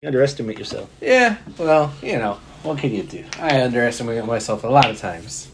[0.00, 0.88] You underestimate yourself.
[1.00, 3.24] Yeah, well, you know, what can you do?
[3.40, 5.50] I underestimate myself a lot of times.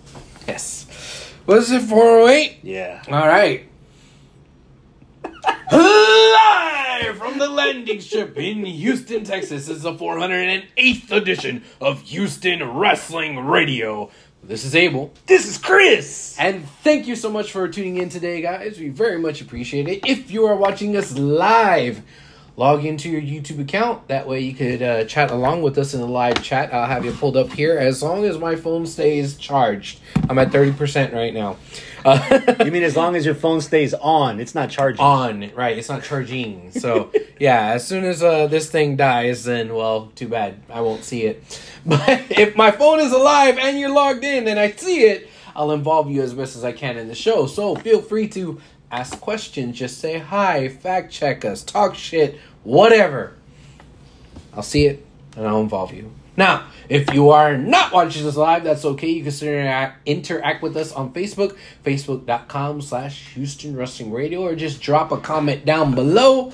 [0.46, 1.32] Yes.
[1.46, 2.58] Was it 408?
[2.62, 3.02] Yeah.
[3.08, 3.67] All right.
[5.72, 13.46] Live from the landing strip in Houston, Texas, is the 408th edition of Houston Wrestling
[13.46, 14.11] Radio.
[14.42, 15.11] This is Abel.
[15.24, 16.36] This is Chris.
[16.38, 18.79] And thank you so much for tuning in today, guys.
[18.79, 20.04] We very much appreciate it.
[20.06, 22.02] If you are watching us live,
[22.57, 24.07] log into your YouTube account.
[24.09, 26.72] That way you could uh, chat along with us in the live chat.
[26.72, 29.99] I'll have you pulled up here as long as my phone stays charged.
[30.29, 31.57] I'm at 30% right now.
[32.05, 35.05] Uh, You mean as long as your phone stays on, it's not charging.
[35.05, 35.77] on, right?
[35.77, 36.71] It's not charging.
[36.71, 40.61] So, yeah, as soon as uh, this thing dies, then, well, too bad.
[40.71, 41.43] I won't see it.
[41.87, 45.71] But if my phone is alive and you're logged in and I see it, I'll
[45.73, 47.47] involve you as best as I can in the show.
[47.47, 48.61] So, feel free to
[48.95, 53.34] ask questions, just say hi, fact check us, talk shit, whatever.
[54.53, 55.05] I'll see it
[55.37, 56.12] and I'll involve you.
[56.37, 59.09] Now, if you are not watching this live, that's okay.
[59.09, 65.12] You can interact with us on Facebook, facebook.com slash Houston Wrestling Radio, or just drop
[65.12, 66.53] a comment down below.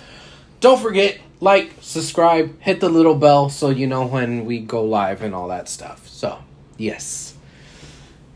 [0.60, 5.22] Don't forget, like, subscribe, hit the little bell so you know when we go live
[5.22, 6.06] and all that stuff.
[6.08, 6.38] So,
[6.76, 7.34] yes.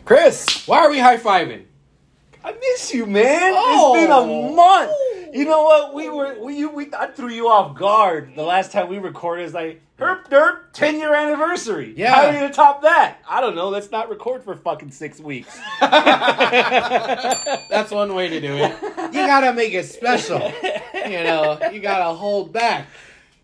[0.07, 1.65] Chris, why are we high fiving?
[2.45, 3.55] I miss you, man.
[3.57, 3.95] Oh.
[3.95, 4.93] It's been a month.
[5.35, 5.95] You know what?
[5.95, 9.47] We were we you we I threw you off guard the last time we recorded.
[9.47, 11.95] It's like herp derp, ten year anniversary.
[11.97, 12.15] Yeah.
[12.15, 13.17] How are you gonna top that?
[13.27, 13.71] I don't know.
[13.71, 15.59] Let's not record for fucking six weeks.
[15.81, 18.77] That's one way to do it.
[18.83, 20.53] You gotta make it special.
[20.95, 22.87] You know, you gotta hold back.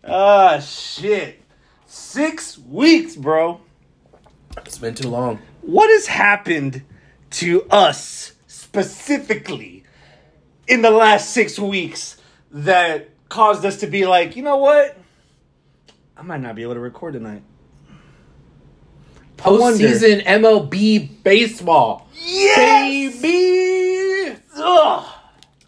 [0.03, 1.41] Ah shit.
[1.87, 3.61] Six weeks, bro.
[4.65, 5.39] It's been too long.
[5.61, 6.83] What has happened
[7.31, 8.33] to us
[8.71, 9.83] specifically
[10.65, 12.15] in the last six weeks
[12.51, 14.97] that caused us to be like, you know what?
[16.15, 17.43] I might not be able to record tonight.
[19.35, 22.07] Postseason MLB baseball.
[22.13, 23.21] Yes!
[23.21, 24.37] Baby!
[24.55, 25.05] Ugh.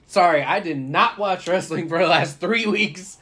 [0.08, 3.18] Sorry, I did not watch wrestling for the last three weeks.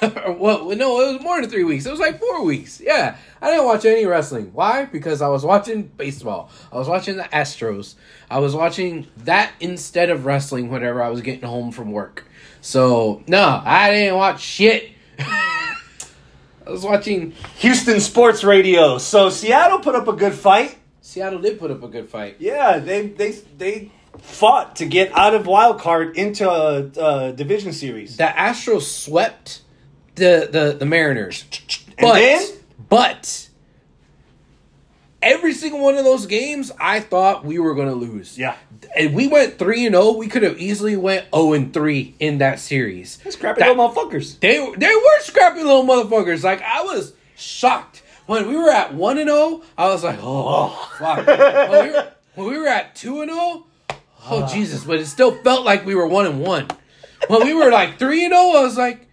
[0.38, 0.76] what?
[0.76, 1.86] No, it was more than three weeks.
[1.86, 2.80] It was like four weeks.
[2.80, 4.50] Yeah, I didn't watch any wrestling.
[4.52, 4.84] Why?
[4.84, 6.50] Because I was watching baseball.
[6.72, 7.94] I was watching the Astros.
[8.30, 12.26] I was watching that instead of wrestling whenever I was getting home from work.
[12.60, 14.90] So no, I didn't watch shit.
[15.18, 15.74] I
[16.66, 17.32] was watching.
[17.58, 18.98] Houston Sports Radio.
[18.98, 20.78] So Seattle put up a good fight.
[21.00, 22.36] Seattle did put up a good fight.
[22.38, 26.84] Yeah, they they they fought to get out of wild card into a,
[27.28, 28.16] a division series.
[28.16, 29.62] the Astros swept
[30.20, 31.44] the the, the Mariners.
[31.98, 32.48] And But then?
[32.88, 33.48] but
[35.22, 38.38] every single one of those games I thought we were gonna lose.
[38.38, 38.56] Yeah.
[38.96, 40.12] And we went three and zero.
[40.12, 43.18] We could have easily went zero and three in that series.
[43.28, 44.38] Scrappy That- little motherfuckers.
[44.40, 46.42] They they were scrappy little motherfuckers.
[46.42, 49.62] Like I was shocked when we were at one and zero.
[49.76, 51.26] I was like, oh fuck.
[51.26, 53.66] when, we were, when we were at two and zero, oh
[54.24, 54.46] ah.
[54.52, 54.84] Jesus!
[54.84, 56.68] But it still felt like we were one and one.
[57.28, 59.06] When we were like three and zero, I was like,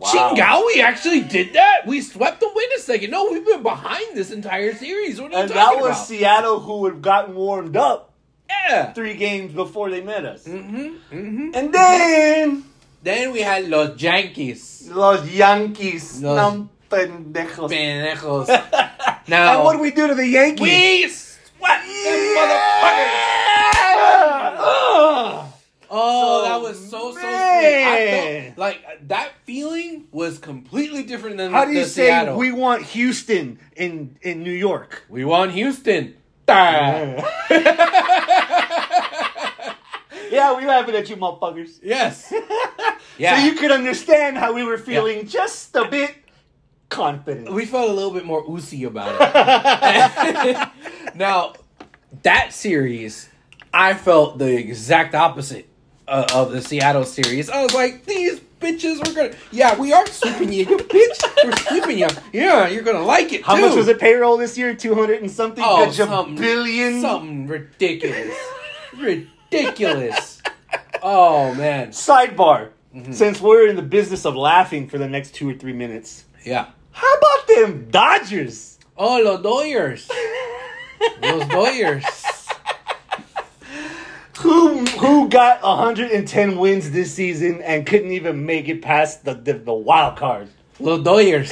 [0.00, 1.86] Chingal, we actually did that.
[1.86, 2.50] We swept them.
[2.54, 3.10] Wait a second.
[3.10, 5.20] No, we've been behind this entire series.
[5.20, 6.06] What are you And that was about?
[6.06, 8.12] Seattle who had gotten warmed up
[8.48, 8.92] yeah.
[8.92, 10.44] three games before they met us.
[10.46, 11.50] Mm-hmm, mm-hmm.
[11.54, 12.64] And then
[13.02, 14.88] Then we had los Yankees.
[14.92, 16.22] Los Yankees.
[16.22, 17.68] Los- pendejos.
[17.70, 18.48] Pendejos.
[19.28, 20.60] And Now what did we do to the Yankees?
[20.62, 23.08] we swept them motherfuckers.
[24.58, 25.47] Ugh.
[25.90, 27.24] Oh, So, that was so so sweet.
[27.24, 28.44] I man.
[28.46, 32.36] felt like that feeling was completely different than How do you the say Seattle.
[32.36, 35.04] we want Houston in in New York?
[35.08, 36.14] we want Houston.
[36.50, 37.14] Ah.
[40.30, 41.78] yeah, we laughing at you, motherfuckers.
[41.82, 42.32] yes.
[43.18, 43.36] Yeah.
[43.36, 46.14] So you could understand how we were feeling just a bit
[46.88, 47.52] confident.
[47.52, 50.68] we felt a little bit more oozy about it.
[51.16, 51.54] now,
[52.22, 53.28] that series,
[53.74, 55.67] I felt the exact opposite
[56.08, 57.48] uh, of the Seattle series.
[57.50, 59.34] I was like, these bitches are gonna.
[59.52, 61.44] Yeah, we are sweeping you, you bitch.
[61.44, 62.08] We're sweeping you.
[62.32, 63.62] Yeah, you're gonna like it How too.
[63.66, 64.74] much was the payroll this year?
[64.74, 67.00] Two hundred and something Oh, billion.
[67.00, 68.36] something, something ridiculous,
[68.96, 70.42] ridiculous.
[71.02, 72.70] Oh man, Sidebar.
[72.94, 73.12] Mm-hmm.
[73.12, 76.68] Since we're in the business of laughing for the next two or three minutes, yeah.
[76.90, 78.78] how about them Dodgers?
[78.96, 80.08] Oh, los Doyers,
[81.22, 82.04] los Doyers.
[84.40, 89.54] Who who got 110 wins this season and couldn't even make it past the the,
[89.54, 90.48] the wild card?
[90.78, 91.50] Los Doyers.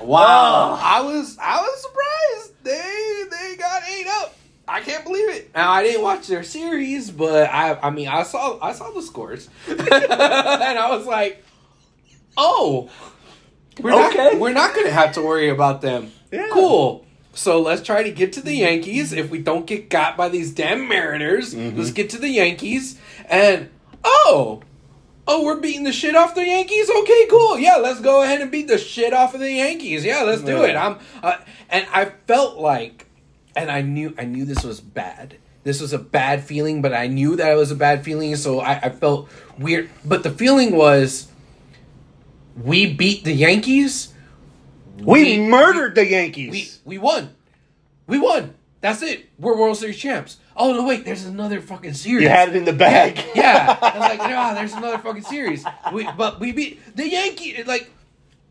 [0.00, 2.64] wow, I was I was surprised.
[2.64, 4.36] They they got ate up.
[4.66, 5.54] I can't believe it.
[5.54, 9.02] Now I didn't watch their series, but I I mean I saw I saw the
[9.02, 11.44] scores, and I was like,
[12.36, 12.88] oh,
[13.80, 14.38] we're not, Okay.
[14.38, 16.12] we're not going to have to worry about them.
[16.30, 16.48] Yeah.
[16.52, 17.04] Cool.
[17.40, 19.14] So let's try to get to the Yankees.
[19.14, 21.78] If we don't get got by these damn Mariners, Mm-hmm.
[21.78, 23.00] let's get to the Yankees.
[23.30, 23.70] And
[24.04, 24.60] oh,
[25.26, 26.90] oh, we're beating the shit off the Yankees.
[26.90, 27.58] Okay, cool.
[27.58, 30.04] Yeah, let's go ahead and beat the shit off of the Yankees.
[30.04, 30.76] Yeah, let's do it.
[30.76, 31.38] I'm, uh,
[31.70, 33.06] and I felt like,
[33.56, 35.38] and I knew, I knew this was bad.
[35.64, 38.60] This was a bad feeling, but I knew that it was a bad feeling, so
[38.60, 39.88] I, I felt weird.
[40.04, 41.28] But the feeling was,
[42.62, 44.12] we beat the Yankees.
[45.04, 46.80] We, We- murdered the Yankees.
[46.84, 47.34] We we won.
[48.06, 48.54] We won.
[48.80, 49.26] That's it.
[49.38, 50.38] We're World Series champs.
[50.56, 51.04] Oh no, wait.
[51.04, 52.22] There's another fucking series.
[52.22, 53.22] you had it in the bag.
[53.34, 53.78] yeah.
[53.80, 55.64] I was like, yeah, there's another fucking series.
[55.92, 57.66] We, but we beat the Yankees.
[57.66, 57.90] Like,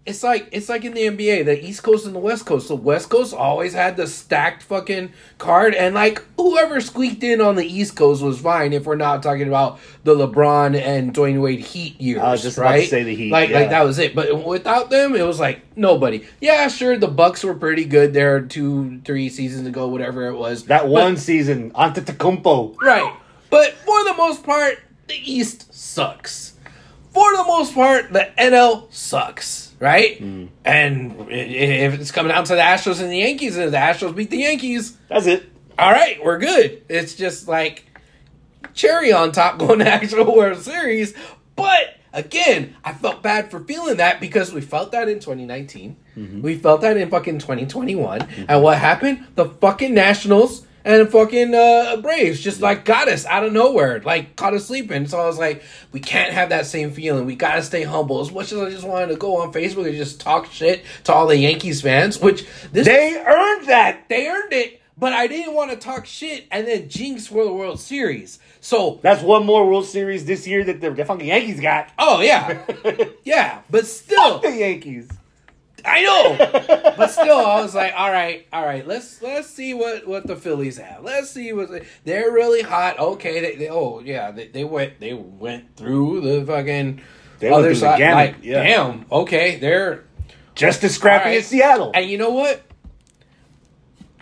[0.06, 2.68] it's like it's like in the NBA, the East Coast and the West Coast.
[2.68, 7.56] The West Coast always had the stacked fucking card, and like whoever squeaked in on
[7.56, 8.74] the East Coast was fine.
[8.74, 12.58] If we're not talking about the LeBron and Dwyane Wade Heat years, I was just
[12.58, 12.84] about right?
[12.84, 13.60] to say the Heat, Like, yeah.
[13.60, 14.16] like that was it.
[14.16, 16.26] But without them, it was like nobody.
[16.42, 20.64] Yeah, sure, the Bucks were pretty good there two, three seasons ago, whatever it was.
[20.64, 22.78] That But- one season, Antetokounmpo.
[22.82, 23.14] Right.
[23.52, 26.54] But for the most part, the East sucks.
[27.14, 30.22] For the most part, the NL sucks, right?
[30.22, 30.50] Mm.
[30.66, 34.16] And if it's coming down to the Astros and the Yankees, and if the Astros
[34.16, 35.50] beat the Yankees, That's it.
[35.78, 36.84] all right, we're good.
[36.90, 37.86] It's just like
[38.74, 41.14] cherry on top going to actual World Series.
[41.56, 45.96] But again, I felt bad for feeling that because we felt that in 2019.
[46.18, 46.42] Mm-hmm.
[46.42, 48.22] We felt that in fucking 2021.
[48.48, 49.28] And what happened?
[49.36, 54.36] The fucking Nationals and fucking uh, Braves just like got us out of nowhere, like
[54.36, 55.08] caught us sleeping.
[55.08, 57.26] So I was like, we can't have that same feeling.
[57.26, 58.20] We gotta stay humble.
[58.22, 61.14] As much as I just wanted to go on Facebook and just talk shit to
[61.14, 64.10] all the Yankees fans, which this They earned that.
[64.10, 67.54] they earned it, but I didn't want to talk shit and then jinx for the
[67.54, 68.40] World Series.
[68.60, 71.90] So, That's one more World Series this year that the, the fucking Yankees got.
[72.00, 72.62] oh yeah,
[73.24, 75.08] yeah, but still, the Yankees.
[75.86, 80.08] I know, but still, I was like, all right, all right, let's let's see what
[80.08, 81.04] what the Phillies have.
[81.04, 81.70] Let's see what
[82.06, 83.00] they're really hot.
[83.00, 87.02] Okay, they, they oh yeah, they, they went they went through the fucking
[87.40, 88.00] They other side.
[88.02, 88.64] Like, yeah.
[88.64, 90.06] damn, okay, they're
[90.56, 91.38] Just as scrappy right.
[91.40, 91.92] as Seattle.
[91.94, 92.64] And you know what?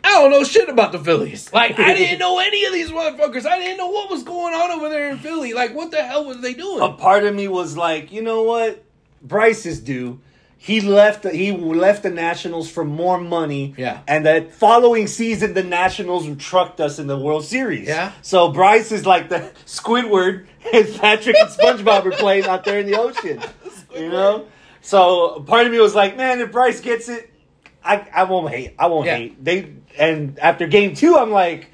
[0.04, 1.52] I don't know shit about the Phillies.
[1.52, 3.46] Like I didn't know any of these motherfuckers.
[3.46, 5.54] I didn't know what was going on over there in Philly.
[5.54, 6.82] Like what the hell was they doing?
[6.82, 8.84] a part of me was like, you know what?
[9.22, 10.22] Bryce is due.
[10.60, 11.24] He left.
[11.26, 13.76] He left the Nationals for more money.
[13.78, 14.02] Yeah.
[14.08, 17.88] And that following season, the Nationals trucked us in the World Series.
[17.88, 18.12] Yeah.
[18.22, 22.86] So Bryce is like the Squidward, and Patrick and SpongeBob are playing out there in
[22.88, 23.42] the ocean.
[23.96, 24.46] You know.
[24.82, 27.32] So part of me was like, man, if Bryce gets it,
[27.84, 28.76] I I won't hate.
[28.78, 29.16] I won't Yeah.
[29.18, 29.44] hate.
[29.44, 31.72] They and after game two, I'm like,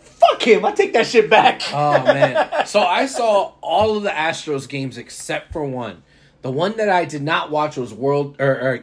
[0.00, 0.64] fuck him.
[0.64, 1.62] I take that shit back.
[1.72, 2.48] Oh man!
[2.66, 6.02] So I saw all of the Astros games except for one.
[6.42, 8.80] The one that I did not watch was World or, or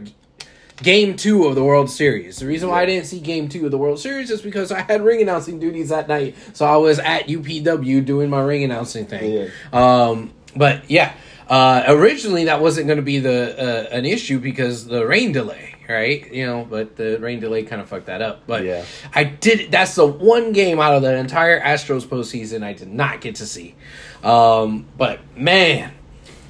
[0.82, 2.38] Game Two of the World Series.
[2.40, 4.82] The reason why I didn't see Game Two of the World Series is because I
[4.82, 9.06] had ring announcing duties that night, so I was at UPW doing my ring announcing
[9.06, 9.34] thing.
[9.74, 11.14] Um, but yeah,
[11.50, 15.76] uh, originally that wasn't going to be the uh, an issue because the rain delay,
[15.90, 16.32] right?
[16.32, 18.44] You know, but the rain delay kind of fucked that up.
[18.48, 18.86] But Yeah.
[19.14, 19.72] I did.
[19.72, 23.46] That's the one game out of the entire Astros postseason I did not get to
[23.46, 23.76] see.
[24.24, 25.92] Um, but man,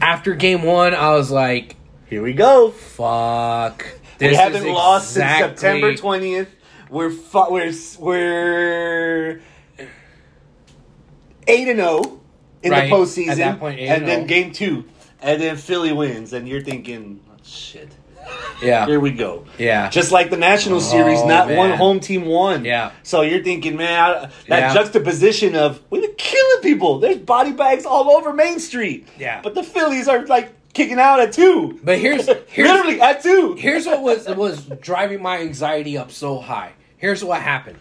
[0.02, 1.76] after game one, I was like,
[2.10, 2.72] Here we go.
[2.72, 3.86] "Fuck."
[4.20, 6.50] we haven't lost since September twentieth.
[6.90, 9.42] We're fu- we're we're
[11.48, 12.20] eight and zero
[12.62, 12.90] in Right.
[12.90, 14.26] the postseason, At that point, 8 and and then oh.
[14.26, 14.86] game two,
[15.22, 17.96] and then Philly wins, and you're thinking, oh, shit,
[18.62, 19.46] Yeah, here we go.
[19.58, 19.90] yeah.
[19.90, 22.66] Just like the National Series, Oh, not one home team won.
[22.66, 22.92] Yeah.
[23.04, 24.20] So you're thinking, man, I,
[24.50, 24.74] that Yeah.
[24.74, 27.00] juxtaposition of been killing people.
[27.00, 29.08] There's body bags all over Main Street.
[29.18, 29.40] Yeah.
[29.42, 31.80] But the Phillies are like kicking out at two.
[31.84, 33.56] But here's here's literally at two.
[33.58, 36.74] here's what was was driving my anxiety up so high.
[36.98, 37.78] Here's what happened.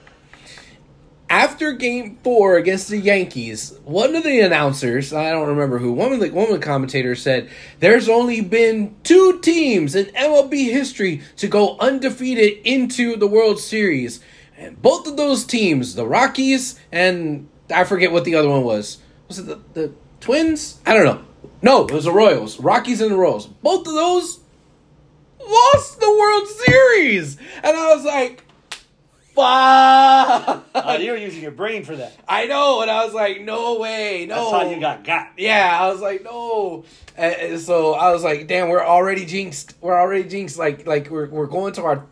[1.30, 6.12] After game four against the Yankees, one of the announcers, I don't remember who, one
[6.12, 12.66] of the commentators said, There's only been two teams in MLB history to go undefeated
[12.66, 14.20] into the World Series.
[14.56, 18.98] And both of those teams, the Rockies and I forget what the other one was.
[19.28, 20.80] Was it the, the Twins?
[20.86, 21.24] I don't know.
[21.60, 22.58] No, it was the Royals.
[22.58, 23.46] Rockies and the Royals.
[23.46, 24.40] Both of those
[25.40, 27.36] lost the World Series.
[27.62, 28.44] And I was like,
[29.38, 30.64] fuck.
[30.74, 32.16] Oh, you were using your brain for that.
[32.28, 32.82] I know.
[32.82, 34.26] And I was like, no way.
[34.28, 34.50] No.
[34.50, 35.32] That's how you got got.
[35.36, 36.84] Yeah, I was like, no.
[37.16, 39.74] And, and so I was like, damn, we're already jinxed.
[39.80, 40.58] We're already jinxed.
[40.58, 42.06] Like, like we're, we're going to our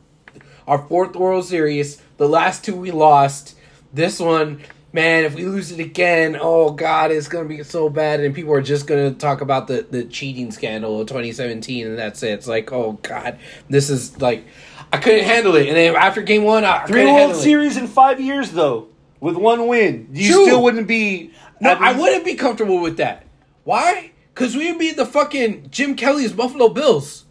[0.67, 2.03] our fourth World Series.
[2.17, 3.57] The last two we lost.
[3.93, 4.61] This one,
[4.93, 8.53] man, if we lose it again, oh god, it's gonna be so bad, and people
[8.53, 12.31] are just gonna talk about the the cheating scandal of 2017, and that's it.
[12.31, 14.45] It's like, oh god, this is like,
[14.93, 17.43] I couldn't handle it, and then after game one, I Three World handle it.
[17.43, 18.89] Series in five years, though,
[19.21, 20.45] with one win, you True.
[20.45, 21.33] still wouldn't be.
[21.61, 23.25] No, I wouldn't be comfortable with that.
[23.65, 24.13] Why?
[24.35, 27.25] Because we would be the fucking Jim Kelly's Buffalo Bills,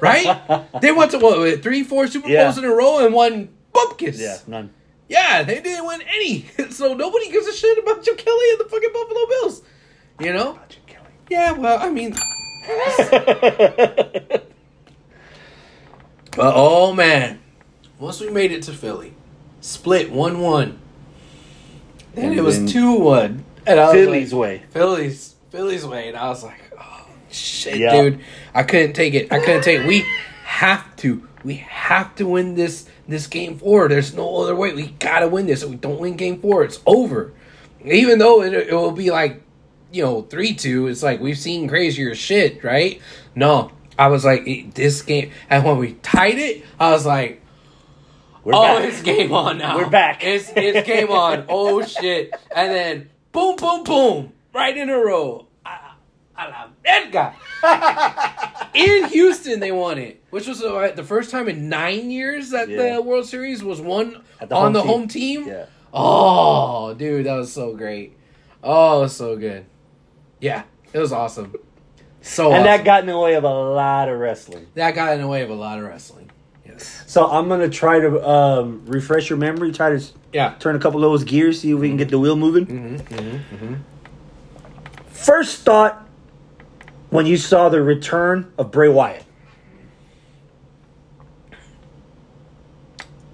[0.00, 0.66] right?
[0.82, 2.44] they went to what what, three, four Super Yeah.
[2.44, 4.20] Bowls in a row and won bumpkins.
[4.20, 4.70] Yeah, none.
[5.08, 6.46] Yeah, they didn't win any.
[6.70, 9.62] So nobody gives a shit about Jim Kelly and the fucking Buffalo Bills.
[10.20, 10.58] You know?
[11.30, 12.12] Yeah, well, I mean,
[16.36, 17.40] but oh man,
[17.98, 19.14] once we made it to Philly,
[19.60, 20.78] split one one.
[22.14, 24.62] Then And it was two one, and I was Philly's like, way.
[24.70, 27.92] Phillies, Phillies way, and I was like, oh shit, Yeah.
[28.02, 28.20] dude,
[28.54, 29.32] I couldn't take it.
[29.32, 29.80] I couldn't take.
[29.80, 29.86] it.
[29.86, 30.04] We
[30.44, 31.26] have to.
[31.44, 33.88] We have to win this this game four.
[33.88, 34.72] There's no other way.
[34.74, 35.62] We gotta win this.
[35.62, 37.32] If we don't win game four, it's over.
[37.84, 39.42] Even though it, it will be like,
[39.92, 40.88] you know, three two.
[40.88, 43.00] It's like we've seen crazier shit, right?
[43.36, 47.42] No, I was like this game, and when we tied it, I was like.
[48.44, 48.84] We're oh, back.
[48.84, 49.76] it's game on now.
[49.76, 50.22] We're back.
[50.24, 51.46] It's it's game on.
[51.48, 52.32] Oh shit!
[52.54, 55.48] And then boom, boom, boom, right in a row.
[56.38, 57.34] A, la verga.
[58.74, 62.68] in Houston, they won it, which was uh, the first time in nine years that
[62.68, 62.94] Yeah.
[62.94, 64.88] the World Series was won the on home the team.
[64.88, 65.48] home team.
[65.48, 65.66] Yeah.
[65.92, 68.16] Oh, dude, that was so great.
[68.62, 69.64] Oh, so good.
[70.40, 70.62] Yeah,
[70.92, 71.52] it was awesome.
[72.28, 72.64] So And awesome.
[72.64, 74.66] that got in the way of a lot of wrestling.
[74.74, 76.28] that got in the way of a lot of wrestling.
[76.66, 77.04] Yes.
[77.06, 79.70] So I'm gonna try to um, refresh your memory.
[79.72, 80.54] Try to Yeah.
[80.58, 82.66] turn a couple of those gears, see if we can get the wheel moving.
[82.66, 83.74] Mm-hmm,
[85.08, 86.04] First thought
[87.10, 89.24] when you saw the return of Bray Wyatt.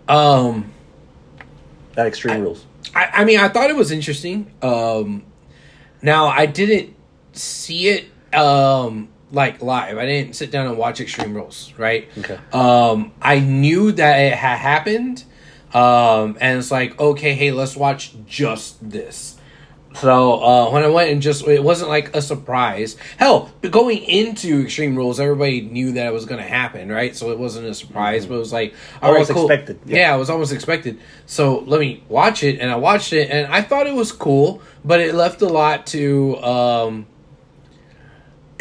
[0.08, 0.70] Um.
[1.94, 2.64] That Extreme Rules.
[2.94, 4.50] I, I mean, I thought it was interesting.
[4.62, 5.24] Um,
[6.02, 6.94] now I didn't
[7.32, 9.96] see it um like live.
[9.98, 12.08] I didn't sit down and watch Extreme Rules, right?
[12.18, 12.38] Okay.
[12.52, 15.24] Um, I knew that it had happened.
[15.72, 19.38] Um, and it's like, okay, hey, let's watch just this.
[19.94, 22.96] So uh, when I went and just, it wasn't like a surprise.
[23.16, 27.14] Hell, going into Extreme Rules, everybody knew that it was going to happen, right?
[27.16, 29.50] So it wasn't a surprise, but it was like Almost right, cool.
[29.50, 29.96] expected, yeah.
[29.96, 30.14] Yeah.
[30.14, 30.98] it was almost expected.
[31.26, 34.62] So let me watch it, and I watched it, and I thought it was cool,
[34.84, 36.36] but it left a lot to.
[36.42, 37.06] Um,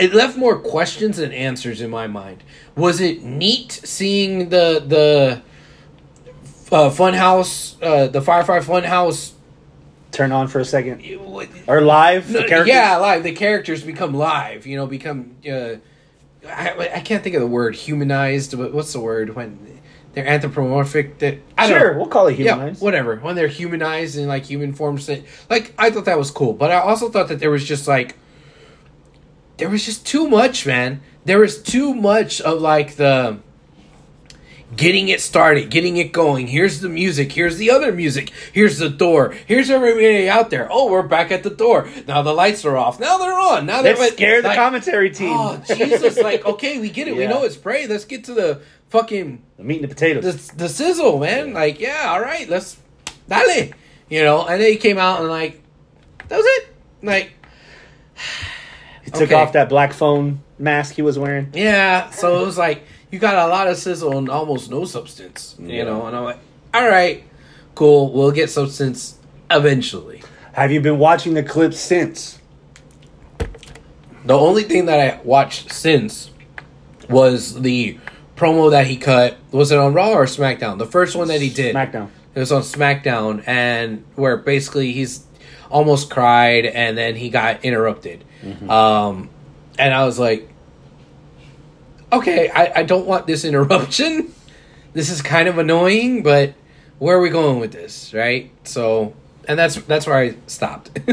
[0.01, 2.43] it left more questions than answers in my mind.
[2.75, 5.41] Was it neat seeing the the
[6.71, 9.33] uh, Funhouse, uh, the Firefly Funhouse?
[10.11, 11.01] Turn on for a second.
[11.67, 12.27] Or live.
[12.31, 12.67] the characters?
[12.67, 13.23] yeah, live.
[13.23, 14.65] The characters become live.
[14.67, 15.37] You know, become.
[15.49, 15.75] Uh,
[16.45, 18.57] I, I can't think of the word humanized.
[18.57, 19.79] But what's the word when
[20.13, 21.19] they're anthropomorphic?
[21.19, 21.97] That I don't Sure, know.
[21.99, 22.81] we'll call it Yeah, humanized.
[22.81, 23.15] whatever.
[23.17, 26.51] When they're humanized in like human forms, that like I thought that was cool.
[26.53, 28.15] But I also thought that there was just like
[29.61, 31.01] there was just too much, man.
[31.23, 33.37] There was too much of like the
[34.75, 36.47] getting it started, getting it going.
[36.47, 37.31] Here's the music.
[37.31, 38.31] Here's the other music.
[38.51, 39.35] Here's the door.
[39.45, 40.67] Here's everybody out there.
[40.71, 41.87] Oh, we're back at the door.
[42.07, 42.99] Now the lights are off.
[42.99, 43.67] Now they're on.
[43.67, 45.31] Now they're Let's scare the commentary team.
[45.31, 46.17] Oh Jesus!
[46.17, 47.15] Like okay, we get it.
[47.15, 47.85] We know it's Bray.
[47.85, 50.47] Let's get to the fucking the meat and the potatoes.
[50.47, 51.53] the, the sizzle, man.
[51.53, 52.79] Like, yeah, all right, let's
[53.29, 53.69] dale.
[54.09, 55.61] You know, and then he came out and like,
[56.29, 56.75] that was it.
[57.03, 57.33] Like,
[59.11, 59.35] he took okay.
[59.35, 61.49] off that black phone mask he was wearing.
[61.53, 62.09] yeah.
[62.11, 65.55] So it was like you got a lot of sizzle and almost no substance.
[65.59, 66.39] You know, and I'm like,
[66.73, 67.23] all right,
[67.75, 68.11] cool.
[68.11, 69.17] We'll get substance
[69.49, 70.23] eventually.
[70.53, 72.39] Have you been watching the clips since?
[74.25, 76.29] The only thing that I watched since
[77.09, 77.97] was the
[78.35, 79.37] promo that he cut.
[79.51, 80.77] Was it on Raw or SmackDown?
[80.77, 81.75] The first one that he did.
[81.75, 82.09] SmackDown.
[82.33, 85.25] It was on SmackDown, and where basically he's
[85.71, 88.23] almost cried, and then he got interrupted.
[88.69, 89.29] Um,
[89.77, 90.49] and I was like,
[92.11, 94.33] okay, I, I don't want this interruption.
[94.93, 96.53] This is kind of annoying, but
[96.99, 98.51] where are we going with this, right?
[98.63, 99.15] So,
[99.47, 100.99] and that's that's where I stopped.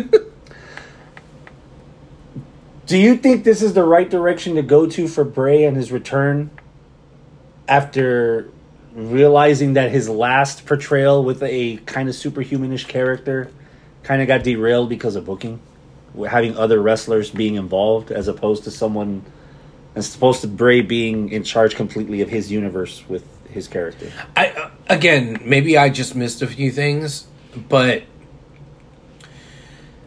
[2.86, 5.92] Do you think this is the right direction to go to for Bray and his
[5.92, 6.50] return
[7.68, 8.50] after
[8.94, 13.52] realizing that his last portrayal with a kind of superhumanish character
[14.08, 15.60] kind of got derailed because of booking?
[16.26, 19.22] Having other wrestlers being involved as opposed to someone
[19.94, 24.10] as opposed to Bray being in charge completely of his universe with his character.
[24.34, 27.26] I uh, again, maybe I just missed a few things,
[27.68, 28.04] but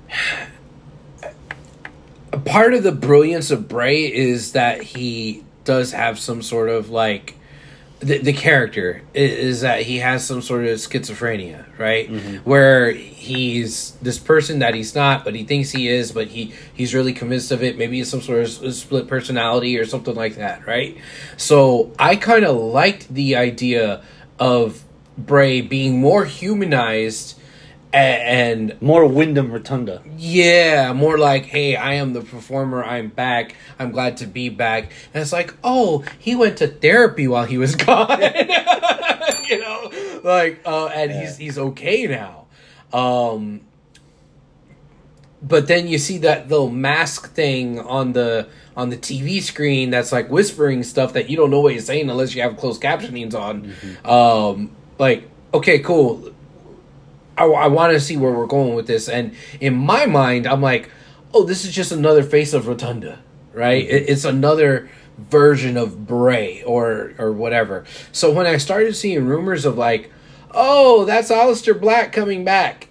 [2.45, 7.35] part of the brilliance of Bray is that he does have some sort of like
[8.01, 12.09] the, the character i- is, that he has some sort of schizophrenia, right?
[12.09, 12.37] Mm-hmm.
[12.49, 16.93] Where he's this person that he's not, but he thinks he is, but he he's
[16.93, 17.77] really convinced of it.
[17.77, 20.97] Maybe it's some sort of split personality or something like that, right?
[21.37, 24.03] So I kind of liked the idea
[24.39, 24.83] of
[25.17, 27.37] Bray being more humanized
[27.93, 30.01] and More Wyndham Rotunda.
[30.17, 32.83] yeah, more like, hey, I am the performer.
[32.83, 33.55] I'm back.
[33.79, 34.91] I'm glad to be back.
[35.13, 38.19] And it's like, oh, he went to therapy while he was gone.
[39.49, 39.91] you know,
[40.23, 42.45] like, uh, and he's he's okay now.
[42.97, 43.61] Um,
[45.41, 50.11] but then you see that little mask thing on the on the TV screen that's
[50.11, 53.33] like whispering stuff that you don't know what he's saying unless you have closed captionings
[53.33, 53.73] on.
[54.05, 56.31] Um, like, okay, cool.
[57.37, 59.07] I, I want to see where we're going with this.
[59.09, 60.89] And in my mind, I'm like,
[61.33, 63.19] oh, this is just another face of Rotunda,
[63.53, 63.83] right?
[63.83, 67.85] It, it's another version of Bray or or whatever.
[68.11, 70.11] So when I started seeing rumors of like,
[70.51, 72.89] oh, that's Aleister Black coming back.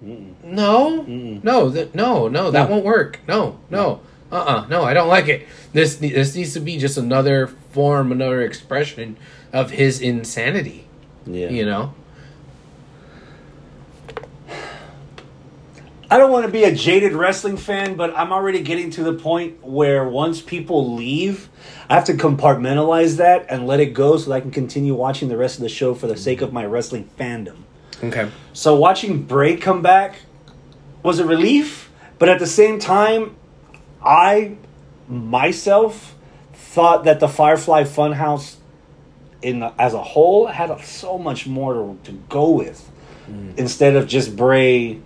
[0.00, 2.74] No, no, th- no, no, that No.
[2.74, 3.20] won't work.
[3.26, 5.46] No, no, uh, uh no, I don't like it.
[5.72, 9.16] This this needs to be just another form, another expression
[9.52, 10.86] of his insanity.
[11.26, 11.48] Yeah.
[11.48, 11.94] You know.
[16.14, 19.14] I don't want to be a jaded wrestling fan, but I'm already getting to the
[19.14, 21.48] point where once people leave,
[21.90, 25.28] I have to compartmentalize that and let it go so that I can continue watching
[25.28, 27.56] the rest of the show for the sake of my wrestling fandom.
[28.00, 28.30] Okay.
[28.52, 30.18] So watching Bray come back
[31.02, 31.90] was a relief,
[32.20, 33.34] but at the same time,
[34.00, 34.56] I
[35.08, 36.14] myself
[36.52, 38.54] thought that the Firefly Funhouse
[39.42, 42.88] in as a whole had so much more to, to go with
[43.28, 43.58] mm.
[43.58, 45.00] instead of just Bray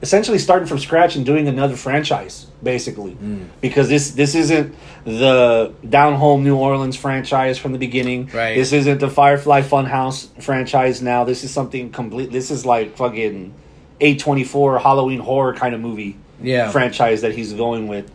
[0.00, 3.12] essentially starting from scratch and doing another franchise basically.
[3.12, 3.48] Mm.
[3.60, 4.74] Because this this isn't
[5.04, 8.30] the down home New Orleans franchise from the beginning.
[8.32, 8.54] Right.
[8.54, 11.24] this isn't the Firefly Funhouse franchise now.
[11.24, 13.54] This is something complete this is like fucking
[14.00, 16.70] A24 Halloween horror kind of movie Yeah.
[16.70, 18.10] franchise that he's going with.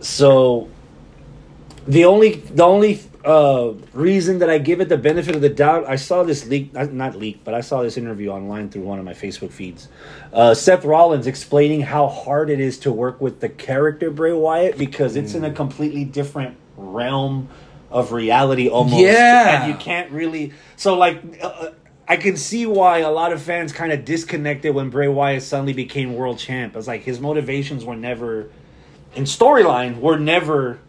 [0.00, 0.68] So
[1.86, 5.88] the only the only uh, reason that I give it the benefit of the doubt,
[5.88, 9.04] I saw this leak, not- leak, but I saw this interview online through one of
[9.04, 9.88] my Facebook feeds.
[10.32, 14.76] Uh, Seth Rollins explaining how hard it is to work with the character Bray Wyatt
[14.76, 17.48] because it's in a completely different realm
[17.90, 19.00] of reality almost.
[19.00, 19.64] Yeah.
[19.64, 20.52] and you can't really.
[20.76, 21.22] So like.
[21.42, 21.70] Uh,
[22.06, 25.72] I can see why a lot of fans kind of disconnected when Bray Wyatt suddenly
[25.72, 26.76] became world champ.
[26.76, 28.50] It's like his motivations were never,
[29.14, 30.80] in storyline, were never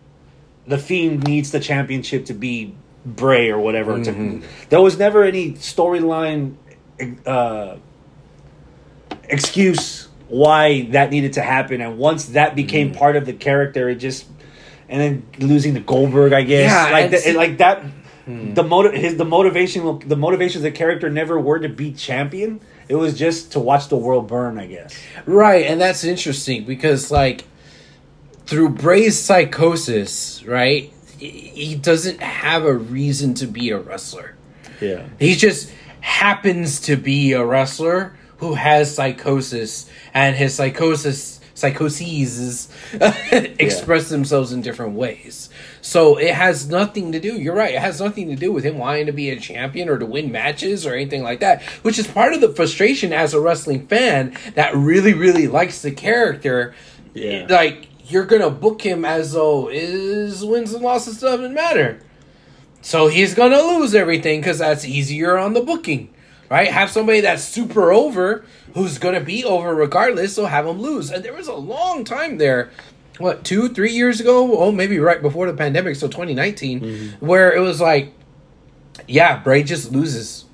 [0.67, 2.75] the Fiend needs the championship to be
[3.06, 4.04] Bray or whatever.
[4.04, 4.45] To, mm-hmm.
[4.69, 6.56] there was never any storyline
[7.25, 7.78] uh,
[9.25, 12.97] excuse why that needed to happen, and once that became mm.
[12.97, 14.25] part of the character, it just
[14.89, 17.84] and then losing to Goldberg, I guess, Yeah, like and that, like that.
[18.25, 18.54] Hmm.
[18.56, 22.60] The motive, his the motivation, the motivations of the character never were to be champion.
[22.88, 24.99] It was just to watch the world burn, I guess.
[25.28, 27.43] Right, and that's interesting because like
[28.45, 30.91] through Bray's psychosis, right?
[31.17, 34.36] He doesn't have a reason to be a wrestler.
[34.81, 35.08] Yeah.
[35.19, 42.67] He just happens to be a wrestler who has psychosis, and his psychosis psychoses
[43.31, 45.49] express themselves in different ways.
[45.81, 47.39] So it has nothing to do.
[47.39, 47.73] You're right.
[47.73, 50.31] It has nothing to do with him wanting to be a champion or to win
[50.31, 51.63] matches or anything like that.
[51.81, 55.91] Which is part of the frustration as a wrestling fan that really, really likes the
[55.91, 56.75] character.
[57.13, 57.47] Yeah.
[57.49, 62.00] Like you're gonna book him as though his wins and losses doesn't matter.
[62.82, 66.13] So he's gonna lose everything because that's easier on the booking,
[66.50, 66.70] right?
[66.70, 71.10] Have somebody that's super over who's gonna be over regardless, so have him lose.
[71.10, 72.70] And there was a long time there,
[73.18, 74.56] what two, three years ago?
[74.58, 77.26] Oh, maybe right before the pandemic, so 2019, mm-hmm.
[77.26, 78.13] where it was like,
[79.08, 80.46] yeah, Bray just loses.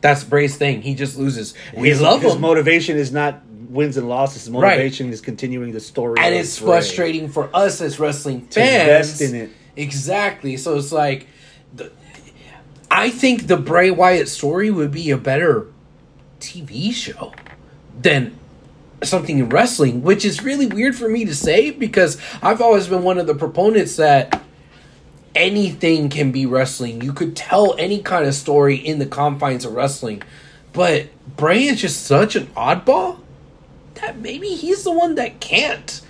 [0.00, 0.82] That's Bray's thing.
[0.82, 1.54] He just loses.
[1.74, 2.40] We his, love his him.
[2.40, 4.44] motivation is not wins and losses.
[4.44, 4.76] His Right.
[4.76, 9.20] motivation is continuing the story, and it's frustrating for us as wrestling To fans invest
[9.22, 9.50] in it.
[9.76, 10.56] Exactly.
[10.56, 11.26] So it's like,
[11.74, 11.90] the,
[12.90, 15.66] I think the Bray Wyatt story would be a better
[16.40, 17.32] TV show
[18.00, 18.32] than
[19.02, 23.02] something in wrestling, which is really weird for me to say because I've always been
[23.02, 24.42] one of the proponents that
[25.34, 27.02] anything can be wrestling.
[27.02, 30.22] You could tell any kind of story in the confines of wrestling.
[30.72, 33.18] But Bray is just such an oddball
[33.96, 36.00] that maybe he's the one that can't.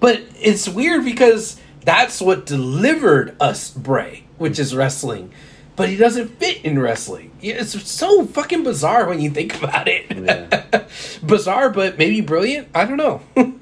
[0.00, 5.30] But it's weird because that's what delivered us Bray, which is wrestling.
[5.74, 7.30] But he doesn't fit in wrestling.
[7.40, 10.06] It's so fucking bizarre when you think about it.
[10.10, 10.84] Yeah.
[11.26, 12.68] bizarre, but maybe brilliant.
[12.74, 13.22] I don't know.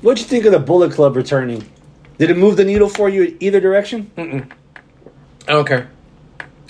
[0.00, 1.68] What'd you think of the Bullet Club returning?
[2.16, 4.10] Did it move the needle for you in either direction?
[4.16, 5.90] I don't care.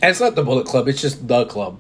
[0.03, 1.79] And it's not the Bullet Club; it's just the club.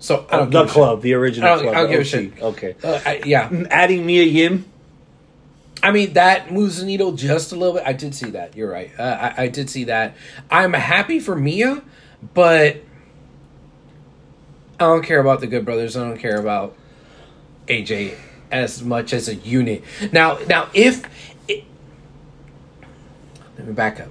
[0.00, 1.74] So I don't the club, the original I don't- club.
[1.76, 2.42] I don't give a shit.
[2.42, 2.74] Okay.
[2.82, 4.64] Uh, I, yeah, Adding Mia Yim.
[5.82, 7.84] I mean that moves the needle just a little bit.
[7.86, 8.56] I did see that.
[8.56, 8.90] You're right.
[8.98, 10.14] Uh, I, I did see that.
[10.50, 11.82] I'm happy for Mia,
[12.34, 12.76] but
[14.78, 15.96] I don't care about the Good Brothers.
[15.96, 16.76] I don't care about
[17.66, 18.16] AJ
[18.50, 19.84] as much as a unit.
[20.12, 21.02] Now, now if
[21.48, 21.64] it,
[23.58, 24.08] let me back up.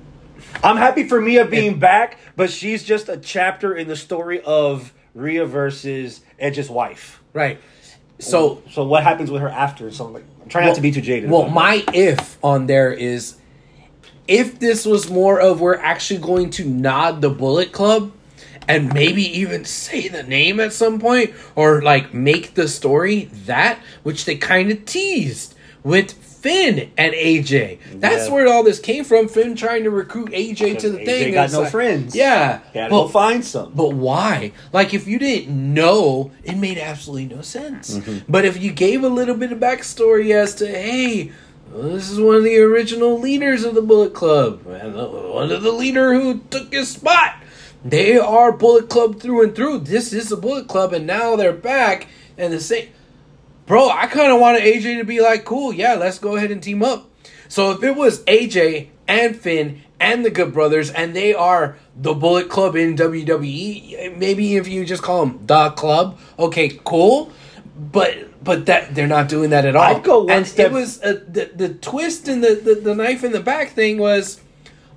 [0.63, 4.93] I'm happy for Mia being back, but she's just a chapter in the story of
[5.19, 7.21] Rhea versus Edge's wife.
[7.34, 7.60] Right.
[8.19, 9.91] So So what happens with her after?
[9.91, 11.29] So I'm, like, I'm trying not to be too jaded.
[11.29, 13.36] Well, my if on there is
[14.27, 18.12] if this was more of we're actually going to nod the Bullet Club
[18.67, 23.79] and maybe even say the name at some point or like make the story that
[24.03, 27.80] which they kind of teased with Finn and AJ.
[27.95, 28.34] That's Yeah.
[28.34, 29.28] where all this came from.
[29.28, 31.34] Finn trying to recruit AJ to the AJ thing.
[31.34, 32.15] got no like- friends.
[32.15, 32.60] Yeah.
[32.73, 33.71] Gotta But- go find some.
[33.75, 34.52] but why?
[34.71, 37.95] Like, if you didn't know, it made absolutely no sense.
[37.97, 38.17] Mm-hmm.
[38.30, 41.32] But if you gave a little bit of backstory as to, hey,
[41.73, 45.62] well, this is one of the original leaders of the Bullet Club, and one of
[45.62, 47.34] the leader who took his spot.
[47.86, 49.80] They are Bullet Club through and through.
[49.80, 52.88] This is the Bullet Club, and now they're back and the same.
[53.69, 56.62] Bro, I kind of wanted AJ to be like, cool, yeah, let's go ahead and
[56.62, 57.08] team up.
[57.49, 62.15] So if it was AJ and Finn and the Good Brothers, and they are the
[62.15, 67.32] Bullet Club in WWE, maybe if you just call them the Club, okay, cool.
[67.77, 69.84] But but that they're not doing that at all.
[69.97, 72.95] I'd go one and step- It was uh, the the twist and the, the the
[72.95, 74.41] knife in the back thing was,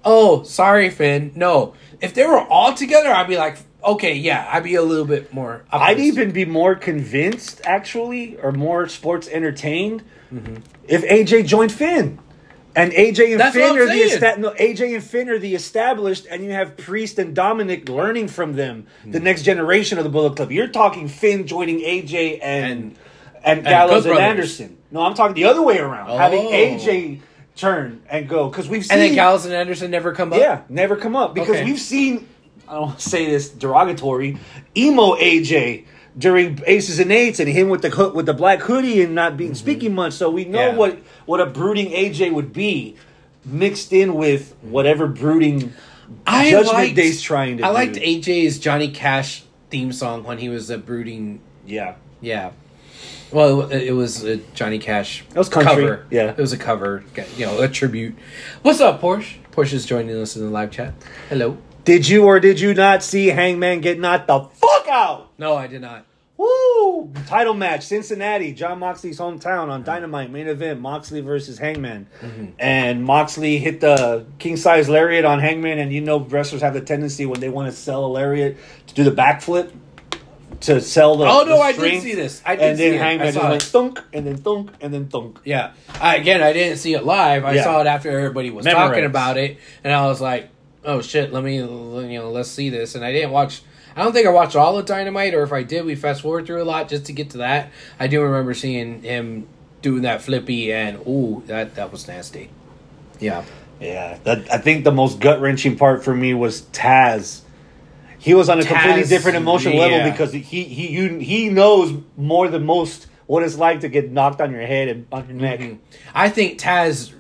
[0.03, 1.33] oh, sorry, Finn.
[1.35, 5.05] No, if they were all together, I'd be like, okay, yeah, I'd be a little
[5.05, 5.65] bit more.
[5.71, 6.07] I'd optimistic.
[6.15, 10.57] even be more convinced, actually, or more sports entertained, Mm-hmm.
[10.89, 12.19] if AJ joined Finn.
[12.75, 14.23] And AJ and That's Finn I'm are the saying.
[14.25, 18.29] esta- no, AJ and Finn are the established, and you have Priest and Dominic learning
[18.29, 19.25] from them, the Hmm.
[19.25, 20.51] next generation of the Bullet Club.
[20.51, 22.97] You're talking Finn joining AJ and
[23.45, 24.31] And- and, Gallows Good and Brothers.
[24.61, 24.77] Anderson.
[24.91, 26.51] No, I'm talking the other way around, having Oh.
[26.51, 27.19] AJ
[27.57, 30.39] turn and go because we've seen And then Gallows and Anderson never come up.
[30.41, 31.65] yeah, never come up because Okay.
[31.65, 32.27] we've seen.
[32.73, 34.39] I don't want to say this derogatory.
[34.77, 35.85] Emo AJ
[36.17, 39.37] during Aces and Eights, and him with the hood, with the black hoodie and not
[39.37, 40.15] being speaking much.
[40.15, 40.73] So we know Mm-hmm.
[40.73, 40.77] Yeah.
[40.79, 42.97] what what a brooding AJ would be,
[43.45, 45.73] mixed in with whatever brooding
[46.27, 47.75] I Judgment liked, Day's trying to I do.
[47.75, 51.41] liked AJ's Johnny Cash theme song when he was a brooding.
[51.67, 52.53] Yeah, Yeah.
[53.31, 56.07] Well, it, it was a Johnny Cash It was country, cover.
[56.11, 56.31] yeah.
[56.33, 57.03] it was a cover.
[57.39, 58.15] You know, a tribute.
[58.61, 59.37] What's up, Porsche?
[59.53, 60.93] Porsche is joining us in the live chat.
[61.31, 61.57] Hello.
[61.85, 65.31] Did you or did you not see Hangman get knocked the fuck out?
[65.39, 66.07] No, I did not.
[66.37, 67.13] Woo!
[67.27, 72.07] Title match, Cincinnati, Jon Moxley's hometown on Dynamite main event, Moxley versus Hangman.
[72.21, 72.47] Mm-hmm.
[72.59, 76.81] And Moxley hit the king size lariat on Hangman, and you know wrestlers have the
[76.81, 78.57] tendency when they want to sell a lariat
[78.89, 79.73] to do the backflip
[80.63, 81.27] to sell the.
[81.27, 82.43] Oh, no, the I did see this.
[82.45, 83.01] I did and then see it.
[83.01, 85.41] I Hangman just went thunk, and then thunk, and then thunk.
[85.45, 85.73] Yeah.
[86.01, 87.45] I, again, I didn't see it live.
[87.45, 87.65] I Yeah.
[87.65, 90.49] saw it after everybody was talking about it, and I was like,
[90.85, 93.63] "Oh shit, let me, you know, let's see this." And I didn't watch.
[93.95, 96.47] I don't think I watched all of Dynamite, or if I did, we fast forward
[96.47, 97.71] through a lot just to get to that.
[98.01, 99.47] I do remember seeing him
[99.83, 102.51] doing that flippy, and ooh, that that was nasty.
[103.21, 103.45] Yeah.
[103.81, 107.41] Yeah, that, I think the most gut wrenching part for me was Taz.
[108.19, 109.81] He was on a completely different emotional yeah.
[109.81, 114.13] level because he he you, he knows more than most what it's like to get
[114.13, 115.59] knocked on your head and on your neck.
[115.59, 115.77] Mm-hmm.
[116.15, 117.13] I think Taz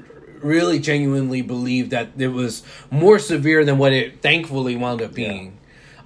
[0.42, 5.58] really genuinely believed that it was more severe than what it thankfully wound up being.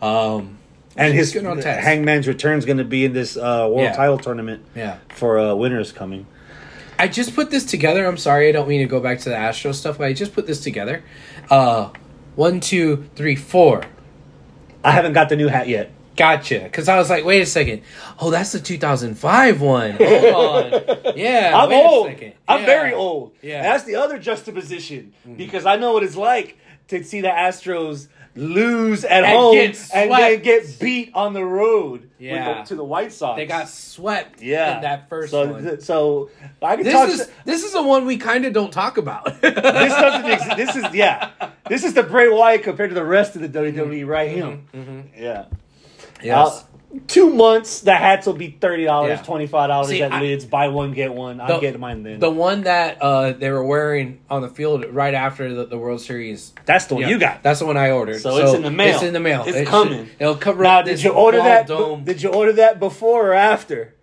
[0.02, 0.58] Um,
[0.96, 1.78] And his good on Taz.
[1.80, 3.92] Hangman's return is going to be in this uh, world Yeah.
[3.92, 4.98] title tournament yeah.
[5.14, 6.26] for uh, winners coming.
[6.98, 8.06] I just put this together.
[8.06, 10.32] I'm sorry, I don't mean to go back to the Astro stuff, but I just
[10.32, 11.02] put this together.
[11.50, 11.90] Uh,
[12.36, 13.82] one, two, three, four.
[14.82, 15.90] I haven't got the new hat yet.
[16.16, 16.60] Gotcha.
[16.60, 17.82] Because I was like, wait a second.
[18.18, 19.92] Oh, that's the 2005 one.
[19.92, 20.96] Hold on.
[21.16, 21.52] Yeah.
[21.54, 22.08] I'm old.
[22.08, 22.32] A second.
[22.48, 22.66] I'm Yeah.
[22.66, 23.32] very old.
[23.42, 23.56] Yeah.
[23.56, 25.36] And that's the other juxtaposition mm-hmm.
[25.36, 30.10] because I know what it's like to see the Astros lose at And home and
[30.10, 32.60] then get beat on the road with Yeah.
[32.60, 33.36] the, to the White Sox.
[33.36, 35.64] They got swept yeah in that first so, one.
[35.64, 37.08] th- so I can talk.
[37.08, 39.24] this is this is the one we kind of don't talk about.
[39.40, 40.56] this doesn't exist.
[40.56, 41.30] This is yeah.
[41.68, 44.36] This is the Bray Wyatt compared to the rest of the WWE right mm-hmm.
[44.36, 44.84] here.
[44.84, 45.22] Mm-hmm.
[45.22, 45.44] Yeah.
[46.26, 46.64] Yes.
[46.92, 49.22] Uh, two months, the hats will be thirty dollars, Yeah.
[49.24, 50.44] twenty five dollars at I- lids.
[50.44, 51.40] Buy one get one.
[51.40, 52.20] I'll get mine then.
[52.20, 56.00] The one that uh, they were wearing on the field right after the, the World
[56.00, 56.52] Series.
[56.64, 57.42] That's the one Yeah, you got.
[57.42, 58.20] That's the one I ordered.
[58.20, 58.94] So it's in the mail.
[58.94, 59.42] It's in the mail.
[59.46, 60.10] It's It should- coming.
[60.18, 61.66] it'll cover Now, up did you order that?
[61.66, 62.04] Dome.
[62.04, 63.94] Did you order that before or after?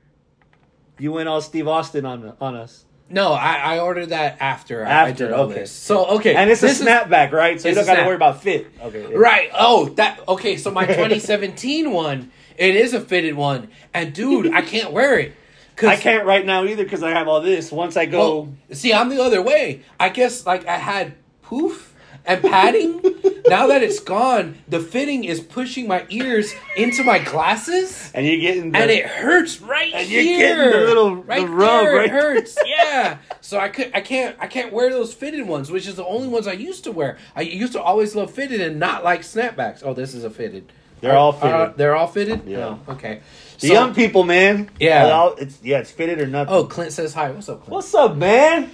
[1.00, 2.86] You went all Steve Austin on on us.
[3.10, 5.60] No, I, I ordered that after, I- I After, did all okay.
[5.62, 5.72] this.
[5.72, 7.60] So okay, And it's a snapback, right?
[7.62, 8.68] So you don't got to worry about fit.
[8.82, 9.12] Okay.
[9.12, 9.18] yeah.
[9.18, 9.50] Right.
[9.54, 10.58] Oh, that okay.
[10.58, 15.34] So my 2017 one, it is a fitted one, and dude, I can't wear it.
[15.76, 17.72] Cause, I can't right now either because I have all this.
[17.72, 19.82] Once I go, Well, see, I'm the other way.
[20.00, 21.92] I guess like I had poof
[22.26, 23.02] and padding.
[23.48, 28.12] now that it's gone, the fitting is pushing my ears into my glasses.
[28.14, 30.56] and you're getting the, and it hurts right And you're here.
[30.56, 32.58] getting the little- right the rub there, right it hurts.
[32.66, 33.18] yeah.
[33.42, 36.28] So I could I can't I can't wear those fitted ones, which is the only
[36.28, 37.18] ones I used to wear.
[37.36, 39.82] I used to always love fitted and not like snapbacks.
[39.84, 40.72] Oh, this is a fitted.
[41.02, 41.78] They're all Are- are- fitted.
[41.78, 42.42] they're all fitted.
[42.48, 42.78] Yeah.
[42.88, 43.20] Oh, okay.
[43.60, 44.70] the So- young people, man.
[44.80, 45.10] Yeah.
[45.12, 46.54] All- it's yeah, it's fitted or nothing.
[46.54, 47.32] Oh, Clint says hi.
[47.32, 47.72] What's up, Clint?
[47.74, 48.72] what's up, man?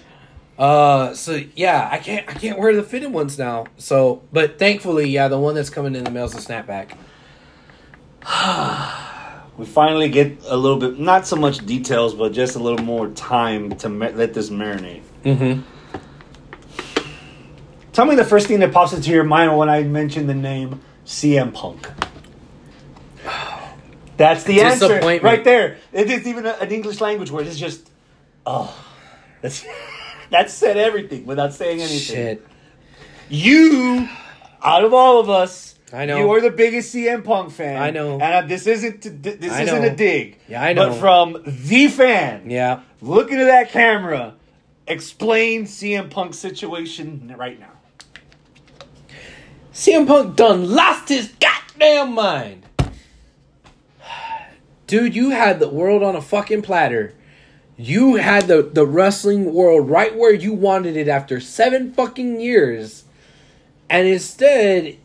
[0.60, 3.66] Uh, so yeah, I can't I can't wear the fitted ones now.
[3.78, 6.98] So, but thankfully, yeah, the one that's coming in the mail's a snapback.
[9.58, 13.10] We finally get a little bit, not so much details, but just a little more
[13.10, 15.02] time to ma- let this marinate.
[15.26, 15.62] Mm-hmm.
[17.92, 20.80] Tell me the first thing that pops into your mind when I mention the name
[21.06, 21.90] CM Punk.
[24.16, 25.76] That's the answer right there.
[25.92, 27.46] It is even a, an English language word.
[27.46, 27.90] It's just,
[28.46, 28.74] oh,
[29.42, 29.66] that's
[30.32, 32.16] that said everything without saying anything.
[32.16, 32.48] Shit.
[33.30, 34.08] You,
[34.64, 36.18] out of all of us, I know.
[36.20, 37.82] you are the biggest CM Punk fan.
[37.82, 38.14] I know.
[38.14, 39.88] and uh, this isn't to, this I isn't know.
[39.88, 40.38] a dig.
[40.48, 40.90] Yeah, I know.
[40.90, 42.82] But from the fan, Yeah.
[43.02, 44.36] look into that camera.
[44.88, 47.72] Explain CM Punk's situation right now.
[49.74, 52.66] CM Punk done lost his goddamn mind.
[54.88, 57.14] Dude, you had the world on a fucking platter.
[57.82, 63.06] You had the, the wrestling world right where you wanted it after seven fucking years.
[63.90, 64.98] And instead,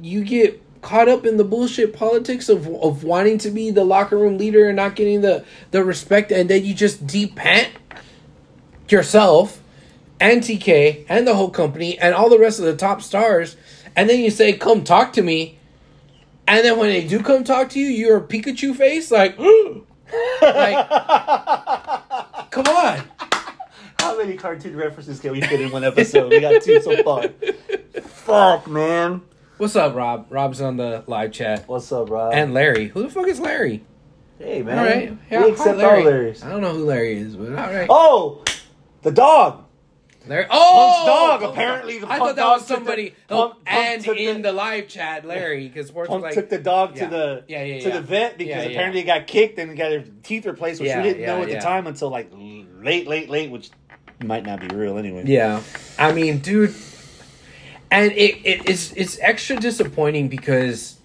[0.00, 4.16] you get caught up in the bullshit politics of, of wanting to be the locker
[4.16, 6.30] room leader and not getting the, the respect.
[6.30, 7.70] And then you just depant
[8.88, 9.60] yourself
[10.22, 13.56] and TK and the whole company and all the rest of the top stars,
[13.96, 15.58] and then you say, "Come talk to me,"
[16.46, 19.36] and then when they do come talk to you, you're a Pikachu face, like,
[20.42, 20.88] like,
[22.52, 23.02] come on,
[23.98, 26.30] How many cartoon references can we fit in one episode?
[26.30, 27.28] we got two so far.
[28.02, 29.22] Fuck, man.
[29.58, 30.26] what's up, Rob?
[30.30, 32.32] Rob's on the live chat, What's up, Rob?
[32.34, 32.88] and Larry.
[32.88, 33.84] Who the fuck is Larry?
[34.38, 34.78] hey, man.
[34.78, 36.04] all right, we Yeah, hi, accept Larry.
[36.04, 36.44] all Larrys.
[36.44, 37.86] I don't know who Larry is, but all right.
[37.90, 38.44] Oh,
[39.02, 39.64] the dog.
[40.26, 40.46] Larry.
[40.50, 43.10] Oh, Punk's dog, apparently the I Punk thought that dog was the- somebody.
[43.10, 46.48] Punk- oh, Punk and took in the- the, live chat, Larry, because Punk like, took
[46.48, 47.04] the dog Yeah.
[47.04, 50.08] to the Yeah, yeah, to the vet because apparently he got kicked and got his
[50.22, 53.70] teeth replaced, which we didn't know at the time until like late, late, late, which
[54.24, 55.24] might not be real anyway.
[55.26, 55.60] Yeah,
[55.98, 56.74] I mean, dude,
[57.90, 60.96] and it, it it's it's extra disappointing because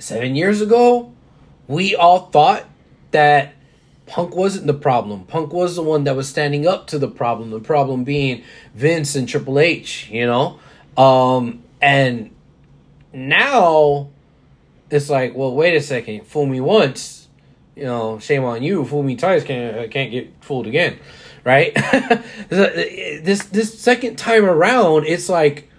[0.00, 1.12] seven years ago,
[1.68, 2.64] we all thought
[3.12, 3.54] that
[4.12, 5.24] Punk wasn't the problem.
[5.24, 7.48] Punk was the one that was standing up to the problem.
[7.48, 8.42] The problem being
[8.74, 10.60] Vince and Triple H, you know,
[10.98, 12.30] um, and
[13.14, 14.10] now
[14.90, 17.26] it's like, well, wait a second, fool me once,
[17.74, 18.84] you know, shame on you.
[18.84, 20.98] Fool me twice, can't can't get fooled again,
[21.42, 21.74] right?
[22.50, 25.70] this this second time around, it's like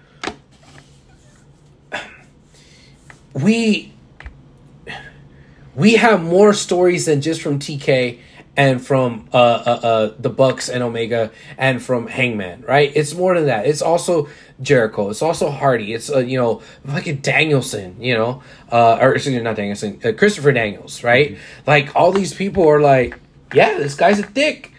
[3.36, 3.93] we
[5.76, 8.20] we have more stories than just from TK
[8.56, 12.92] and from uh, uh, uh, the Bucks and Omega and from Hangman, right?
[12.96, 13.66] It's more than that.
[13.66, 14.30] It's also
[14.62, 15.10] Jericho.
[15.10, 15.94] It's also Hardy.
[15.94, 20.12] It's uh, you know fucking Danielson, you know, uh, or excuse me, not Danielson, uh,
[20.12, 21.38] Christopher Daniels, right?
[21.66, 23.20] Like all these people are like,
[23.54, 24.72] yeah, this guy's a dick.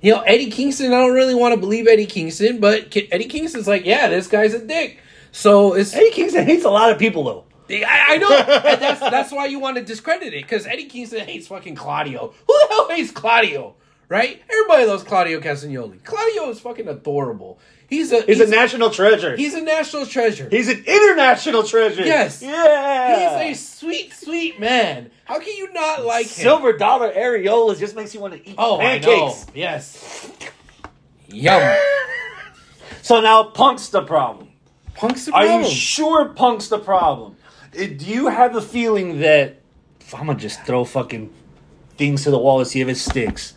[0.00, 0.92] You know, Eddie Kingston.
[0.92, 4.54] I don't really want to believe Eddie Kingston, but Eddie Kingston's like, yeah, this guy's
[4.54, 5.00] a dick.
[5.32, 7.45] So it's Eddie Kingston hates a lot of people though.
[7.70, 8.30] I, I know.
[8.30, 12.32] and that's that's why you want to discredit it because Eddie Kingston hates fucking Claudio.
[12.46, 13.74] Who the hell hates Claudio?
[14.08, 14.40] Right?
[14.48, 16.02] Everybody loves Claudio Castagnoli.
[16.04, 17.58] Claudio is fucking adorable.
[17.88, 19.36] He's a He's, a national treasure.
[19.36, 20.48] he's a national treasure.
[20.48, 22.04] He's an international treasure.
[22.04, 22.40] Yes.
[22.42, 23.42] Yeah.
[23.48, 25.10] He's a sweet, sweet man.
[25.24, 26.32] How can you not like him?
[26.44, 29.06] silver dollar areolas just makes you want to eat Oh, I know.
[29.30, 29.46] pancakes.
[29.54, 30.30] Yes.
[31.28, 31.76] Yum.
[33.02, 34.48] So now Punk's the problem.
[34.94, 35.50] Punk's the problem.
[35.52, 37.35] Are you sure Punk's the problem?
[37.76, 39.60] Do you have a feeling that
[40.14, 41.32] I'm gonna just throw fucking
[41.96, 43.52] things to the wall to see if it sticks?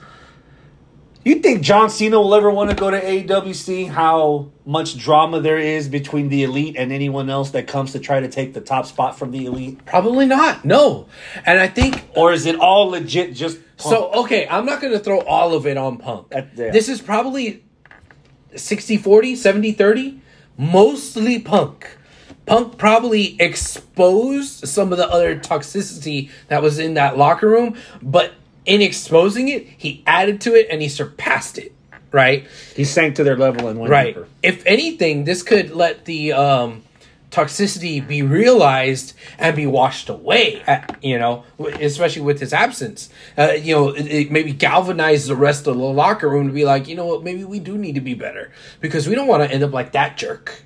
[1.25, 5.41] You think John Cena will ever want to go to AEW, see how much drama
[5.41, 8.61] there is between the elite and anyone else that comes to try to take the
[8.61, 9.85] top spot from the elite?
[9.85, 10.63] Probably not.
[10.63, 11.07] No.
[11.45, 13.93] And I think Or is it all legit just Punk?
[13.95, 16.29] So okay, I'm not going to throw all of it on Punk.
[16.29, 16.71] That- yeah.
[16.71, 17.63] This is probably
[18.55, 19.33] 60-40,
[19.75, 20.19] 70-30,
[20.57, 21.97] mostly Punk.
[22.49, 28.33] Punk probably exposed some of the other toxicity that was in that locker room, but
[28.65, 31.73] in exposing it, he added to it and he surpassed it.
[32.11, 32.47] right?
[32.75, 34.15] He sank to their level and went Right.
[34.15, 34.27] deeper.
[34.41, 36.81] If anything, this could let the um,
[37.29, 40.63] toxicity be realized and be washed away.
[40.65, 43.09] At, you know, especially with his absence.
[43.37, 46.65] Uh, you know, it, it maybe galvanize the rest of the locker room to be
[46.65, 49.43] like, you know what, maybe we do need to be better because we don't want
[49.43, 50.63] to end up like that jerk,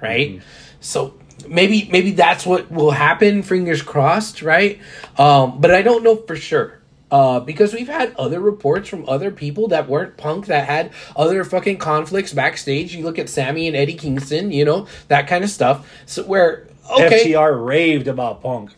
[0.00, 0.40] right?
[0.80, 1.12] So
[1.48, 3.42] maybe maybe that's what will happen.
[3.42, 4.80] Fingers crossed, right?
[5.18, 6.80] Um, but I don't know for sure.
[7.08, 11.44] Uh, because we've had other reports from other people that weren't punk that had other
[11.44, 12.94] fucking conflicts backstage.
[12.96, 15.88] You look at Sammy and Eddie Kingston, you know, that kind of stuff.
[16.06, 18.72] So where okay, FTR raved about Punk.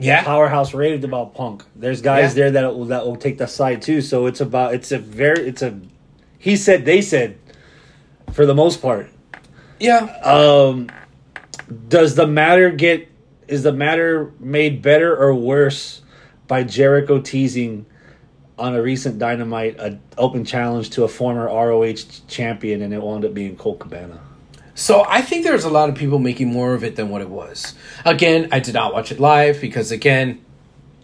[0.00, 1.64] yeah, Powerhouse raved about Punk.
[1.74, 2.44] There's guys Yeah.
[2.44, 4.00] there that will, that will take the side too.
[4.00, 5.76] So it's about it's a very it's a
[6.38, 7.36] he said they said
[8.32, 9.08] for the most part.
[9.80, 10.04] yeah.
[10.22, 10.88] Um,
[11.88, 13.08] does the matter get
[13.48, 16.02] is the matter made better or worse
[16.46, 17.86] by Jericho teasing
[18.58, 21.94] on a recent Dynamite an open challenge to a former ROH
[22.28, 24.20] champion and it wound up being Colt Cabana?
[24.74, 27.30] So I think there's a lot of people making more of it than what it
[27.30, 27.74] was.
[28.04, 30.40] Again, I did not watch it live because again,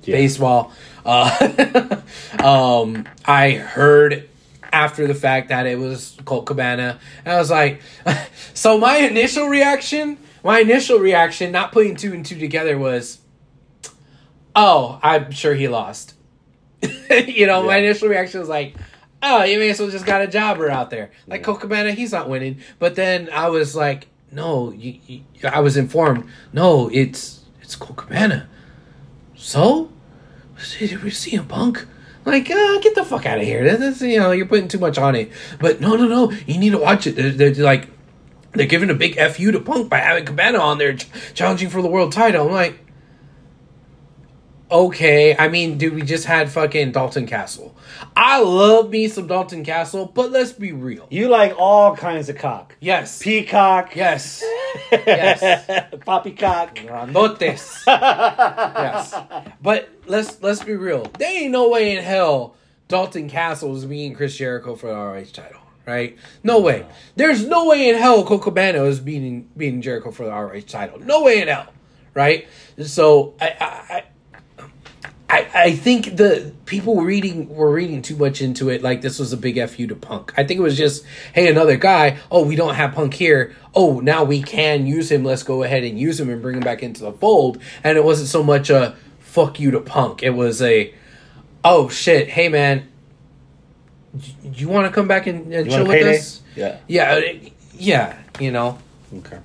[0.03, 0.16] Yeah.
[0.16, 0.72] baseball.
[1.05, 1.96] Uh,
[2.42, 4.29] um, I heard
[4.72, 7.81] after the fact that it was Colt Cabana, and I was like,
[8.55, 13.20] so my initial reaction, my initial reaction, not putting two and two together was,
[14.55, 16.14] oh, I'm sure he lost.
[17.11, 18.74] you know, my initial reaction was like,
[19.22, 21.11] oh, you may as well just got a jobber out there.
[21.26, 21.90] Like Yeah.
[21.90, 22.61] He's not winning.
[22.78, 27.98] But then I was like, no, you, you, I was informed, no, it's it's Colt
[27.98, 28.48] Cabana.
[29.37, 29.90] So,
[30.78, 31.87] we see a punk.
[32.24, 33.76] Like, uh, get the fuck out of here.
[33.76, 35.33] That's, you know, you're putting too much on it.
[35.59, 36.31] But no, no, no.
[36.46, 37.16] You need to watch it.
[37.16, 37.88] They're, they're like,
[38.55, 41.83] they're giving a big fu to Punk by having Cabana on there ch- challenging for
[41.83, 42.47] the world title.
[42.47, 42.79] I'm like,
[44.71, 45.37] okay.
[45.37, 47.75] I mean, dude, we just had fucking Dalton Castle.
[48.17, 51.07] I love me some Dalton Castle, but let's be real.
[51.11, 52.77] You like all kinds of cock.
[52.81, 53.23] Yes.
[53.23, 53.95] Peacock.
[53.97, 54.43] yes.
[54.91, 55.41] Yes.
[56.07, 56.77] Poppycock.
[56.77, 57.83] Grandotes.
[57.87, 59.15] yes.
[59.62, 61.11] But let's let's be real.
[61.19, 62.57] There ain't no way in hell
[62.88, 65.62] Dalton Castle is beating Chris Jericho for the ROH title.
[65.87, 66.16] Right?
[66.42, 66.87] No way.
[67.16, 71.01] There's no way in hell Colt Cabana is beating beating Jericho for the ROH title.
[71.01, 71.73] No way in hell.
[72.14, 72.47] Right?
[72.85, 74.05] So I I,
[75.33, 79.33] I, I think the people reading were reading too much into it like this was
[79.33, 82.55] a big fu to punk i think it was just hey another guy oh we
[82.55, 86.21] don't have punk here oh now we can use him let's go ahead and use
[86.21, 89.59] him and bring him back into the fold and it wasn't so much a fuck
[89.59, 90.92] you to punk it was a
[91.64, 92.87] oh shit hey man
[94.14, 94.20] y-
[94.55, 96.79] you want to come back and, and chill with us Yeah.
[96.88, 98.79] yeah uh, yeah you know
[99.18, 99.38] Okay.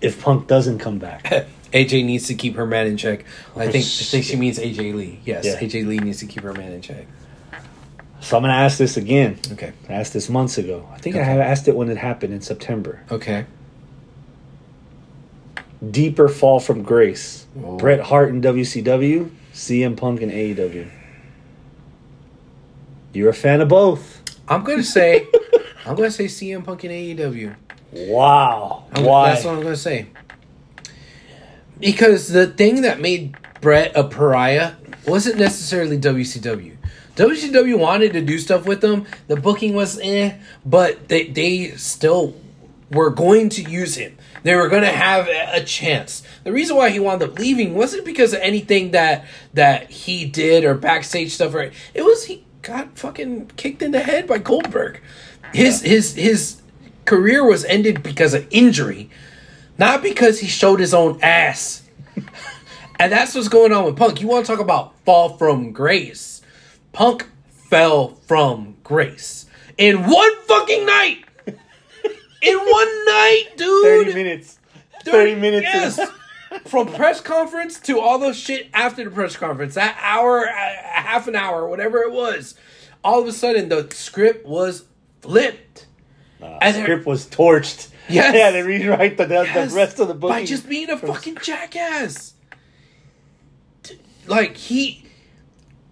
[0.00, 1.22] If Punk doesn't come back,
[1.72, 3.24] AJ needs to keep her man in check.
[3.56, 5.20] I think I think she means AJ Lee.
[5.24, 5.60] Yes, Yeah.
[5.60, 7.06] AJ Lee needs to keep her man in check.
[8.20, 9.38] so I'm gonna ask this again.
[9.52, 9.72] Okay.
[9.88, 10.88] I asked this months ago.
[10.92, 11.30] I think I Okay.
[11.30, 13.00] had asked it when it happened in September.
[13.10, 13.46] Okay.
[15.88, 17.46] Deeper fall from grace.
[17.64, 17.76] Oh.
[17.76, 20.88] Bret Hart in WCW, CM Punk in AEW.
[23.12, 24.22] You're a fan of both.
[24.48, 25.26] I'm gonna say
[25.86, 27.54] I'm gonna say CM Punk in AEW.
[27.92, 28.84] Wow.
[28.94, 29.30] I'm- Why?
[29.32, 30.06] That's what I'm gonna say.
[31.78, 34.72] Because the thing that made Bret a pariah
[35.06, 36.76] wasn't necessarily WCW.
[37.16, 39.04] WCW wanted to do stuff with them.
[39.28, 40.34] The booking was eh,
[40.64, 42.34] but they they still
[42.90, 44.16] were going to use him.
[44.42, 46.22] They were going to have a chance.
[46.44, 49.24] The reason why he wound up leaving wasn't because of anything that
[49.54, 51.54] that he did or backstage stuff.
[51.54, 55.00] Or it was he got fucking kicked in the head by Goldberg.
[55.52, 56.60] His his his
[57.04, 59.10] career was ended because of injury,
[59.78, 61.88] not because he showed his own ass.
[62.98, 64.20] and that's what's going on with Punk.
[64.20, 66.42] You want to talk about fall from grace?
[66.92, 69.46] Punk fell from grace
[69.78, 71.24] in one fucking night.
[72.42, 73.84] In one night, dude.
[74.06, 74.58] 30 minutes.
[75.04, 75.66] 30 minutes.
[75.72, 76.00] Yes.
[76.66, 81.26] From press conference to all the shit after the press conference, that hour, uh, half
[81.28, 82.54] an hour, whatever it was,
[83.02, 84.84] all of a sudden the script was
[85.22, 85.86] flipped.
[86.42, 87.88] Uh, And script was torched.
[88.08, 88.34] Yes.
[88.34, 90.30] Yeah, they rewrite the, the, Yes, the rest of the book.
[90.30, 92.34] by just being a fucking jackass.
[94.26, 95.04] Like he,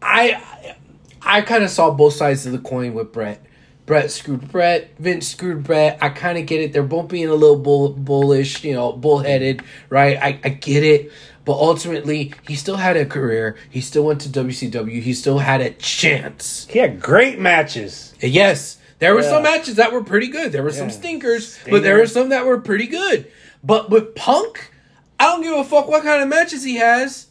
[0.02, 0.74] I,
[1.22, 3.42] I kind of saw both sides of the coin with Bret.
[3.90, 4.96] Bret screwed Bret.
[5.00, 5.98] Vince screwed Bret.
[6.00, 6.72] I kind of get it.
[6.72, 10.16] They're both being a little bull, bullish, you know, bullheaded, right?
[10.16, 11.10] I, I get it.
[11.44, 13.56] But ultimately, he still had a career.
[13.68, 15.02] He still went to WCW.
[15.02, 16.68] He still had a chance.
[16.70, 18.14] He had great matches.
[18.20, 20.52] Yes, there were some matches that were pretty good.
[20.52, 20.94] There were some Yeah.
[20.94, 23.26] stinkers, but there were some that were pretty good.
[23.64, 24.70] But with Punk,
[25.18, 27.26] I don't give a fuck what kind of matches he has.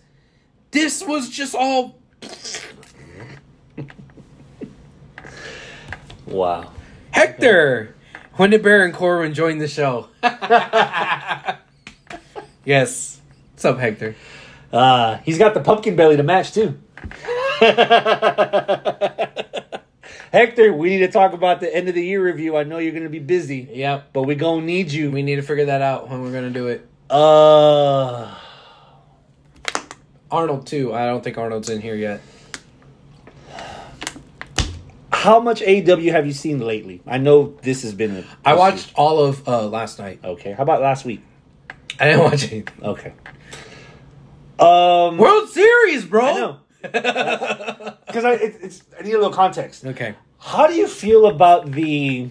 [0.72, 1.95] This was just all.
[6.30, 6.72] Wow.
[7.12, 7.96] Hector!
[8.36, 10.08] When did Baron Corbin join the show?
[12.64, 13.20] yes.
[13.54, 14.16] What's up, Hector?
[14.72, 16.78] Uh, he's got the pumpkin belly to match too.
[20.32, 22.56] Hector, we need to talk about the end of the year review.
[22.56, 24.14] I know you're going to be busy, Yep.
[24.14, 25.10] but we going to need you.
[25.10, 26.88] We need to figure that out when we're going to do it.
[27.10, 28.36] Uh,
[30.30, 30.94] Arnold, too.
[30.94, 32.22] I don't think Arnold's in here yet.
[35.20, 37.01] How much AEW have you seen lately?
[37.05, 38.17] I know this has been.
[38.17, 40.22] A, I watched all of uh, last night.
[40.24, 41.22] Okay, how about last week?
[41.99, 42.67] I didn't watch anything.
[42.82, 43.13] Okay.
[44.59, 46.26] Um, World Series, bro!
[46.26, 49.84] I know because I it, it's I need a little context.
[49.86, 50.15] okay.
[50.39, 52.30] How do you feel about the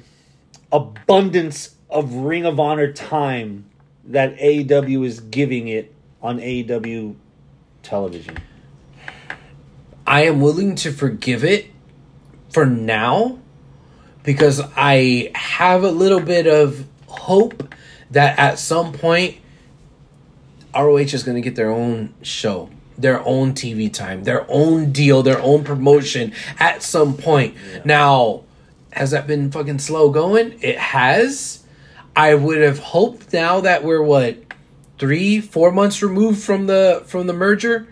[0.73, 3.67] abundance of Ring of Honor time
[4.05, 7.17] that AEW is giving it on AEW
[7.83, 8.39] television?
[10.07, 11.71] I am willing to forgive it
[12.51, 13.39] for now
[14.25, 17.75] because I have a little bit of hope
[18.11, 19.39] that at some point
[20.75, 25.23] ROH is going to get their own show, their own TV time, their own deal,
[25.23, 27.55] their own promotion at some point.
[27.85, 28.45] Now,
[28.93, 30.59] has that been fucking slow going?
[30.61, 31.65] It has.
[32.15, 34.37] I would have hoped now that we're what
[34.99, 37.89] three, four months removed from the from the merger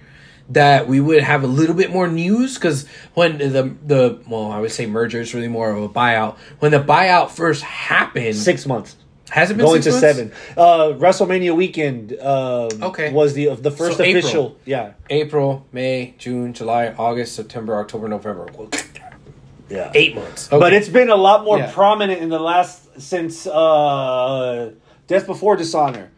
[0.50, 4.60] that we would have a little bit more news because when the the well I
[4.60, 6.36] would say merger is really more of a buyout.
[6.60, 8.96] When the buyout first happened, Six months.
[9.30, 10.18] has it been Going six to months?
[10.18, 10.32] seven.
[10.56, 12.12] Uh, WrestleMania weekend.
[12.20, 13.12] Um, Okay.
[13.12, 14.18] Was the the first So April.
[14.24, 14.56] official?
[14.64, 14.92] Yeah.
[15.10, 18.46] April, May, June, July, August, September, October, November.
[19.68, 19.90] Yeah.
[19.94, 20.46] Eight months.
[20.48, 21.72] But it's been a lot more Yeah.
[21.72, 24.70] prominent in the last since uh,
[25.08, 26.10] Death Before Dishonor.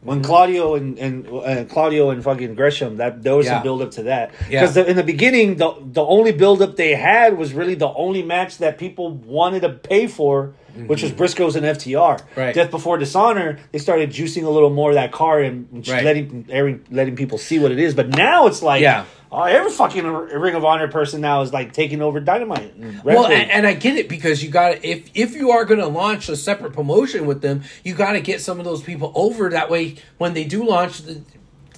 [0.00, 3.54] When Claudio and, and uh, Claudio and fucking Gresham, that there was Yeah.
[3.54, 4.30] some build up to that.
[4.48, 4.60] Yeah.
[4.60, 8.22] Because in the beginning, the the only build up they had was really the only
[8.22, 10.54] match that people wanted to pay for,
[10.86, 12.18] which was Briscoes and FTR.
[12.20, 12.40] Mm-hmm.
[12.40, 12.54] Right.
[12.54, 16.04] Death Before Dishonor, they started juicing a little more of that car and just Right.
[16.04, 17.92] letting letting letting people see what it is.
[17.94, 19.04] But now it's like, Yeah.
[19.30, 22.74] Oh, every fucking Ring of Honor person now is like taking over Dynamite.
[22.74, 25.80] and Well, and, and I get it because you got if if you are going
[25.80, 29.12] to launch a separate promotion with them, you got to get some of those people
[29.14, 29.50] over.
[29.50, 31.22] That way, when they do launch, the,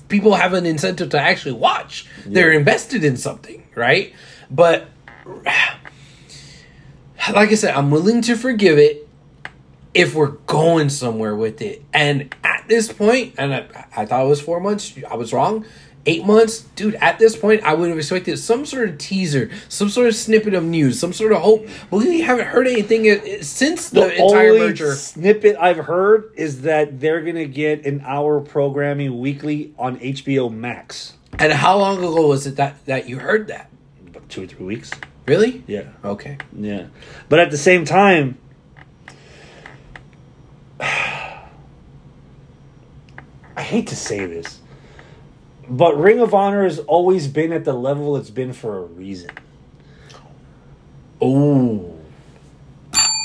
[0.09, 2.07] people have an incentive to actually watch.
[2.27, 4.15] They're invested in something, right?
[4.51, 4.89] But
[7.33, 9.09] like I said, I'm willing to forgive it
[9.95, 11.83] if we're going somewhere with it.
[11.93, 14.95] And at this point, and I, I thought it was four months.
[15.09, 15.65] I was wrong.
[16.07, 16.95] Eight months, dude.
[16.95, 20.55] At this point, I would have expected some sort of teaser, some sort of snippet
[20.55, 21.69] of news, some sort of hope.
[21.91, 24.95] But we haven't heard anything since the, the entire only merger.
[24.95, 31.19] snippet I've heard is that they're gonna get an hour programming weekly on HBO Max.
[31.39, 33.69] And how long ago was it that that you heard that?
[34.07, 34.91] About two or three weeks.
[35.27, 35.63] Really?
[35.67, 36.39] Yeah, Okay.
[36.59, 36.87] yeah.
[37.29, 38.39] But at the same time,
[40.81, 41.43] I
[43.59, 44.60] hate to say this,
[45.71, 49.31] but Ring of Honor has always been at the level it's been for a reason.
[51.23, 51.99] Oh.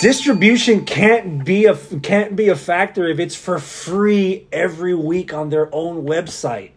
[0.02, 5.50] distribution can't be a can't be a factor if it's for free every week on
[5.50, 6.72] their own website.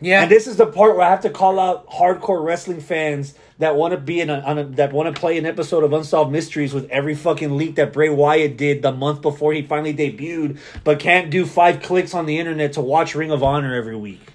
[0.00, 0.22] Yeah.
[0.22, 3.76] And this is the part where I have to call out hardcore wrestling fans that
[3.76, 6.32] want to be in a, on a that want to play an episode of Unsolved
[6.32, 10.58] Mysteries with every fucking leak that Bray Wyatt did the month before he finally debuted,
[10.82, 14.33] but can't do five clicks on the internet to watch Ring of Honor every week.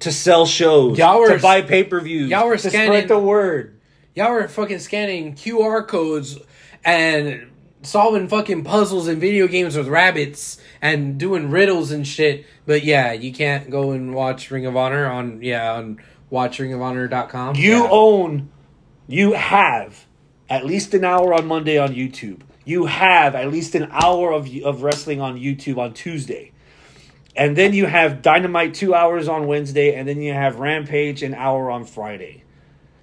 [0.00, 3.08] To sell shows, Y'all were- to buy pay per views, y'all were to scanning- spread
[3.08, 3.74] the word.
[4.14, 6.38] Y'all were fucking scanning QR codes
[6.84, 7.46] and
[7.82, 12.44] solving fucking puzzles in video games with rabbits and doing riddles and shit.
[12.66, 15.98] But yeah, you can't go and watch Ring of Honor on yeah, on
[16.32, 17.56] watchringofhonor.com.
[17.56, 17.88] You yeah.
[17.90, 18.48] own,
[19.06, 20.06] you have
[20.48, 22.40] at least an hour on Monday on YouTube.
[22.64, 26.52] You have at least an hour of of wrestling on YouTube on Tuesday.
[27.36, 31.34] And then you have Dynamite 2 hours on Wednesday and then you have Rampage an
[31.34, 32.44] hour on Friday.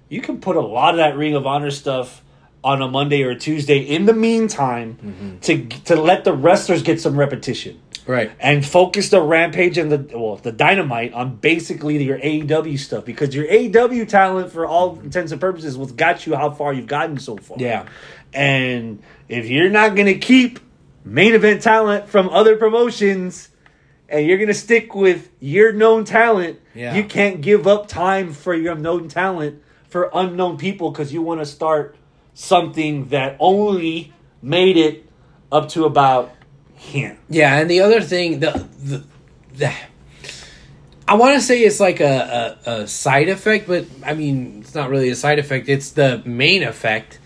[0.08, 2.22] You can put a lot of that Ring of Honor stuff
[2.62, 5.38] on a Monday or a Tuesday in the meantime mm-hmm.
[5.38, 8.30] to to let the wrestlers get some repetition Right.
[8.40, 13.34] and focus the rampage and the well the dynamite on basically your AEW stuff because
[13.34, 17.18] your AEW talent for all intents and purposes was got you how far you've gotten
[17.18, 17.58] so far.
[17.60, 17.86] Yeah.
[18.32, 20.58] And if you're not gonna keep
[21.04, 23.50] main event talent from other promotions
[24.08, 26.94] and you're gonna stick with your known talent, Yeah.
[26.94, 31.40] you can't give up time for your known talent for unknown people because you want
[31.40, 31.96] to start
[32.34, 35.04] something that only made it
[35.50, 36.30] up to about
[36.74, 37.18] him.
[37.28, 39.04] Yeah, and the other thing, the the,
[39.56, 39.72] the
[41.06, 44.74] I want to say it's like a, a, a side effect, but I mean it's
[44.74, 45.68] not really a side effect.
[45.68, 47.18] It's the main effect.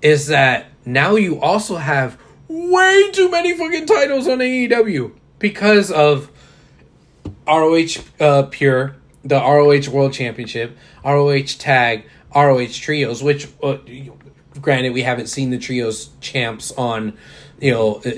[0.00, 2.16] is that now you also have
[2.48, 6.30] way too many fucking titles on AEW because of
[7.46, 13.78] ROH uh, Pure, the ROH World Championship, ROH Tag, ROH Trios, which uh,
[14.60, 17.16] granted we haven't seen the Trios champs on,
[17.60, 18.10] you know, uh,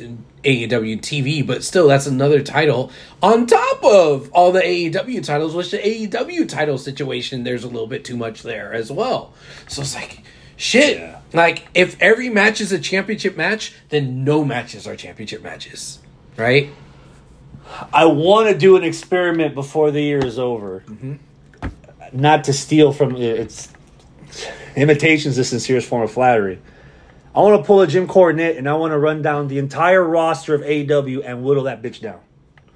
[0.44, 2.90] AEW TV, but still that's another title
[3.22, 7.86] on top of all the AEW titles, which the AEW title situation there's a little
[7.86, 9.34] bit too much there as well.
[9.68, 10.22] So it's like
[10.56, 10.98] shit.
[10.98, 11.20] Yeah.
[11.32, 15.98] Like if every match is a championship match, then no matches are championship matches.
[16.36, 16.70] Right?
[17.92, 20.82] I want to do an experiment before the year is over.
[20.86, 21.14] Mm-hmm.
[22.12, 23.72] Not to steal from it's
[24.76, 26.60] imitation's the sincerest form of flattery.
[27.34, 30.02] I want to pull a Jim Cornette and I want to run down the entire
[30.02, 32.20] roster of AW and whittle that bitch down.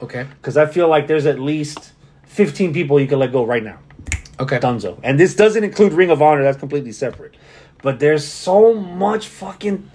[0.00, 0.26] Okay.
[0.36, 1.92] Because I feel like there's at least
[2.26, 3.78] 15 people you can let go right now.
[4.38, 4.58] Okay.
[4.58, 4.98] Dunzo.
[5.02, 7.34] And this doesn't include Ring of Honor, that's completely separate.
[7.82, 9.90] But there's so much fucking.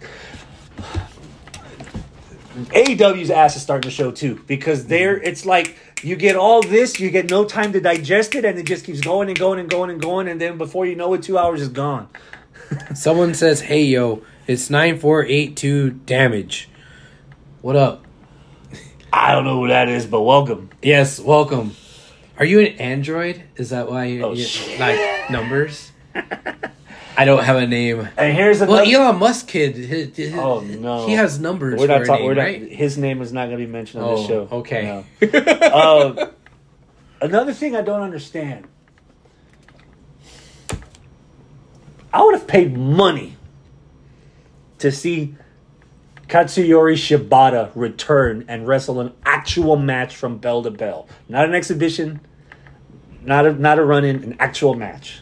[2.67, 5.27] AEW's ass is starting to show too because there mm-hmm.
[5.27, 8.65] it's like you get all this, you get no time to digest it, and it
[8.65, 11.23] just keeps going and going and going and going, and then before you know it,
[11.23, 12.07] two hours is gone.
[12.95, 16.69] Someone says, "Hey yo, it's 9482 damage."
[17.61, 18.05] What up?
[19.13, 20.69] I don't know who that is, but welcome.
[20.81, 21.75] Yes, welcome.
[22.37, 23.43] Are you an Android?
[23.57, 24.47] Is that why you, Oh, you
[24.79, 25.91] like numbers?
[27.19, 28.07] I don't have a name.
[28.15, 28.79] And here's a Well.
[28.89, 30.13] Elon Musk kid.
[30.35, 31.05] Oh, no.
[31.05, 32.15] He has numbers we're not talking.
[32.15, 32.41] name, We're not.
[32.43, 32.71] right?
[32.71, 34.47] His name is not going to be mentioned on Oh, this show.
[34.49, 35.03] okay.
[35.21, 35.27] No.
[35.27, 36.31] uh,
[37.21, 38.67] another thing I don't understand.
[42.13, 43.35] I would have paid money
[44.77, 45.35] to see
[46.29, 52.21] Katsuyori Shibata return and wrestle an actual match from bell to bell, not an exhibition,
[53.23, 55.21] not a not a run-in, an actual match.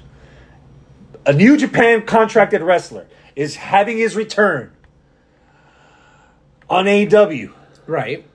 [1.27, 3.05] A New Japan contracted wrestler
[3.35, 4.71] is having his return
[6.69, 7.51] on AEW
[7.85, 8.25] right.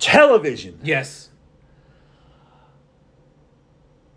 [0.00, 1.28] television Yes.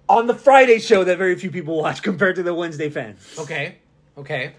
[0.10, 3.36] on the Friday show that very few people watch compared to the Wednesday fans.
[3.38, 3.78] Okay.
[4.18, 4.54] Okay.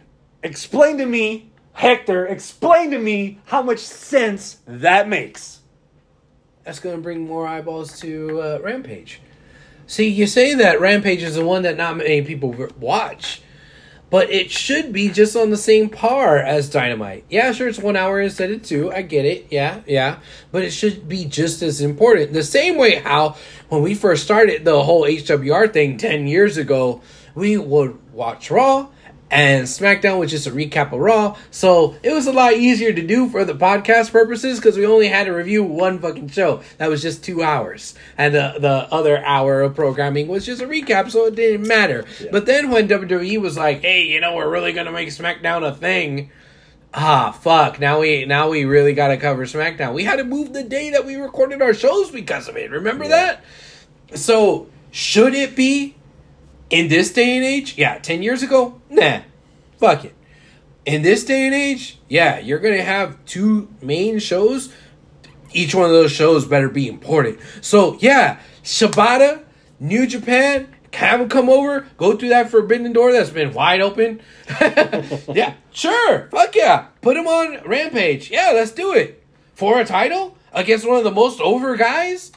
[0.45, 5.59] Explain to me, Hector, explain to me how much sense that makes.
[6.63, 9.21] That's going to bring more eyeballs to uh, Rampage.
[9.87, 13.43] See, you say that Rampage is the one that not many people watch,
[14.11, 17.25] but it should be just on the same par as Dynamite.
[17.29, 18.93] Yeah, sure, it's one hour instead of two.
[18.93, 19.47] I get it.
[19.51, 20.19] Yeah, yeah.
[20.51, 22.33] But it should be just as important.
[22.33, 23.37] The same way how
[23.69, 27.01] when we first started the whole HWR thing 10 years ago,
[27.35, 28.89] we would watch Raw.
[29.33, 31.39] And SmackDown was just a recap of Raw.
[31.51, 35.09] So it was a lot easier to do for the podcast purposes because we only
[35.09, 36.61] had to review one fucking show.
[36.77, 37.95] That was just two hours.
[38.19, 42.05] And the, the other hour of programming was just a recap, so it didn't matter.
[42.31, 45.67] But then when WWE was like, hey, you know, we're really going to make SmackDown
[45.67, 46.31] a thing.
[46.93, 47.81] Ah, fuck.
[47.81, 49.95] Now we now we really got to cover SmackDown.
[49.95, 52.71] We had to move the day that we recorded our shows because of it.
[52.71, 53.43] Remember that?
[54.15, 55.95] So, should it be
[56.69, 57.79] in this day and age?
[57.79, 58.82] Yeah, 10 years ago?
[58.93, 59.23] Nah.
[59.79, 60.15] Fuck it.
[60.85, 64.73] In this day and age, yeah, you're to have two main shows.
[65.53, 67.39] Each one of those shows better be important.
[67.63, 69.43] So, yeah, Shibata,
[69.81, 74.21] New Japan, have them come over, go through that forbidden door that's been wide open.
[74.61, 76.29] yeah, sure.
[76.31, 76.89] Fuck yeah.
[77.01, 78.31] Put him on Rampage.
[78.31, 79.25] Yeah, let's do it.
[79.55, 80.37] For a title?
[80.53, 82.33] Against one of the most over guys?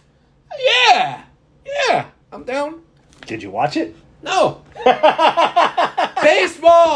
[0.58, 1.24] Yeah.
[1.66, 2.06] Yeah.
[2.32, 2.82] I'm down.
[3.26, 3.96] Did you watch it?
[4.24, 4.62] No.
[6.26, 6.96] Baseball.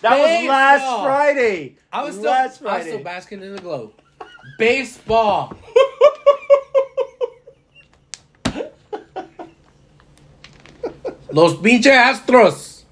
[0.00, 1.76] That was last Friday.
[1.92, 2.90] I was still, last I was Friday.
[2.90, 3.92] still basking in the glow.
[4.58, 5.54] Baseball.
[11.30, 12.82] Los pinche astros.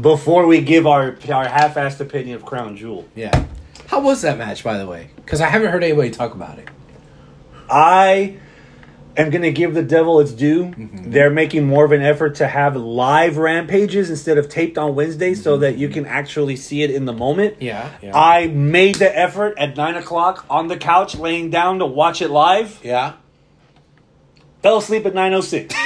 [0.00, 3.44] Before we give our our half-assed opinion of Crown Jewel, Yeah.
[3.88, 5.10] How was that match, by the way?
[5.16, 6.68] Because I haven't heard anybody talk about it.
[7.70, 8.36] I
[9.18, 10.66] am going to give the devil its due.
[10.66, 11.10] Mm-hmm.
[11.10, 15.34] They're making more of an effort to have live rampages instead of taped on Wednesday
[15.34, 17.54] so that you can actually see it in the moment.
[17.54, 17.64] Mm-hmm.
[17.64, 17.90] Yeah.
[18.00, 18.16] yeah.
[18.16, 22.30] I made the effort at 9 o'clock on the couch laying down to watch it
[22.30, 22.80] live.
[22.82, 23.14] yeah.
[24.62, 25.72] Fell asleep at 9.06.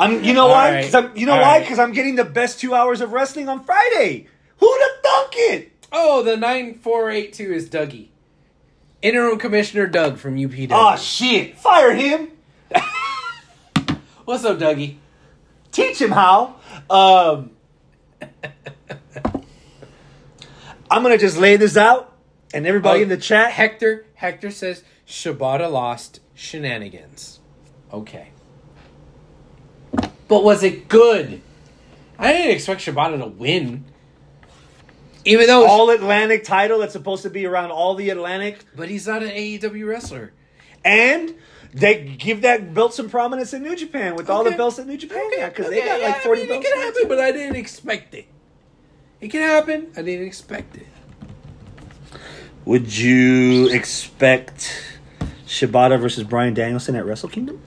[0.00, 0.74] I'm, you know All why?
[0.74, 0.94] right.
[0.94, 1.58] I'm, you know All why?
[1.58, 1.62] right.
[1.62, 4.26] Because I'm getting the best two hours of wrestling on Friday.
[4.58, 5.72] Who'd have thunk it?
[5.92, 8.08] Oh, the 9482 is Dougie.
[9.02, 10.68] Interim Commissioner Doug from UPW.
[10.72, 11.56] Oh shit!
[11.56, 12.30] Fire him.
[14.24, 14.96] What's up, Dougie?
[15.70, 16.56] Teach him how.
[16.90, 17.52] Um,
[20.90, 22.12] I'm gonna just lay this out,
[22.52, 23.52] and everybody Oh, in the chat.
[23.52, 27.38] Hector Hector says Shibata lost shenanigans.
[27.92, 28.30] Okay.
[30.26, 31.40] But was it good?
[32.18, 33.84] I didn't expect Shibata to win.
[35.28, 39.06] Even though All Atlantic title that's supposed to be around all the Atlantic, but he's
[39.06, 40.32] not an AEW wrestler.
[40.84, 41.34] and
[41.74, 44.96] they give that belt some prominence in New Japan with all the belts that New
[44.96, 46.66] Japan got because they got yeah, like forty I mean, belts.
[46.66, 47.08] It can happen, too.
[47.08, 48.26] but I didn't expect it.
[49.20, 49.92] It can happen.
[49.96, 50.86] I didn't expect it.
[52.64, 54.82] Would you expect
[55.46, 57.60] Shibata versus Bryan Danielson at Wrestle Kingdom?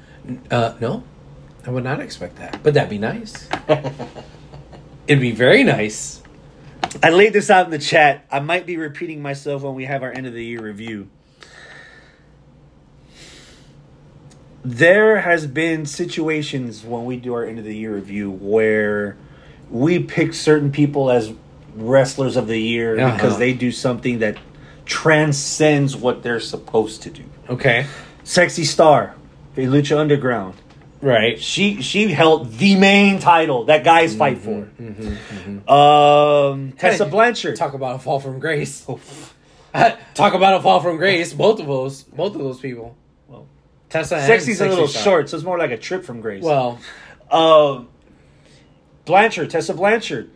[0.49, 1.03] Uh, no,
[1.65, 2.61] I would not expect that.
[2.63, 3.47] But that'd be nice.
[5.07, 6.20] It'd be very nice.
[7.01, 8.25] I laid this out in the chat.
[8.31, 11.09] I might be repeating myself when we have our end of the year review.
[14.63, 19.17] There has been situations when we do our end of the year review where
[19.71, 21.33] we pick certain people as
[21.75, 23.15] wrestlers of the year Uh-huh.
[23.15, 24.37] because they do something that
[24.85, 27.23] transcends what they're supposed to do.
[27.49, 27.85] Okay.
[28.23, 29.15] Sexy Star,
[29.55, 30.55] in Lucha Underground.
[31.01, 31.39] Right.
[31.41, 34.69] She she held the main title that guys fight for.
[34.79, 37.55] Mm-hmm, Um, Tessa Blanchard.
[37.55, 38.85] Talk about a fall from grace.
[40.13, 41.33] Talk about a fall from grace.
[41.33, 42.95] Both of those, both of those people.
[43.27, 43.47] Well,
[43.89, 45.03] Tessa and Sexy's a little Star.
[45.03, 46.43] short, so it's more like a trip from grace.
[46.43, 46.79] Well,
[47.31, 47.87] um,
[49.05, 50.29] Blanchard, Tessa Blanchard,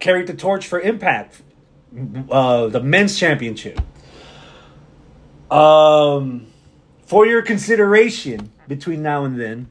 [0.00, 1.40] carried the torch for Impact,
[2.30, 3.80] uh, the men's championship.
[5.50, 6.46] Um,
[7.06, 9.70] for your consideration between now and then,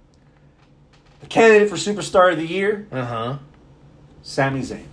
[1.23, 3.37] the candidate for Superstar of the Year, uh huh.
[4.21, 4.85] Sami Zayn.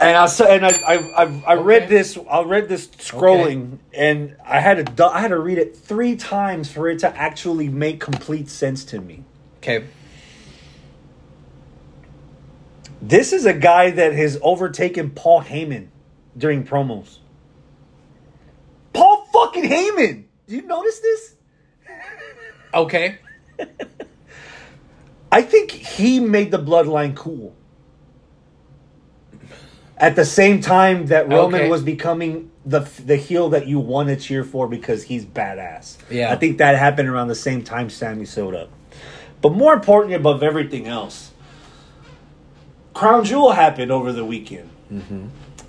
[0.00, 0.94] And I saw, and I I
[1.24, 1.96] I, I read Okay.
[1.96, 2.18] this.
[2.30, 6.70] I read this scrolling, and I had to I had to read it three times
[6.70, 9.24] for it to actually make complete sense to me.
[9.58, 9.84] Okay.
[13.02, 15.88] This is a guy that has overtaken Paul Heyman
[16.36, 17.18] during promos.
[18.92, 20.24] Paul fucking Heyman.
[20.46, 21.34] Do you notice this?
[22.74, 23.18] Okay.
[25.32, 27.54] I think he made the bloodline cool.
[29.96, 31.70] At the same time that Roman Okay.
[31.70, 35.96] was becoming the the heel that you want to cheer for because he's badass.
[36.10, 36.32] Yeah.
[36.32, 38.70] I think that happened around the same time Sami showed up.
[39.42, 41.30] But more importantly, above everything else,
[42.94, 44.68] Crown Jewel happened over the weekend.
[44.92, 45.26] Mm-hmm.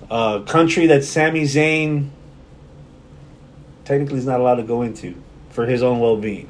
[0.09, 2.09] A country that Sami Zayn
[3.85, 5.15] technically is not allowed to go into
[5.49, 6.49] for his own well being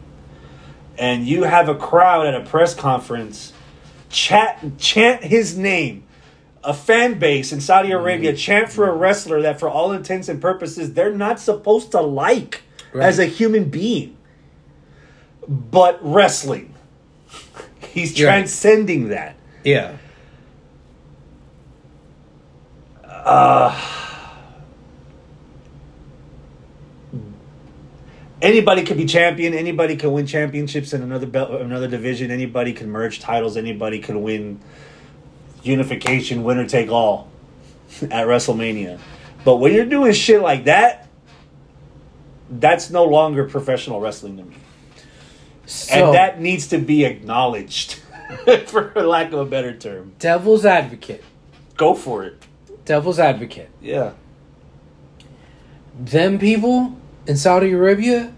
[1.01, 3.51] and you have a crowd at a press conference
[4.09, 6.03] chat chant his name
[6.63, 7.97] a fan base in Saudi mm-hmm.
[7.97, 11.99] Arabia chant for a wrestler that for all intents and purposes they're not supposed to
[11.99, 12.61] like
[12.93, 13.05] Right.
[13.05, 14.17] as a human being
[15.47, 16.73] but wrestling
[17.87, 18.35] he's You're right.
[18.35, 19.97] transcending that Yeah.
[23.03, 23.77] Uh,
[28.41, 29.53] anybody can be champion.
[29.53, 32.31] Anybody can win championships in another belt, another division.
[32.31, 33.57] Anybody can merge titles.
[33.57, 34.59] Anybody can win
[35.63, 37.29] unification, winner take all
[38.03, 38.99] at WrestleMania.
[39.43, 41.07] But when you're doing shit like that,
[42.49, 44.55] that's no longer professional wrestling to me,
[45.65, 47.99] So, and that needs to be acknowledged,
[48.67, 50.13] for lack of a better term.
[50.19, 51.23] devil's advocate.
[51.77, 52.43] Go for it.
[52.85, 53.69] Devil's advocate.
[53.81, 54.13] Yeah.
[55.97, 58.33] Them people in Saudi Arabia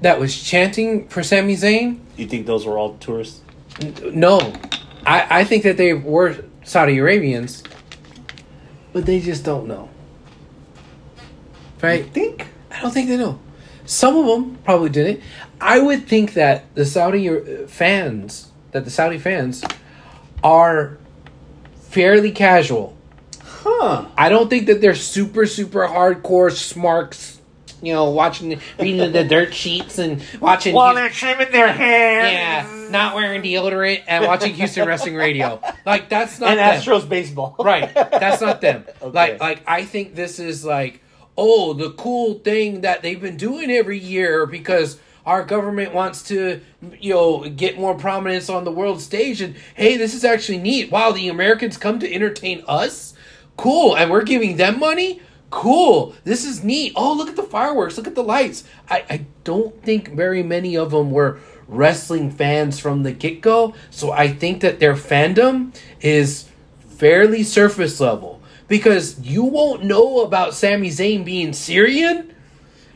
[0.00, 2.00] that was chanting for Sami Zayn.
[2.16, 3.40] You think those were all tourists?
[4.02, 4.52] No,
[5.06, 7.62] I, I think that they were Saudi Arabians,
[8.92, 9.88] but they just don't know.
[11.16, 12.06] You Right?
[12.12, 12.46] think?
[12.70, 13.38] I don't think they know.
[13.84, 15.20] Some of them probably didn't.
[15.60, 19.62] I would think that the Saudi uh, fans, that the Saudi fans,
[20.42, 20.96] are
[21.80, 22.96] fairly casual.
[23.42, 24.06] Huh.
[24.16, 27.33] I don't think that they're super super hardcore smarks.
[27.84, 30.74] You know, watching reading the dirt sheets and watching.
[30.74, 32.24] While they're trimming their hair.
[32.26, 35.60] yeah, not wearing deodorant and watching Houston Wrestling Radio.
[35.84, 36.80] Like that's not And them.
[36.80, 37.56] Astros baseball.
[37.60, 37.92] right.
[37.94, 38.84] That's not them.
[39.02, 39.12] Okay.
[39.12, 41.02] Like like I think this is like
[41.36, 46.60] oh the cool thing that they've been doing every year because our government wants to
[47.00, 50.90] you know get more prominence on the world stage and hey this is actually neat.
[50.90, 53.14] Wow, the Americans come to entertain us.
[53.56, 55.20] Cool, and we're giving them money.
[55.54, 56.16] Cool.
[56.24, 56.94] This is neat.
[56.96, 57.96] Oh, look at the fireworks.
[57.96, 58.64] Look at the lights.
[58.90, 61.38] I, I don't think very many of them were
[61.68, 63.72] wrestling fans from the get go.
[63.88, 66.48] So I think that their fandom is
[66.80, 72.34] fairly surface level because you won't know about Sami Zayn being Syrian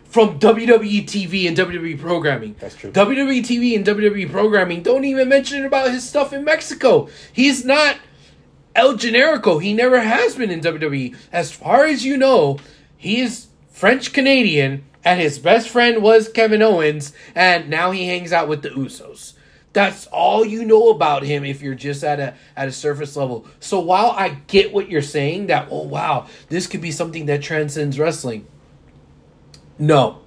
[0.05, 2.57] from WWE TV and WWE programming.
[2.59, 2.91] That's true.
[2.91, 7.09] WWE TV and WWE programming don't even mention about his stuff in Mexico.
[7.33, 7.99] He's not
[8.79, 9.61] El Generico.
[9.61, 11.17] He never has been in WWE.
[11.33, 12.61] As far as you know,
[12.97, 18.33] he is French Canadian and his best friend was Kevin Owens, and now he hangs
[18.33, 19.33] out with the Usos.
[19.73, 23.47] That's all you know about him if you're just at a at a surface level.
[23.59, 27.43] So while I get what you're saying that oh wow, this could be something that
[27.43, 28.47] transcends wrestling.
[29.77, 30.21] No.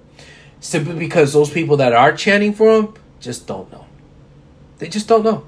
[0.60, 3.86] Simply because those people that are chanting for him just don't know.
[4.76, 5.46] They just don't know.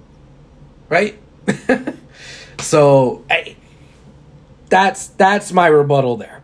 [0.88, 1.18] Right?
[2.58, 3.56] so I,
[4.68, 6.42] that's that's my rebuttal there.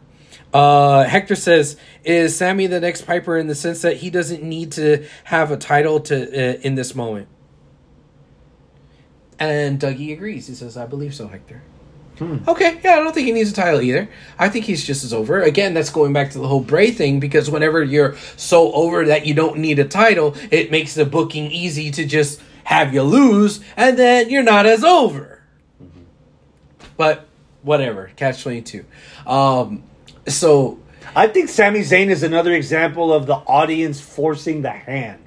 [0.53, 4.73] Uh, Hector says, "Is Sami the next Piper in the sense that he doesn't need
[4.73, 7.29] to have a title to uh, in this moment?"
[9.39, 10.47] And Dougie agrees.
[10.49, 11.63] He says, "I believe so, Hector."
[12.47, 14.09] Okay, yeah, I don't think he needs a title either.
[14.39, 15.41] I think he's just as over.
[15.41, 19.25] Again, that's going back to the whole Bray thing because whenever you're so over that
[19.25, 23.61] you don't need a title, it makes the booking easy to just have you lose,
[23.77, 25.40] and then you're not as over.
[27.01, 27.27] But
[27.63, 28.85] whatever, catch twenty two.
[29.27, 29.85] Um,
[30.29, 30.79] so
[31.17, 35.23] I think Sami Zayn is another example of the audience forcing the hand.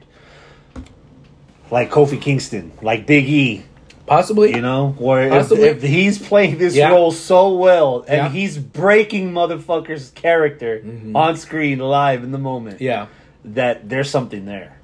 [1.71, 3.63] Like Kofi Kingston, like Big E,
[4.05, 5.63] possibly, you know, where if, Possibly.
[5.63, 6.89] if he's playing this Yeah.
[6.91, 8.30] role so well and Yeah.
[8.30, 10.84] he's breaking motherfucker's character
[11.15, 13.07] on screen live in the moment, yeah.
[13.43, 14.78] that there's something there.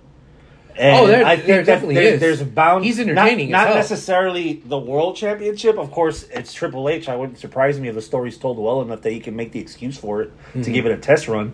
[0.80, 2.20] And Oh, there- I think that definitely there- is.
[2.22, 2.86] There's a bound.
[2.86, 3.76] He's entertaining Not, hell.
[3.76, 5.78] necessarily the world championship.
[5.78, 7.10] Of course, it's Triple H.
[7.10, 9.60] I wouldn't surprise me if the story's told well enough that he can make the
[9.60, 10.62] excuse for it Mm-hmm.
[10.62, 11.54] to give it a test run.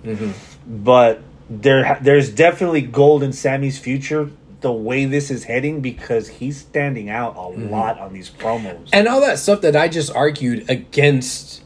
[0.67, 4.29] But there, there's definitely gold in Sami's future.
[4.61, 7.69] The way this is heading, because he's standing out a Mm-hmm.
[7.71, 8.89] lot on these promos.
[8.93, 11.61] and all that stuff that I just argued against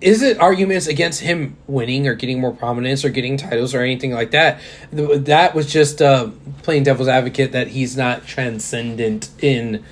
[0.00, 4.30] isn't arguments against him winning or getting more prominence or getting titles or anything like
[4.30, 4.60] that.
[4.92, 6.30] That was just uh,
[6.62, 9.84] playing devil's advocate that he's not transcendent in.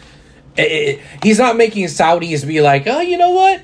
[0.57, 3.63] eh, eh, He's not making Saudis be like, oh, you know what?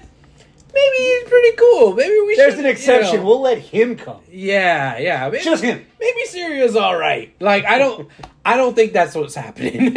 [0.75, 1.95] Maybe he's pretty cool.
[1.95, 2.65] Maybe we There's should.
[2.65, 3.13] an exception.
[3.13, 4.21] you know." We'll let him come.
[4.29, 5.31] Yeah, yeah.
[5.31, 5.85] Maybe, Just him.
[6.01, 7.33] Maybe Syria's all right.
[7.41, 8.09] Like I don't,
[8.45, 9.95] I don't think that's what's happening.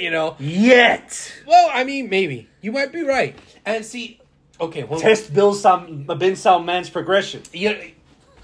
[0.00, 0.34] you know.
[0.40, 1.32] Yet.
[1.46, 3.38] Well, I mean, maybe you might be right.
[3.64, 4.20] And see,
[4.60, 7.42] okay, well, Test Bill Sam, Bin Salman's progression.
[7.52, 7.76] Yeah,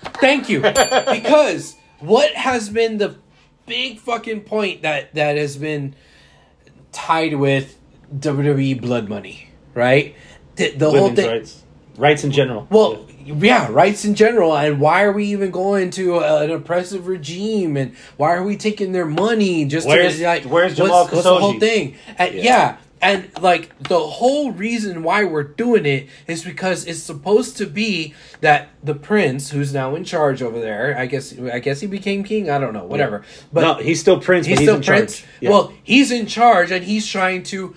[0.01, 0.61] thank you.
[0.63, 3.17] because what has been the
[3.67, 5.95] big fucking point that that has been
[6.91, 7.79] tied with
[8.17, 10.15] WWE blood money, right?
[10.57, 11.31] The, the whole thing.
[11.31, 11.63] rights.
[11.97, 12.67] Rights in general.
[12.71, 17.07] Well, yeah, rights in general, and why are we even going to a, an oppressive
[17.07, 20.45] regime, and why are we taking their money just Where's- to like?
[20.45, 21.97] where's what's, Jamal what's the whole thing?
[22.19, 22.79] And yeah.
[23.03, 28.15] And like the whole reason why we're doing it is because it's supposed to be
[28.41, 32.23] that the prince, who's now in charge over there, I guess, I guess he became
[32.23, 32.49] king.
[32.49, 33.25] I don't know, whatever.
[33.53, 35.25] But no, he's still Prince, he's he's still in prince.
[35.41, 35.51] Yeah.
[35.51, 37.75] Well, he's in charge, and he's trying to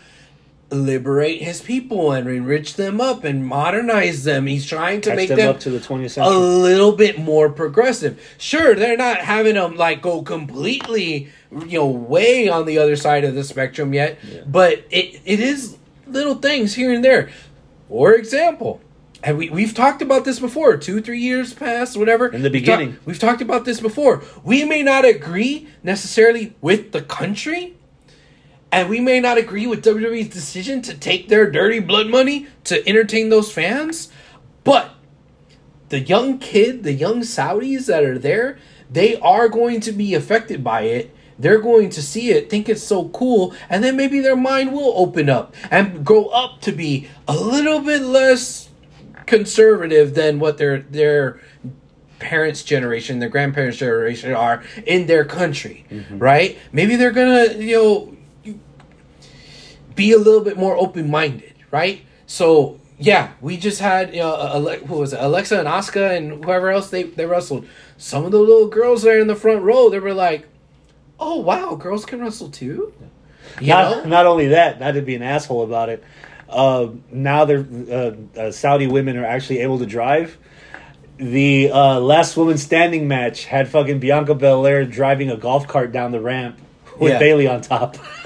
[0.72, 4.48] liberate his people and enrich them up and modernize them.
[4.48, 6.36] He's trying to Catch make them them up to the 20th century.
[6.36, 8.20] a little bit more progressive.
[8.38, 11.30] Sure, they're not having them like go completely,
[11.68, 14.18] you know, way on the other side of the spectrum yet,
[14.52, 15.78] but it it is
[16.08, 17.30] little things here and there.
[17.88, 18.82] For example,
[19.24, 22.28] and we, we've talked about this before, two, three years past, whatever.
[22.28, 23.00] In the We've talk- beginning.
[23.06, 24.24] we've talked about this before.
[24.44, 27.76] We may not agree necessarily with the country,
[28.72, 32.88] and we may not agree with WWE's decision to take their dirty blood money to
[32.88, 34.12] entertain those fans,
[34.64, 34.92] but
[35.90, 38.58] the young kid, the young Saudis that are there,
[38.92, 41.15] they are going to be affected by it.
[41.38, 44.94] They're going to see it, think it's so cool, and then maybe their mind will
[44.96, 48.70] open up and grow up to be a little bit less
[49.26, 51.42] conservative than what their their
[52.20, 56.20] parents' generation, their grandparents' generation are in their country, mm-hmm.
[56.20, 56.58] right?
[56.72, 58.56] Maybe they're gonna, you know,
[59.96, 62.02] be a little bit more open minded, right?
[62.28, 65.20] So yeah, we just had you know, Ale- who was it?
[65.22, 67.68] Alexa and Asuka and whoever else they they wrestled.
[67.98, 70.48] Some of the little girls there in the front row, they were like,
[71.20, 72.94] "Oh wow, girls can wrestle too."
[73.62, 74.10] You not, know?
[74.10, 76.04] not only that, not to be an asshole about it.
[76.50, 80.38] Uh, now they're uh, uh, Saudi women are actually able to drive.
[81.18, 86.12] The uh, last woman standing match had fucking Bianca Belair driving a golf cart down
[86.12, 86.60] the ramp
[87.00, 87.20] with Yeah.
[87.20, 87.98] Bayley on top.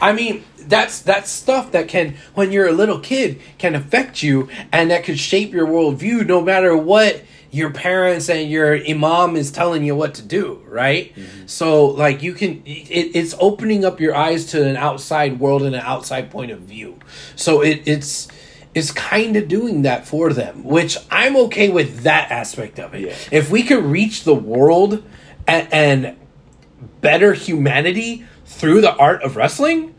[0.00, 4.48] I mean, that's that's stuff that can, when you're a little kid, can affect you,
[4.70, 9.50] and that could shape your worldview, no matter what your parents and your imam is
[9.50, 11.14] telling you what to do, right?
[11.14, 11.46] Mm-hmm.
[11.46, 15.74] So, like, you can, it, it's opening up your eyes to an outside world and
[15.74, 16.98] an outside point of view.
[17.36, 18.28] So it, it's
[18.74, 23.00] it's kind of doing that for them, which I'm okay with that aspect of it.
[23.00, 23.16] Yeah.
[23.32, 25.02] If we could reach the world
[25.46, 26.16] and, and
[27.00, 29.94] better humanity through the art of wrestling,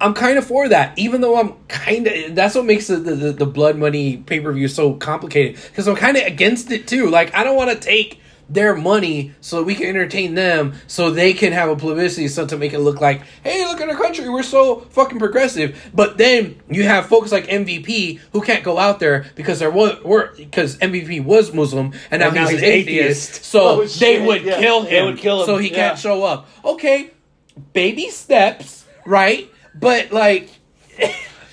[0.00, 2.34] I'm kind of for that, even though I'm kind of.
[2.34, 5.96] That's what makes the the, the Blood Money pay per view so complicated because I'm
[5.96, 7.08] kind of against it too.
[7.10, 11.32] Like I don't want to take their money so we can entertain them, so they
[11.32, 14.28] can have a publicity so to make it look like, hey, look at our country,
[14.28, 15.90] we're so fucking progressive.
[15.92, 20.00] But then you have folks like MVP who can't go out there because there was
[20.04, 23.30] were because MVP was Muslim and now, And now he's, an atheist.
[23.30, 23.44] atheist.
[23.46, 24.60] So Oh, they would yeah.
[24.60, 25.06] kill They him.
[25.06, 25.74] would kill him, So he yeah.
[25.74, 26.46] can't show up.
[26.64, 27.10] Okay,
[27.72, 29.50] baby steps, right?
[29.78, 30.50] But like,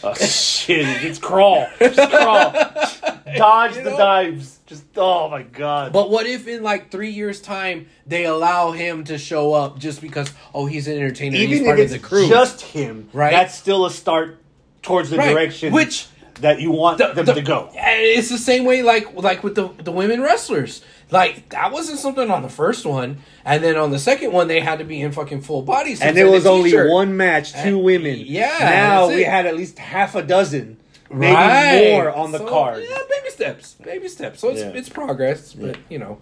[0.05, 1.65] Oh, shit, it's crawl.
[1.79, 2.51] Just crawl.
[3.37, 3.97] Dodge You the know?
[3.97, 4.59] dives.
[4.65, 5.93] Just, oh my god.
[5.93, 10.01] but what if in like three years' time they allow him to show up just
[10.01, 13.31] because oh he's an entertainer, and he's part if of the crew, just him, Right.
[13.31, 14.39] that's still a start
[14.81, 15.29] towards the Right.
[15.31, 16.07] direction Which-
[16.41, 17.69] that you want The- them the- to go.
[17.77, 20.81] Eh, it's the same way like like with the the women wrestlers.
[21.13, 24.59] Like that wasn't something on the first one, and then on the second one they
[24.59, 27.57] had to be in fucking full body suits And there was only one match, two
[27.59, 28.19] And- women.
[28.25, 30.77] yeah, Now we had at least half a dozen,
[31.11, 31.91] maybe Right.
[31.91, 32.83] more on the So, card.
[32.89, 34.39] Yeah, baby steps, baby steps.
[34.39, 34.69] So it's Yeah.
[34.73, 36.17] it's progress, but you know.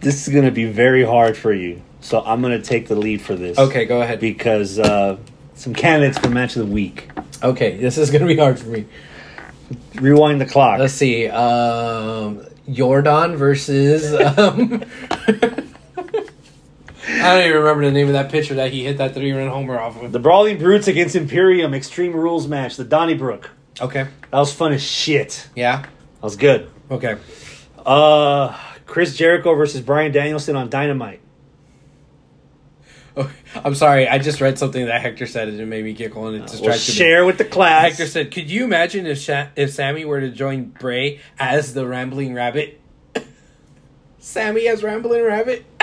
[0.00, 1.82] This is going to be very hard for you.
[2.00, 3.58] So I'm going to take the lead for this.
[3.58, 4.20] Okay, go ahead.
[4.20, 5.16] Because uh,
[5.54, 7.08] some candidates for match of the week.
[7.42, 8.86] Okay, this is gonna be hard for me.
[9.96, 10.78] Rewind the clock.
[10.78, 11.28] Let's see.
[11.28, 14.12] Um, Jordan versus.
[14.38, 14.84] Um,
[17.08, 19.48] I don't even remember the name of that pitcher that he hit that three run
[19.48, 20.10] homer off of.
[20.12, 22.76] the Brawling Brutes against Imperium Extreme Rules match.
[22.76, 23.50] The Donnybrook.
[23.80, 24.06] Okay.
[24.30, 25.48] That was fun as shit.
[25.54, 25.82] Yeah.
[25.82, 25.88] That
[26.22, 26.68] was good.
[26.90, 27.16] Okay.
[27.84, 28.56] Uh,
[28.86, 31.20] Chris Jericho versus Bryan Danielson on Dynamite.
[33.16, 33.30] Oh,
[33.64, 34.06] I'm sorry.
[34.08, 36.46] I just read something that Hector said and it made me giggle and it We'll
[36.48, 36.94] distracted me.
[36.94, 37.82] share with the class.
[37.90, 41.86] Hector said, "Could you imagine if Sha- if Sami were to join Bray as the
[41.86, 42.80] Rambling Rabbit?
[44.18, 45.64] Sami as Rambling Rabbit."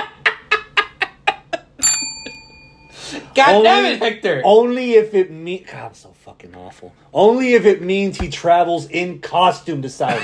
[3.36, 4.42] God Only- damn it, Hector!
[4.46, 5.68] Only if it means.
[5.70, 6.94] God, I'm so fucking awful.
[7.14, 10.24] Only if it means he travels in costume to Saudi.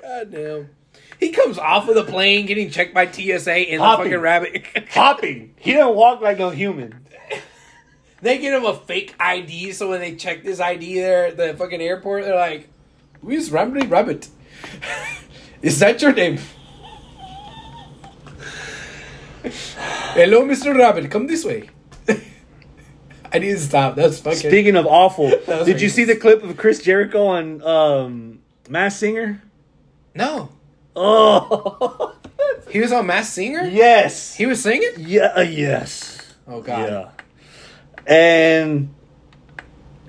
[0.00, 0.68] God damn.
[1.22, 4.06] He comes off of the plane getting checked by TSA the Hopping.
[4.06, 4.66] fucking rabbit.
[4.90, 5.54] Hopping.
[5.56, 7.06] He don't walk like no human.
[8.20, 11.54] they get him a fake ID, so when they check this ID there at the
[11.54, 12.68] fucking airport, they're like,
[13.20, 14.30] Who's Rambling Rabbit?
[15.62, 16.40] Is that your name?
[19.44, 20.76] Hello, Mr.
[20.76, 21.70] Rabbit, come this way.
[23.32, 23.94] I need to stop.
[23.94, 24.40] That's fucking.
[24.40, 29.40] Speaking of awful, did you see the clip of Chris Jericho on um, Masked Singer?
[30.16, 30.48] no.
[30.94, 32.14] Oh,
[32.70, 33.64] He was on Masked Singer?
[33.64, 34.34] yes.
[34.34, 34.92] He was singing?
[34.98, 36.34] Yeah, uh, yes.
[36.48, 36.88] Oh, God.
[36.88, 37.10] Yeah.
[38.06, 38.94] And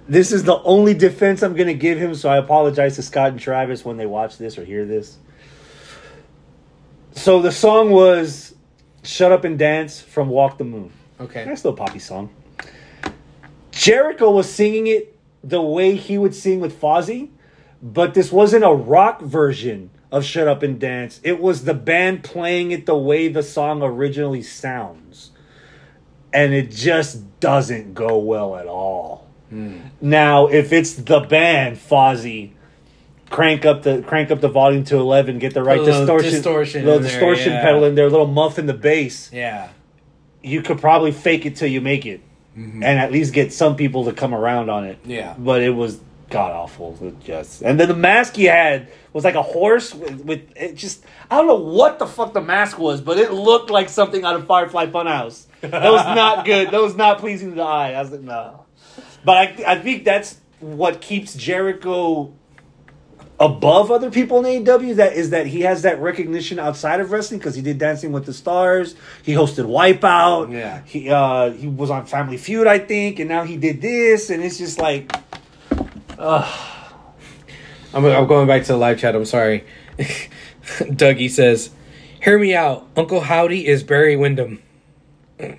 [0.07, 3.31] this is the only defense I'm going to give him, so I apologize to Scott
[3.31, 5.17] and Travis when they watch this or hear this.
[7.11, 8.55] So the song was
[9.03, 10.91] Shut Up and Dance from Walk the Moon.
[11.19, 11.45] Okay.
[11.45, 12.29] Nice little poppy song.
[13.71, 17.29] Jericho was singing it the way he would sing with Fozzy,
[17.81, 21.20] but this wasn't a rock version of Shut Up and Dance.
[21.24, 25.32] It was the band playing it the way the song originally sounds.
[26.32, 29.28] And it just doesn't go well at all.
[29.49, 29.80] Hmm.
[29.99, 32.51] Now, if it's the band Fozzy,
[33.32, 36.97] crank up the crank up the volume to eleven, get the right distortion, distortion little
[36.97, 37.61] in there, distortion yeah.
[37.64, 39.70] pedal in there, little muff in the bass Yeah.
[40.43, 42.22] you could probably fake it till you make it,
[42.57, 42.84] mm-hmm.
[42.84, 44.99] and at least get some people to come around on it.
[45.05, 45.36] Yeah.
[45.38, 45.99] but it was
[46.34, 47.13] god awful.
[47.23, 50.75] Just and then the mask he had was like a horse with, with it.
[50.75, 54.23] Just I don't know what the fuck the mask was, but it looked like something
[54.25, 55.45] out of Firefly Funhouse.
[55.61, 56.71] That was not good.
[56.71, 57.93] That was not pleasing to the eye.
[57.93, 58.65] I was like, no.
[59.23, 62.34] But I, I think that's what keeps Jericho
[63.39, 67.39] above other people in AEW that is that he has that recognition outside of wrestling
[67.39, 70.81] because he did Dancing with the Stars, he hosted Wipeout, Yeah.
[70.86, 74.43] he uh he was on Family Feud, I think, and now he did this, and
[74.43, 75.11] it's just like,
[76.24, 79.15] I'm, I'm going back to the live chat.
[79.15, 79.65] I'm sorry.
[80.63, 81.69] Dougie says,
[82.21, 82.88] Hear me out.
[82.95, 84.61] Uncle Howdy is Barry Windham.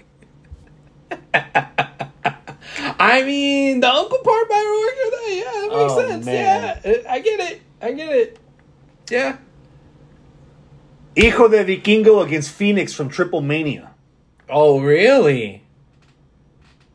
[2.99, 4.95] I mean, the uncle part by Rourke,
[5.29, 6.27] yeah, that makes Oh, sense.
[6.27, 6.81] man.
[6.85, 7.63] Yeah, I get it.
[7.83, 8.39] I get it.
[9.11, 9.37] Yeah.
[11.17, 13.91] Hijo de Vikingo against Phoenix from Triple Mania.
[14.49, 15.63] Oh, really?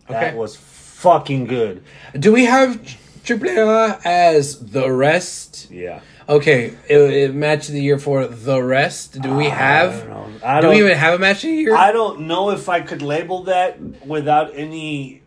[0.08, 1.84] That was fucking good.
[2.18, 2.82] Do we have
[3.30, 5.70] Triple as the rest?
[5.70, 6.02] Yeah.
[6.28, 9.22] Okay, it, it match of the year for the rest.
[9.22, 10.02] Do we have?
[10.02, 10.44] I don't.
[10.44, 11.76] I do we even have a match of the year?
[11.76, 15.22] I don't know if I could label that without any.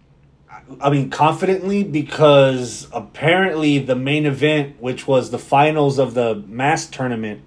[0.80, 6.86] I mean, confidently because apparently the main event, which was the finals of the mass
[6.86, 7.42] tournament,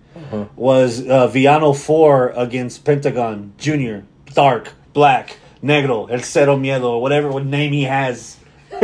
[0.55, 7.45] was uh, Villano 4 against Pentagon Jr., Dark, Black, Negro, El Cero Miedo, whatever what
[7.45, 8.37] name he has.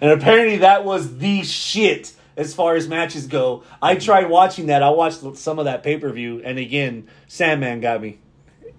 [0.00, 3.64] and apparently that was the shit as far as matches go.
[3.82, 4.82] I tried watching that.
[4.82, 8.18] I watched some of that pay per view, and again, Sandman got me.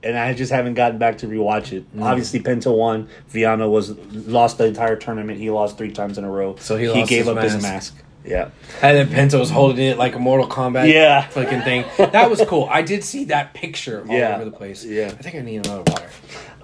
[0.02, 1.94] And I just haven't gotten back to rewatch it.
[1.94, 2.04] Mm.
[2.04, 3.10] Obviously, Penta won.
[3.28, 5.40] Villano was lost the entire tournament.
[5.40, 6.56] He lost three times in a row.
[6.58, 7.64] So he lost gave his up his mask.
[7.96, 8.04] mask.
[8.24, 8.50] Yeah,
[8.82, 11.28] And then Penta was holding it like a Mortal Kombat Yeah.
[11.28, 11.84] fucking thing.
[11.98, 12.68] That was cool.
[12.72, 14.36] I did see that picture all Yeah.
[14.36, 14.86] over the place.
[14.86, 15.08] Yeah.
[15.08, 16.10] I think I need another water.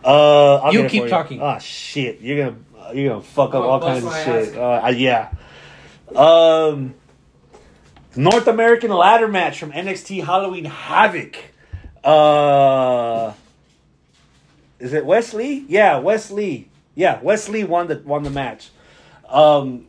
[0.03, 1.41] Uh, I'll You keep talking.
[1.41, 2.22] Ah, shit!
[2.22, 2.58] You're gonna
[2.93, 4.57] you're gonna fuck up all kinds of shit.
[4.57, 5.29] Uh, yeah.
[6.15, 6.93] Um,
[8.15, 11.36] North American ladder match from NXT Halloween Havoc.
[12.03, 13.33] Uh,
[14.79, 15.65] is it Wes Lee?
[15.67, 16.69] Yeah, Wes Lee.
[16.93, 18.69] Yeah, Wes Lee won the won the match.
[19.27, 19.86] Um,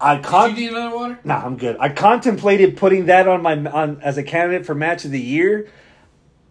[0.00, 1.18] I con- Did you need another water?
[1.24, 1.76] Nah, I'm good.
[1.80, 5.68] I contemplated putting that on my on as a candidate for match of the year.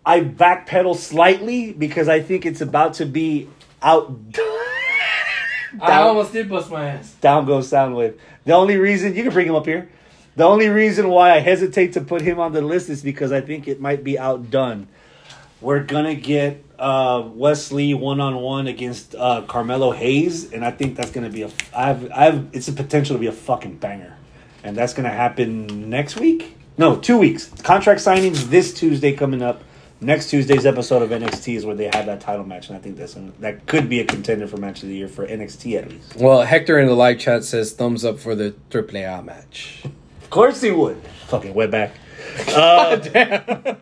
[0.05, 3.49] I backpedal slightly because I think it's about to be
[5.81, 5.83] out.
[5.83, 7.13] I Down- almost did bust my ass.
[7.21, 8.15] Down goes Soundwave.
[8.45, 9.89] The only reason you can bring him up here.
[10.35, 13.39] The only reason why I hesitate to put him on the list is because I
[13.41, 14.87] think it might be outdone.
[15.61, 20.71] We're gonna get uh, Wes Lee one on one against uh, Carmelo Hayes, and I
[20.71, 21.49] think that's gonna be a.
[21.75, 24.15] I've, I've, it's a potential to be a fucking banger,
[24.63, 26.57] and that's gonna happen next week.
[26.77, 27.47] No, two weeks.
[27.63, 29.63] Contract signings this Tuesday coming up.
[30.05, 32.95] Next Tuesday's episode of NXT is where they have that title match, and I think
[32.95, 36.15] that's that could be a contender for match of the year for NXT at least.
[36.17, 39.81] Well, Hector in the live chat says thumbs up for the AAA match.
[40.21, 40.97] Of course he would.
[41.29, 41.93] Fucking wetback.
[42.49, 43.77] Uh, damn.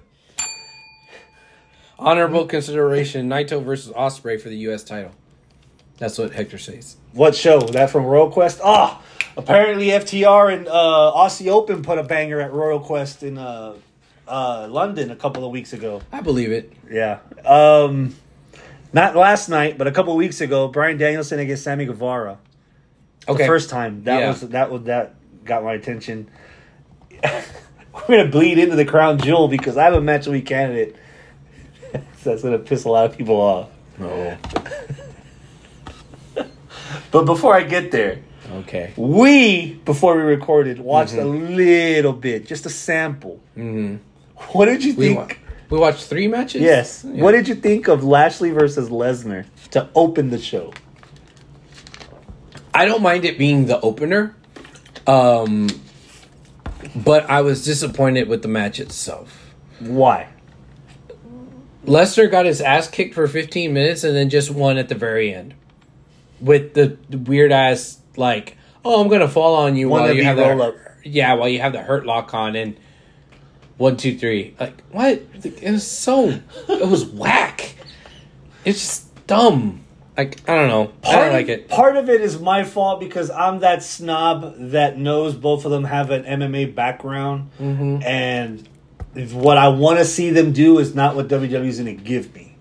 [2.00, 4.86] Honorable consideration: Naito versus Ospreay for the U.S.
[4.86, 5.12] title.
[5.98, 6.96] That's what Hector says.
[7.12, 7.60] what show?
[7.60, 8.62] That from Royal Quest?
[8.64, 9.02] Ah,
[9.36, 13.74] apparently FTR and uh, Aussie Open put a banger at Royal Quest in uh,
[14.28, 16.02] uh, London a couple of weeks ago.
[16.12, 16.72] I believe it.
[16.90, 17.20] Yeah.
[17.46, 18.16] Um,
[18.94, 22.38] not last night, but a couple of weeks ago, Bryan Danielson against Sammy Guevara.
[23.28, 23.44] Okay.
[23.44, 24.28] The first time that Yeah.
[24.30, 25.16] was that was that
[25.46, 26.30] got my attention.
[27.24, 30.96] We're gonna bleed into the crown jewel because I have a match week candidate.
[31.92, 32.02] So
[32.32, 33.70] that's gonna piss a lot of people off.
[34.02, 34.38] Oh.
[37.12, 38.20] But before I get there,
[38.52, 38.92] Okay.
[38.98, 43.40] we before we recorded watched a little bit, just a sample.
[43.58, 43.98] Mm-hmm.
[44.52, 45.18] What did you We, think?
[45.20, 45.28] wa-
[45.70, 46.62] we watched three matches.
[46.62, 47.06] yes.
[47.08, 47.24] Yeah.
[47.24, 50.74] What did you think of Lashley versus Lesnar to open the show?
[52.74, 54.36] I don't mind it being the opener,
[55.08, 55.68] um,
[56.96, 59.54] but I was disappointed with the match itself.
[59.80, 60.28] Why?
[61.86, 65.34] Lesnar got his ass kicked for 15 minutes and then just won at the very
[65.34, 65.54] end
[66.40, 70.38] with the weird ass like, oh, I'm gonna fall on you One while you have
[70.38, 70.76] roll the up.
[71.04, 72.76] yeah while you have the hurt lock on and
[73.78, 77.76] one two three like what it was so it was whack.
[78.66, 79.82] It's just dumb.
[80.16, 80.94] Like I don't know.
[81.04, 81.70] I Part don't like it.
[81.70, 85.86] Part of it is my fault because I'm that snob that knows both of them
[85.86, 88.04] have an MMA background, Mm-hmm.
[88.04, 88.70] and
[89.34, 92.56] what I want to see them do is not what WWE's going to give me.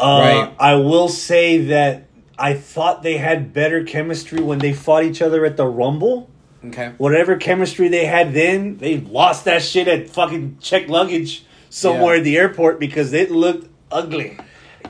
[0.00, 0.54] Uh, Right.
[0.58, 2.04] I will say that
[2.38, 6.28] I thought they had better chemistry when they fought each other at the Rumble.
[6.66, 6.92] Okay.
[6.98, 12.18] Whatever chemistry they had then, they lost that shit at fucking check luggage somewhere Yeah.
[12.18, 14.36] at the airport because it looked ugly.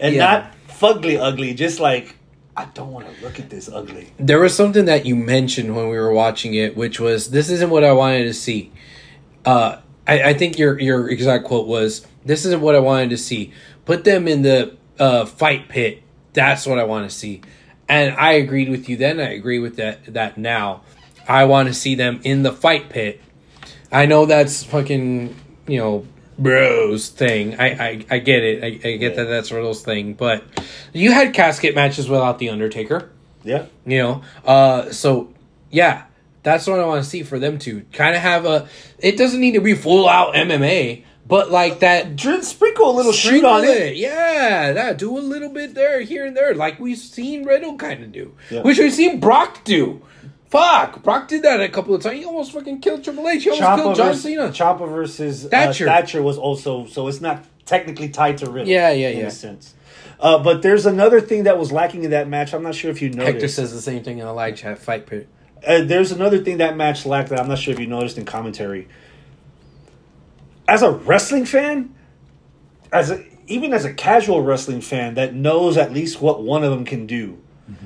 [0.00, 0.24] And Yeah.
[0.24, 2.14] not fugly ugly, just like,
[2.56, 4.08] I don't want to look at this ugly.
[4.18, 7.70] There was something that you mentioned when we were watching it, which was this isn't
[7.70, 8.72] what I wanted to see.
[9.44, 13.16] Uh, I, I think your your exact quote was, "This isn't what I wanted to
[13.16, 13.52] see."
[13.84, 16.02] Put them in the uh, fight pit.
[16.32, 17.42] That's what I want to see,
[17.88, 19.20] and I agreed with you then.
[19.20, 20.82] I agree with that that now.
[21.28, 23.20] I want to see them in the fight pit.
[23.92, 26.06] I know that's fucking you know
[26.38, 27.58] bros thing.
[27.60, 28.64] I I, I get it.
[28.64, 30.44] I, I get that that's Riddle's thing, but
[30.92, 33.10] you had casket matches without the Undertaker.
[33.44, 33.66] Yeah.
[33.86, 35.32] You know, uh, so
[35.70, 36.04] yeah,
[36.42, 38.68] that's what I want to see for them to kind of have a.
[38.98, 42.16] It doesn't need to be full out MMA, but like that.
[42.16, 43.96] Dr- sprinkle a little shoot on it.
[43.96, 44.72] yeah.
[44.72, 48.12] That do a little bit there, here and there, like we've seen Riddle kind of
[48.12, 48.62] do, Yeah.
[48.62, 50.02] which we've seen Brock do.
[50.48, 52.18] Fuck, Brock did that a couple of times.
[52.18, 53.44] He almost fucking killed Triple H.
[53.44, 54.48] He almost Ciampa killed John versus, Cena.
[54.48, 55.84] Ciampa versus uh, Thatcher.
[55.84, 58.68] Thatcher was also, so it's not technically tied to Riddle.
[58.68, 59.26] Yeah, yeah, in yeah.
[59.26, 59.74] a sense.
[60.18, 62.54] Uh, but there's another thing that was lacking in that match.
[62.54, 63.32] I'm not sure if you noticed.
[63.32, 65.28] Hector says the same thing in the live chat fight pit.
[65.66, 68.24] Uh, there's another thing that match lacked that I'm not sure if you noticed in
[68.24, 68.88] commentary.
[70.66, 71.94] As a wrestling fan,
[72.92, 76.70] as a, even as a casual wrestling fan that knows at least what one of
[76.70, 77.38] them can do,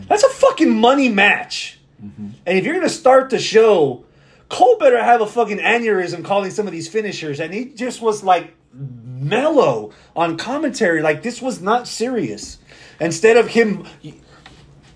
[0.09, 1.79] That's a fucking money match.
[2.03, 4.05] And if you're gonna start the show,
[4.49, 7.39] Cole better have a fucking aneurysm calling some of these finishers.
[7.41, 11.01] And he just was like mellow on commentary.
[11.01, 12.59] Like this was not serious.
[13.01, 13.87] Instead of him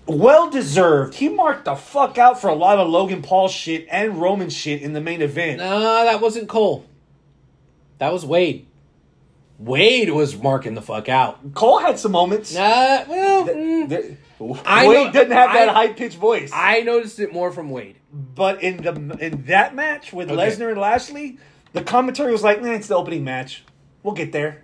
[0.05, 4.19] well deserved, he marked the fuck out for a lot of Logan Paul shit and
[4.21, 5.59] Roman shit in the main event.
[5.59, 6.85] No, that wasn't Cole.
[7.99, 8.65] That was Wade.
[9.59, 11.53] Wade was marking the fuck out.
[11.55, 12.55] Cole had some moments.
[12.55, 14.17] Uh, well, mm, There-
[14.65, 16.51] I Wade know- doesn't have that I- high pitched voice.
[16.53, 17.95] I noticed it more from Wade.
[18.13, 20.37] but in the in that match with Okay.
[20.49, 21.37] Lesnar and Lashley,
[21.73, 23.63] the commentary was like, "Man, it's the opening match.
[24.03, 24.63] We'll get there,"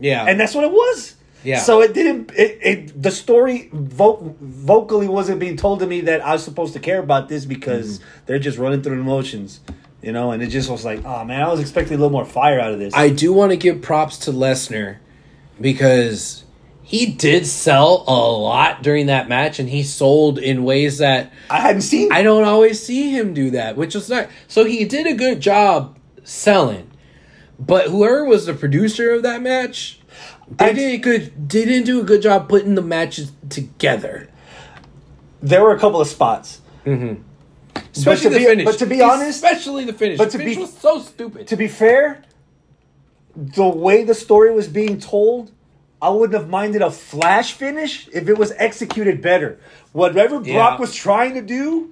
[0.00, 1.14] Yeah, and that's what it was.
[1.44, 1.58] Yeah.
[1.58, 2.30] So it didn't.
[2.36, 6.72] It, it the story vo- vocally wasn't being told to me that I was supposed
[6.74, 8.06] to care about this because Mm-hmm.
[8.26, 9.58] they're just running through the motions,
[10.02, 10.30] you know.
[10.30, 12.72] And it just was like, oh man, I was expecting a little more fire out
[12.72, 12.94] of this.
[12.94, 14.96] I do want to give props to Lesnar
[15.60, 16.44] because
[16.82, 21.60] he did sell a lot during that match, and he sold in ways that I
[21.60, 22.12] hadn't seen.
[22.12, 24.28] I don't always see him do that, which was not.
[24.48, 26.90] So he did a good job selling,
[27.58, 30.00] but whoever was the producer of that match,
[30.58, 31.48] they I- did a good.
[31.48, 34.28] They didn't do a good job putting the matches together.
[35.40, 36.60] there were a couple of spots.
[36.86, 37.20] Mm-hmm.
[37.94, 38.64] Especially to the be- finish.
[38.64, 40.18] but to be honest- especially the finish.
[40.18, 41.46] but the to finish be- was so stupid.
[41.48, 42.22] To be fair,
[43.36, 45.50] the way the story was being told,
[46.02, 49.58] I wouldn't have minded a flash finish if it was executed better.
[49.92, 50.76] Whatever Brock Yeah.
[50.78, 51.90] was trying to do,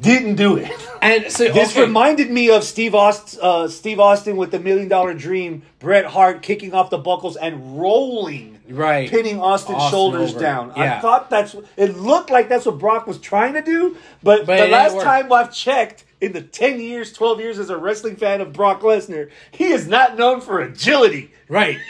[0.00, 0.70] didn't do it.
[1.02, 1.80] and so This okay.
[1.80, 6.42] reminded me of Steve Austin, uh, Steve Austin with the Million Dollar Dream, Bret Hart
[6.42, 9.08] kicking off the buckles and rolling, Right.
[9.10, 10.40] pinning Austin's Austin shoulders over.
[10.40, 10.72] down.
[10.76, 10.98] Yeah.
[10.98, 14.58] I thought that's it looked like that's what Brock was trying to do, but, But
[14.58, 18.40] the last time I've checked in the ten years, twelve years as a wrestling fan
[18.42, 21.30] of Brock Lesnar, he is not known for agility.
[21.48, 21.78] right.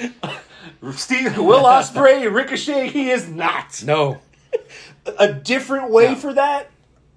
[0.92, 3.82] Steve Will Ospreay, Ricochet, he is not.
[3.84, 4.20] No.
[5.18, 6.14] a different way Yeah.
[6.14, 6.70] for that,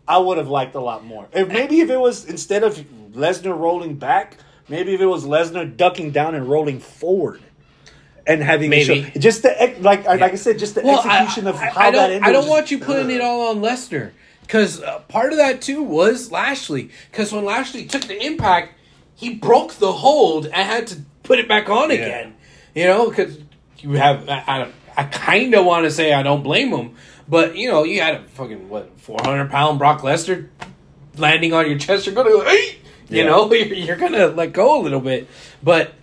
[0.07, 1.27] I would have liked a lot more.
[1.33, 2.75] If maybe if it was instead of
[3.13, 7.41] Lesnar rolling back, maybe if it was Lesnar ducking down and rolling forward,
[8.27, 9.11] and having Maybe.
[9.17, 12.29] just the like like I said, just the execution of I, how I that ended.
[12.29, 14.11] I don't want just- you putting it all on Lesnar
[14.41, 16.91] because uh, part of that too was Lashley.
[17.11, 18.73] Because when Lashley took the impact,
[19.15, 22.35] he broke the hold and had to put it back on again.
[22.79, 23.37] You know, because
[23.79, 26.95] you have I, I, I kind of want to say I don't blame him,
[27.27, 30.47] but you know, you had a fucking what four hundred pound Brock Lesnar
[31.17, 32.05] landing on your chest.
[32.05, 32.77] You're gonna go, hey,
[33.09, 33.25] you Yeah.
[33.25, 35.27] know, you're, you're gonna let go a little bit,
[35.61, 35.93] but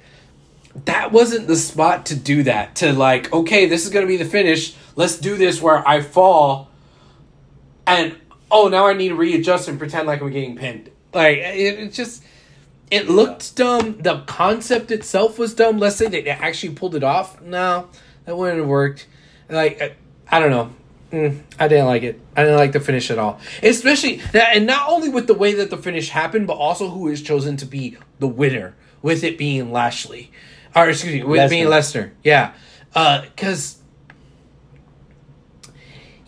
[0.84, 2.74] that wasn't the spot to do that.
[2.76, 4.74] To like, okay, this is gonna be the finish.
[4.96, 6.68] Let's do this where I fall,
[7.86, 8.14] and
[8.50, 10.90] oh, now I need to readjust and pretend like I'm getting pinned.
[11.14, 12.22] Like it, it just,
[12.90, 13.98] it looked dumb.
[14.00, 15.78] The concept itself was dumb.
[15.78, 17.40] Let's say they actually pulled it off.
[17.40, 17.88] No,
[18.24, 19.06] that wouldn't have worked.
[19.48, 19.94] Like I,
[20.30, 20.70] I don't know.
[21.12, 22.20] Mm, I didn't like it.
[22.36, 23.38] I didn't like the finish at all.
[23.62, 27.22] Especially, and not only with the way that the finish happened, but also who is
[27.22, 30.32] chosen to be the winner, with it being Lashley.
[30.74, 32.10] Or, excuse me, with it being Lesnar.
[32.24, 32.54] Yeah.
[32.92, 33.78] Because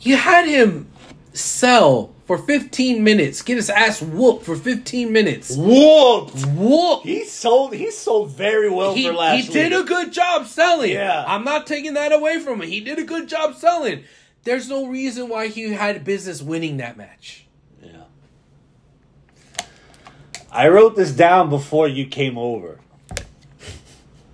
[0.01, 0.91] you had him
[1.33, 5.57] sell for 15 minutes, get his ass whooped for 15 minutes.
[5.57, 6.45] whooped.
[6.49, 7.03] Whoop!
[7.03, 7.73] He sold.
[7.75, 9.47] He sold very well He, for Lashley.
[9.47, 10.91] he did a good job selling.
[10.93, 11.25] Yeah.
[11.27, 12.69] I'm not taking that away from him.
[12.69, 14.05] He did a good job selling.
[14.45, 17.47] There's no reason why he had business winning that match.
[17.83, 18.03] Yeah.
[20.53, 22.79] I wrote this down before you came over.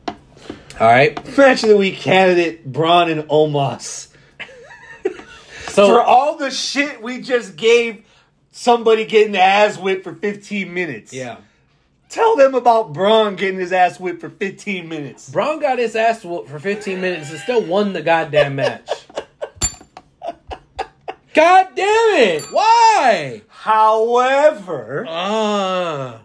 [0.08, 1.14] All right.
[1.38, 4.08] Match of the week candidate Braun and Omos.
[5.74, 8.04] So for all the shit we just gave
[8.52, 11.12] somebody getting the ass whipped for 15 minutes.
[11.12, 11.38] yeah,
[12.08, 15.28] Tell them about Braun getting his ass whipped for 15 minutes.
[15.30, 18.88] Braun got his ass whipped for 15 minutes and still won the goddamn match.
[21.34, 22.44] God damn it!
[22.52, 23.42] Why?
[23.48, 26.18] However, Uh,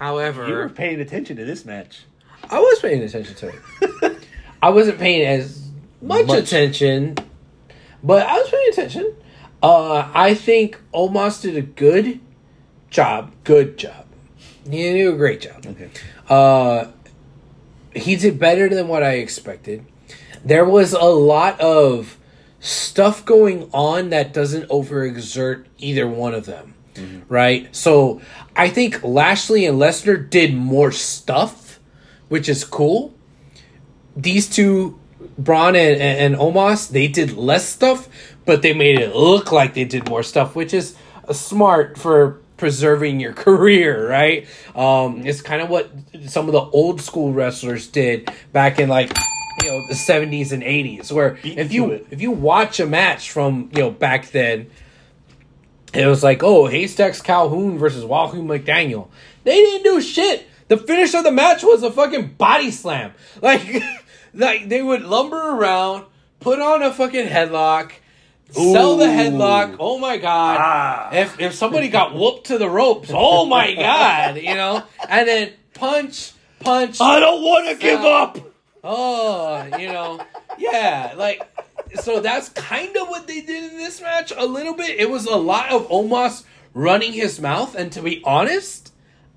[0.00, 2.00] you were paying attention to this match.
[2.48, 3.52] I was paying attention to
[4.02, 4.26] it.
[4.62, 5.68] I wasn't paying as
[6.00, 6.38] much, Much.
[6.38, 7.16] attention,
[8.02, 9.14] but I was paying attention.
[9.62, 12.20] Uh, I think Omos did a good
[12.90, 13.32] job.
[13.44, 14.06] Good job.
[14.64, 15.64] He did a great job.
[15.66, 15.90] Okay.
[16.28, 16.86] Uh,
[17.94, 19.84] he did better than what I expected.
[20.44, 22.18] There was a lot of
[22.58, 26.74] stuff going on that doesn't overexert either one of them,
[27.28, 27.74] right?
[27.74, 28.20] So
[28.56, 31.80] I think Lashley and Lesnar did more stuff,
[32.28, 33.14] which is cool.
[34.16, 34.98] These two,
[35.38, 38.08] Braun and, and, and Omos, they did less stuff,
[38.44, 40.96] but they made it look like they did more stuff, which is
[41.30, 44.46] smart for preserving your career, right?
[44.74, 45.90] Um, it's kind of what
[46.26, 49.16] some of the old school wrestlers did back in like
[49.62, 52.06] you know the 70s and 80s where Beat if you it.
[52.10, 54.70] if you watch a match from you know back then
[55.92, 59.08] it was like oh haystacks calhoun versus wahoo mcdaniel
[59.44, 63.82] they didn't do shit the finish of the match was a fucking body slam like
[64.34, 66.04] like they would lumber around
[66.40, 67.92] put on a fucking headlock
[68.50, 71.10] sell the headlock oh my god Ah.
[71.14, 75.52] if if somebody got whooped to the ropes oh my god you know and then
[75.74, 78.38] punch punch I don't want to give up.
[78.84, 80.18] Oh, you know,
[80.58, 81.40] yeah, like
[82.00, 84.98] so that's kind of what they did in this match a little bit.
[84.98, 86.42] It was a lot of Omos
[86.74, 88.81] running his mouth, and to be honest,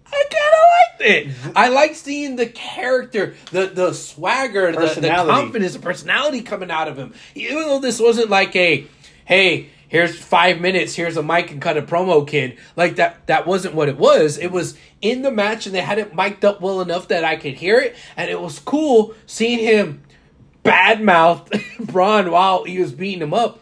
[0.08, 1.52] I kind of liked it.
[1.56, 6.88] I like seeing the character, the the swagger, the, the confidence, the personality coming out
[6.88, 7.14] of him.
[7.34, 8.88] Even though this wasn't like a,
[9.26, 12.58] hey, here's five minutes, here's a mic and cut a promo, kid.
[12.76, 13.26] Like that.
[13.28, 14.38] That wasn't what it was.
[14.38, 17.36] It was in the match, and they had it mic'd up well enough that I
[17.36, 20.04] could hear it, and it was cool seeing him
[20.64, 23.62] bad badmouth Braun while he was beating him up.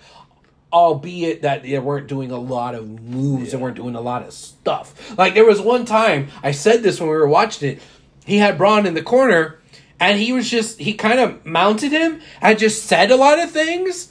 [0.74, 4.34] Albeit that they weren't doing a lot of moves, they weren't doing a lot of
[4.34, 5.16] stuff.
[5.18, 7.82] Like there was one time I said this when we were watching it.
[8.26, 9.60] He had Braun in the corner,
[10.00, 13.52] and he was just he kind of mounted him and just said a lot of
[13.52, 14.10] things.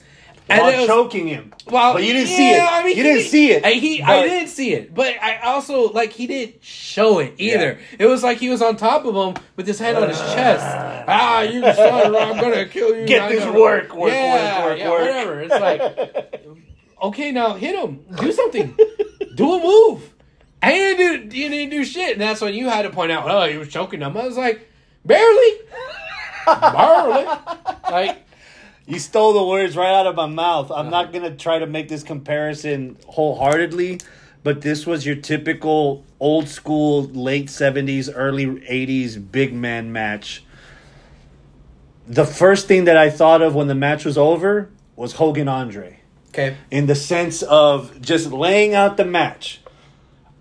[0.60, 1.52] While was- choking him.
[1.70, 2.60] well, but you didn't see it.
[2.62, 3.64] I mean, you didn't see it.
[3.64, 7.78] I, he, I didn't see it, but I also like he didn't show it either.
[7.98, 10.64] It was like he was on top of him with his hand on his chest.
[11.08, 13.06] Ah, you son, I'm gonna kill you.
[13.06, 15.00] Get this work, work, yeah, work, work, yeah, work.
[15.00, 15.40] whatever.
[15.40, 16.44] It's like,
[17.02, 18.76] okay, now hit him, do something,
[19.34, 20.08] do a move.
[20.64, 23.10] And you didn't, do, you didn't do shit, and that's when you had to point
[23.10, 24.16] out, oh, he was choking him.
[24.16, 24.68] I was like,
[25.04, 25.58] barely,
[26.46, 27.24] barely,
[27.90, 28.26] like.
[28.86, 30.70] You stole the words right out of my mouth.
[30.70, 30.90] I'm uh-huh.
[30.90, 34.00] not going to try to make this comparison wholeheartedly,
[34.42, 40.44] but this was your typical old school late 70s, early 80s big man match.
[42.08, 46.00] The first thing that I thought of when the match was over was Hogan Andre
[46.30, 46.56] Okay.
[46.70, 49.60] in the sense of just laying out the match.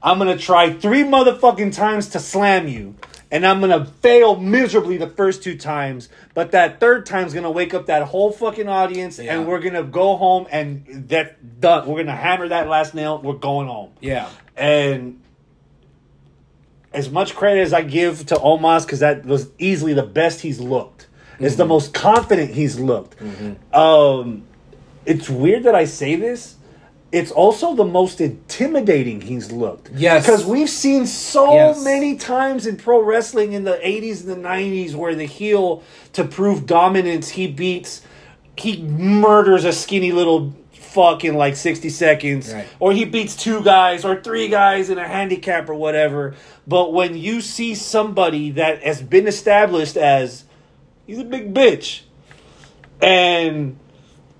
[0.01, 2.95] I'm gonna try three motherfucking times to slam you,
[3.31, 7.73] and I'm gonna fail miserably the first two times, but that third time's gonna wake
[7.73, 9.33] up that whole fucking audience, Yeah.
[9.37, 11.87] and we're gonna go home and that done.
[11.87, 13.19] We're gonna hammer that last nail.
[13.23, 13.91] We're going home.
[14.01, 14.27] Yeah.
[14.57, 15.19] And
[16.93, 20.59] as much credit as I give to Omos, because that was easily the best he's
[20.59, 21.07] looked.
[21.39, 21.57] It's Mm-hmm.
[21.57, 23.15] the most confident he's looked.
[23.73, 24.43] Um,
[25.05, 26.55] it's weird that I say this.
[27.11, 29.89] It's also the most intimidating he's looked.
[29.93, 30.25] Yes.
[30.25, 31.83] Because we've seen so Yes.
[31.83, 35.83] many times in pro wrestling in the 80s and the 90s where the heel,
[36.13, 38.01] to prove dominance, he beats,
[38.55, 42.53] he murders a skinny little fuck in like 60 seconds.
[42.53, 42.67] Right.
[42.79, 46.35] Or he beats two guys or three guys in a handicap or whatever.
[46.67, 50.45] But when you see somebody that has been established as
[51.07, 52.01] he's a big bitch,
[53.01, 53.77] and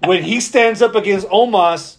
[0.05, 1.97] when he stands up against Omos,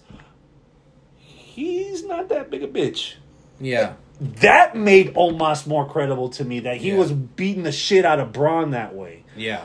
[2.17, 3.15] not that big a bitch.
[3.61, 3.95] Yeah.
[4.21, 6.99] That made Omos more credible to me that he Yeah.
[6.99, 9.25] was beating the shit out of Braun that way.
[9.37, 9.63] Yeah.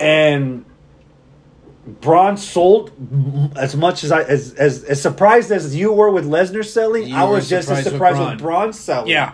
[0.00, 0.64] And
[2.00, 2.90] Braun sold
[3.56, 7.08] as much as I as as, as surprised as you were with Lesnar selling.
[7.08, 8.30] You I was just as surprised with Braun.
[8.32, 9.08] with Braun selling.
[9.08, 9.32] Yeah.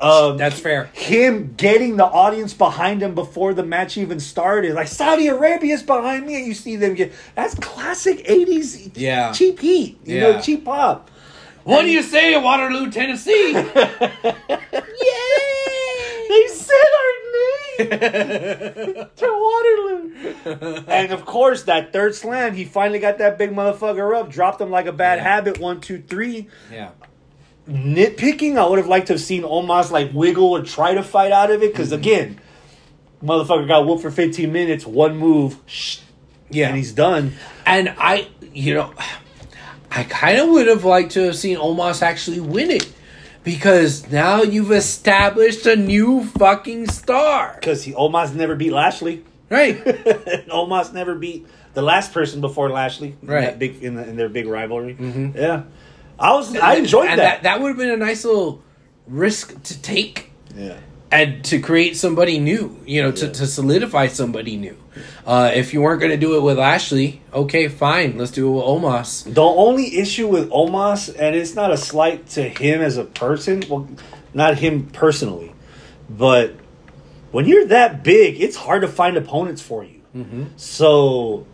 [0.00, 0.88] Um, That's fair.
[0.94, 4.72] him getting the audience behind him before the match even started.
[4.74, 9.32] Like Saudi Arabia's behind me, and you see them get that's classic '80s Yeah.
[9.32, 10.20] cheap heat, you Yeah.
[10.22, 11.10] know, cheap pop.
[11.64, 13.52] What do you say, Waterloo, Tennessee?
[13.52, 13.62] Yay!
[16.28, 17.12] They said our
[17.78, 17.88] name
[19.16, 19.26] to
[20.46, 24.60] Waterloo, and of course that third slam, he finally got that big motherfucker up, dropped
[24.60, 25.24] him like a bad Yeah.
[25.24, 25.58] habit.
[25.58, 26.48] One, two, three.
[26.72, 26.90] yeah.
[27.68, 31.30] nitpicking, I would have liked to have seen Omos like wiggle or try to fight
[31.32, 31.72] out of it.
[31.72, 32.00] Because mm-hmm.
[32.00, 32.40] again,
[33.22, 35.98] motherfucker got whooped for 15 minutes, one move, shh,
[36.50, 36.68] Yeah.
[36.68, 37.32] and he's done.
[37.66, 38.92] And I, you know,
[39.90, 42.92] I kind of would have liked to have seen Omos actually win it.
[43.42, 47.54] Because now you've established a new fucking star.
[47.58, 49.24] Because Omos never beat Lashley.
[49.48, 49.82] Right.
[50.48, 53.16] Omos never beat the last person before Lashley.
[53.22, 53.44] in Right.
[53.46, 54.94] that big in, the, in their big rivalry.
[54.94, 55.38] Mm-hmm.
[55.38, 55.62] Yeah,
[56.18, 57.44] I was I enjoyed and that.
[57.44, 57.60] that.
[57.62, 58.62] would have been a nice little
[59.06, 60.30] risk to take.
[60.54, 60.76] Yeah.
[61.12, 63.32] And to create somebody new, you know, to, Yeah.
[63.32, 64.76] to solidify somebody new.
[65.26, 68.52] Uh, if you weren't going to do it with Lashley, okay, fine, let's do it
[68.52, 69.32] with Omos.
[69.34, 73.64] The only issue with Omos, and it's not a slight to him as a person,
[73.68, 73.88] well,
[74.34, 75.52] not him personally,
[76.08, 76.54] but
[77.32, 80.00] when you're that big, it's hard to find opponents for you.
[80.56, 81.46] So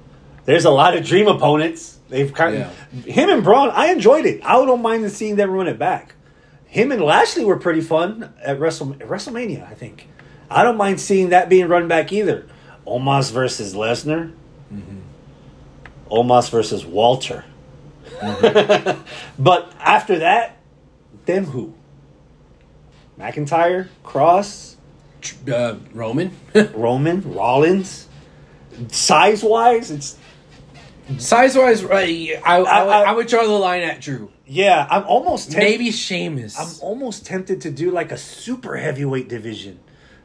[0.45, 1.99] there's a lot of dream opponents.
[2.09, 3.71] They've kind of him and Braun.
[3.71, 4.41] I enjoyed it.
[4.45, 6.15] I don't mind seeing them run it back.
[6.67, 9.67] Him and Lashley were pretty fun at Wrestle, WrestleMania.
[9.69, 10.09] I think.
[10.51, 12.47] I don't mind seeing that being run back either.
[12.87, 14.33] Omos versus Lesnar.
[16.11, 17.45] Omos versus Walter.
[19.39, 20.57] but after that,
[21.25, 21.75] then who?
[23.19, 24.77] McIntyre, Cross,
[25.51, 26.31] Uh, Roman.
[26.75, 28.07] Roman, Rollins.
[28.89, 30.17] Size wise, it's
[31.19, 32.31] Size wise, right?
[32.45, 34.31] I, I, I- I would draw the line at Drew.
[34.47, 34.87] Yeah.
[34.91, 36.59] I'm almost tempted, Maybe Sheamus.
[36.59, 39.81] I'm almost tempted to do like a super heavyweight division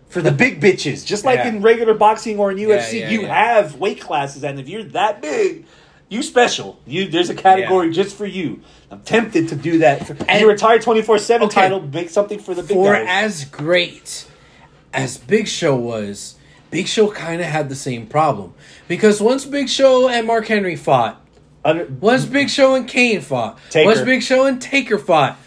[0.09, 1.47] for the big bitches, just like Yeah.
[1.49, 2.99] in regular boxing or in UFC.
[3.01, 3.33] yeah, you yeah.
[3.55, 5.65] have weight classes, and if you're that big,
[6.09, 6.77] you special.
[6.85, 8.59] You there's a category just for you.
[8.91, 10.05] I'm tempted to do that.
[10.05, 11.61] For, And- you retire 24 seven Okay.
[11.61, 13.05] title, make something for the big For guys.
[13.07, 14.25] as great
[14.93, 16.35] as Big Show was,
[16.69, 18.53] Big Show kind of had the same problem
[18.89, 21.20] because once Big Show and Mark Henry fought,
[21.63, 23.85] Under- once Big Show and Kane fought, Taker.
[23.87, 25.37] once Big Show and Taker fought,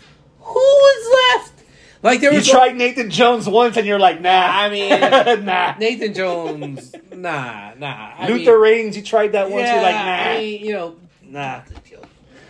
[0.40, 1.62] who was left?
[2.02, 2.46] Like there was.
[2.46, 4.30] you tried Nathan Jones once, and you're like, nah.
[4.30, 4.90] I mean,
[5.46, 5.74] nah.
[5.78, 8.12] Nathan Jones, nah, nah.
[8.18, 9.62] I Luther mean, Reigns, you tried that once.
[9.62, 11.62] yeah, you're like, nah, I mean, you know, nah.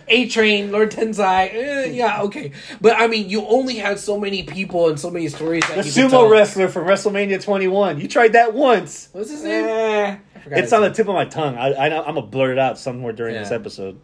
[0.07, 2.51] A Train, Lord Tensai, eh, yeah, okay.
[2.79, 5.89] But I mean, you only had so many people and so many stories that The
[5.89, 7.99] you could sumo wrestler from WrestleMania 21.
[7.99, 9.09] You tried that once.
[9.11, 9.65] What's his name?
[9.65, 10.17] Eh,
[10.47, 11.55] it's on the tip of my tongue.
[11.55, 13.99] I, I know I'm gonna blurt it out somewhere during this episode.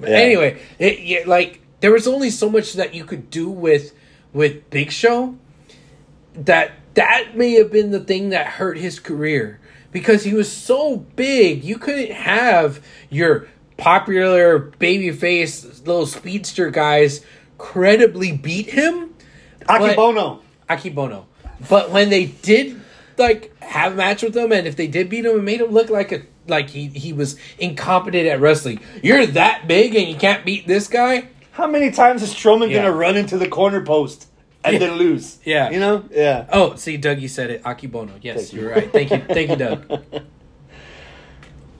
[0.00, 0.08] Yeah.
[0.08, 3.92] Anyway, it, yeah, like there was only so much that you could do with
[4.32, 5.36] with Big Show.
[6.34, 9.60] That that may have been the thing that hurt his career
[9.92, 11.64] because he was so big.
[11.64, 13.48] You couldn't have your
[13.78, 17.24] popular babyface little speedster guys
[17.56, 19.14] credibly beat him.
[19.62, 20.40] Akebono.
[20.68, 21.24] Akebono.
[21.70, 22.78] But when they did
[23.16, 25.70] like have a match with him, and if they did beat him, it made him
[25.70, 28.80] look like a like he he was incompetent at wrestling.
[29.02, 31.28] You're that big and you can't beat this guy.
[31.52, 32.82] How many times is Strowman Yeah.
[32.82, 34.28] gonna run into the corner post
[34.64, 34.78] and Yeah.
[34.80, 35.38] then lose?
[35.44, 35.70] Yeah.
[35.70, 36.04] You know?
[36.10, 36.46] Yeah.
[36.52, 37.62] Oh, see, Dougie said it.
[37.64, 38.12] Akebono.
[38.22, 38.60] Yes, Thank you.
[38.60, 38.92] you're right.
[38.92, 40.02] Thank you, thank you, Doug.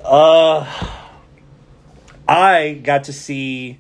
[0.04, 0.64] Uh,
[2.28, 3.78] I got to see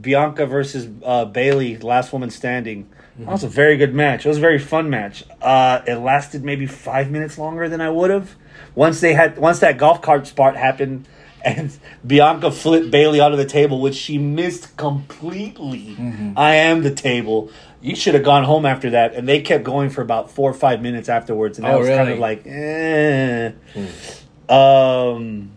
[0.00, 2.88] Bianca versus uh, Bayley, last woman standing.
[3.18, 4.24] That was a very good match.
[4.24, 5.24] It was a very fun match.
[5.42, 8.36] Uh, it lasted maybe five minutes longer than I would have.
[8.74, 11.06] Once they had, once that golf cart spot happened,
[11.44, 11.76] and
[12.06, 15.96] Bianca flipped Bayley out of the table, which she missed completely.
[16.36, 17.50] I am the table.
[17.82, 20.54] You should have gone home after that, and they kept going for about four or
[20.54, 23.50] five minutes afterwards, and I Oh, was kind of like, eh.
[24.48, 25.50] Um,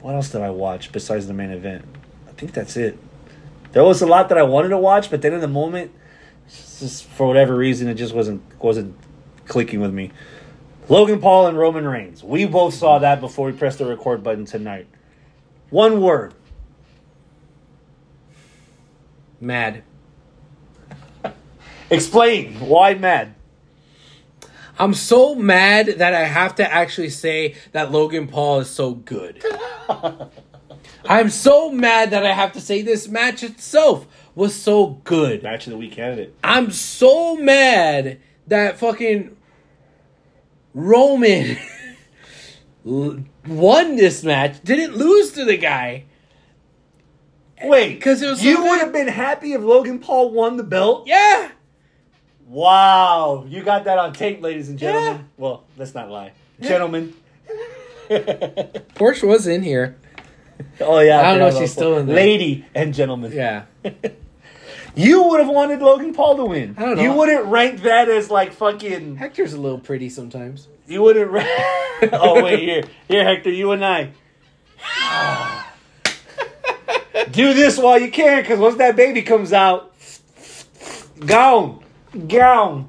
[0.00, 1.84] what else did I watch besides the main event?
[2.28, 2.98] I think that's it.
[3.72, 5.92] There was a lot that I wanted to watch, but then in the moment,
[6.48, 8.96] just for whatever reason, it just wasn't wasn't
[9.46, 10.10] clicking with me.
[10.88, 12.24] Logan Paul and Roman Reigns.
[12.24, 14.88] We both saw that before we pressed the record button tonight.
[15.70, 16.34] One word.
[19.40, 19.84] Mad.
[21.90, 23.34] Explain why mad.
[24.80, 29.44] I'm so mad that I have to actually say that Logan Paul is so good.
[31.04, 35.42] I'm so mad that I have to say this match itself was so good.
[35.42, 36.34] Match of the week candidate.
[36.42, 39.36] I'm so mad that fucking
[40.72, 41.58] Roman
[42.84, 46.06] won this match, didn't lose to the guy.
[47.62, 51.06] Wait, because it was you would have been happy if Logan Paul won the belt?
[51.06, 51.50] Yeah.
[52.50, 55.18] Wow, you got that on tape, ladies and gentlemen.
[55.18, 55.22] Yeah.
[55.36, 57.14] Well, let's not lie, gentlemen.
[58.10, 59.96] Porsche was in here.
[60.80, 62.16] Oh yeah, I don't know if she's still in there.
[62.16, 63.66] Lady and gentlemen, Yeah.
[64.96, 66.74] you would have wanted Logan Paul to win.
[66.76, 67.02] I don't know.
[67.04, 69.14] You wouldn't rank that as like fucking.
[69.14, 70.66] Hector's a little pretty sometimes.
[70.88, 71.30] You wouldn't.
[71.30, 71.48] Rank...
[72.14, 74.10] oh wait, here, here, Hector, you and I.
[77.30, 79.94] Do this while you can, because once that baby comes out,
[81.24, 81.84] gone,
[82.28, 82.88] gone.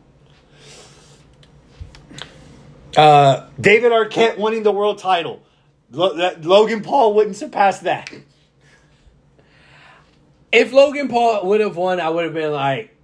[2.96, 5.42] Uh David Arquette winning the world title.
[5.92, 8.10] Lo- that, Logan Paul wouldn't surpass that.
[10.52, 12.96] if Logan Paul would have won, I would have been like,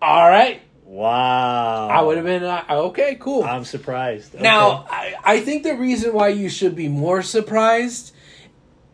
[0.00, 0.62] all right.
[0.84, 1.88] Wow.
[1.88, 3.44] I would have been like, okay, cool.
[3.44, 4.34] I'm surprised.
[4.34, 4.42] Okay.
[4.42, 8.14] Now, I, I think the reason why you should be more surprised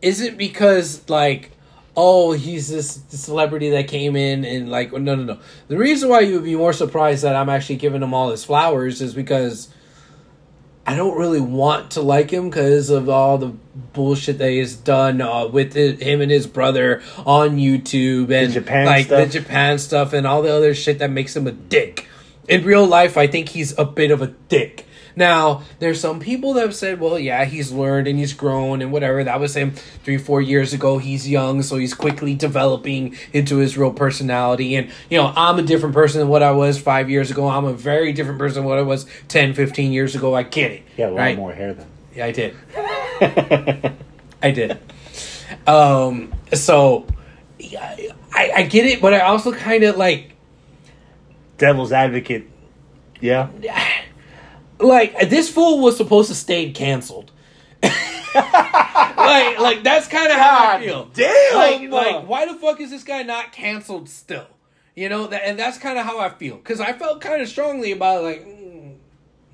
[0.01, 1.51] isn't because, like,
[1.97, 5.39] oh, he's this celebrity that came in and, like, no, no, no.
[5.67, 8.43] The reason why you would be more surprised that I'm actually giving him all his
[8.43, 9.69] flowers is because
[10.87, 13.53] I don't really want to like him because of all the
[13.93, 18.85] bullshit that he's done uh, with it, him and his brother on YouTube and Japan
[18.85, 19.25] like stuff.
[19.25, 22.07] the Japan stuff and all the other shit that makes him a dick.
[22.47, 24.85] In real life, I think he's a bit of a dick
[25.15, 28.91] Now, there's some people that have said, well, yeah, he's learned and he's grown and
[28.91, 29.23] whatever.
[29.23, 30.97] That was him three, four years ago.
[30.97, 34.75] He's young, so he's quickly developing into his real personality.
[34.75, 37.47] And, you know, I'm a different person than what I was five years ago.
[37.47, 40.35] I'm a very different person than what I was 10, 15 years ago.
[40.35, 40.83] I get it.
[40.97, 41.37] Yeah, a lot right?
[41.37, 41.87] more hair than.
[42.13, 42.55] Yeah, I did.
[44.43, 44.77] I did.
[45.65, 47.07] Um, so,
[47.57, 47.95] yeah,
[48.33, 50.33] I, I get it, but I also kind of like,
[51.57, 52.49] Devil's advocate.
[53.21, 53.49] Yeah.
[54.79, 57.31] like this fool was supposed to stay canceled.
[58.35, 61.05] like, like that's kind of how I feel.
[61.13, 61.55] damn!
[61.55, 64.47] Like, like, why the fuck is this guy not canceled still?
[64.95, 67.49] You know, that, and that's kind of how I feel because I felt kind of
[67.49, 68.95] strongly about it, like, mm,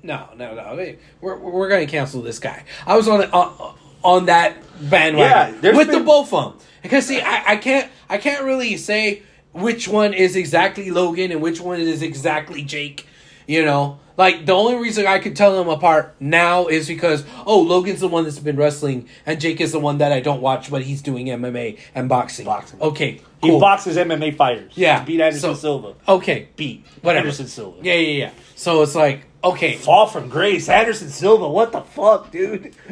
[0.02, 2.64] no, no, no, we're we're gonna cancel this guy.
[2.86, 7.06] I was on on, on that Yeah, bandwagon there's with the both of them because
[7.06, 9.22] see, I, I can't I can't really say
[9.52, 13.06] which one is exactly Logan and which one is exactly Jake.
[13.46, 17.60] You know, like the only reason I could tell them apart now is because oh,
[17.60, 20.70] Logan's the one that's been wrestling, and Jake is the one that I don't watch,
[20.70, 22.44] but he's doing MMA and boxing.
[22.46, 22.80] Boxing.
[22.80, 23.54] Okay, cool.
[23.54, 24.72] He boxes MMA fighters.
[24.74, 25.94] Yeah, beat Anderson so- Silva.
[26.08, 27.26] Okay, Beat whatever.
[27.26, 27.78] Anderson Silva.
[27.82, 28.30] Yeah, yeah, yeah.
[28.54, 30.68] So it's like okay, Fall from grace.
[30.68, 31.48] Anderson Silva.
[31.48, 32.74] What the fuck, dude?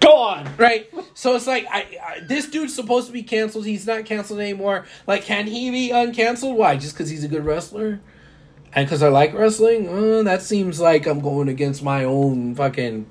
[0.00, 0.48] Go on.
[0.56, 0.90] right?
[1.14, 3.66] So it's like I, I this dude's supposed to be canceled.
[3.66, 4.86] He's not canceled anymore.
[5.06, 6.56] Like, can he be uncanceled?
[6.56, 6.76] Why?
[6.76, 8.00] Just because he's a good wrestler?
[8.74, 9.88] And because I like wrestling?
[9.88, 13.06] Uh, that seems like I'm going against my own fucking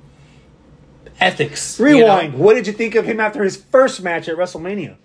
[1.19, 1.79] ethics.
[1.79, 1.99] you know?
[2.01, 2.33] Rewind.
[2.35, 4.95] What did you think of him after his first match at WrestleMania?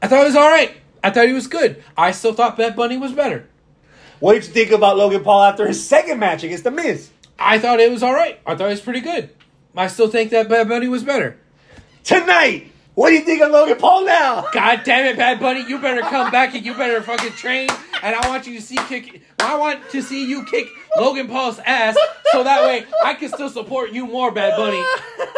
[0.00, 0.74] I thought it was all right.
[1.02, 1.82] I thought he was good.
[1.96, 3.48] I still thought Bad Bunny was better.
[4.20, 7.10] What did you think about Logan Paul after his second match against The Miz?
[7.38, 8.40] I thought it was all right.
[8.46, 9.30] I thought it was pretty good.
[9.76, 11.38] I still think that Bad Bunny was better.
[12.02, 14.46] Tonight, what do you think of Logan Paul now?
[14.52, 15.64] God damn it, Bad Bunny!
[15.68, 17.68] You better come back and you better fucking train.
[18.02, 19.22] And I want you to see kick.
[19.40, 21.96] I want to see you kick Logan Paul's ass,
[22.32, 24.82] so that way I can still support you more, Bad Bunny.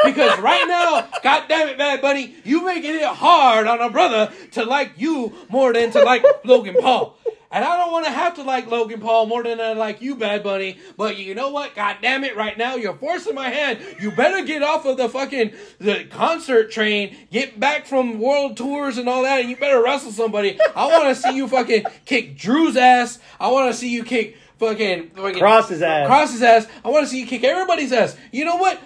[0.05, 4.33] Because right now, God damn it, Bad Bunny, you making it hard on a brother
[4.53, 7.17] to like you more than to like Logan Paul.
[7.53, 10.15] And I don't want to have to like Logan Paul more than I like you,
[10.15, 10.79] Bad Bunny.
[10.97, 11.75] But you know what?
[11.75, 12.37] God damn it!
[12.37, 13.81] Right now, you're forcing my hand.
[14.01, 17.17] You better get off of the fucking the concert train.
[17.33, 20.61] Get back from world tours and all that, and you better wrestle somebody.
[20.77, 23.19] I want to see you fucking kick Drew's ass.
[23.41, 26.07] I want to see you kick fucking, fucking Cross his ass.
[26.07, 26.67] Cross his ass.
[26.85, 28.17] I want to see you kick everybody's ass.
[28.31, 28.81] You know what?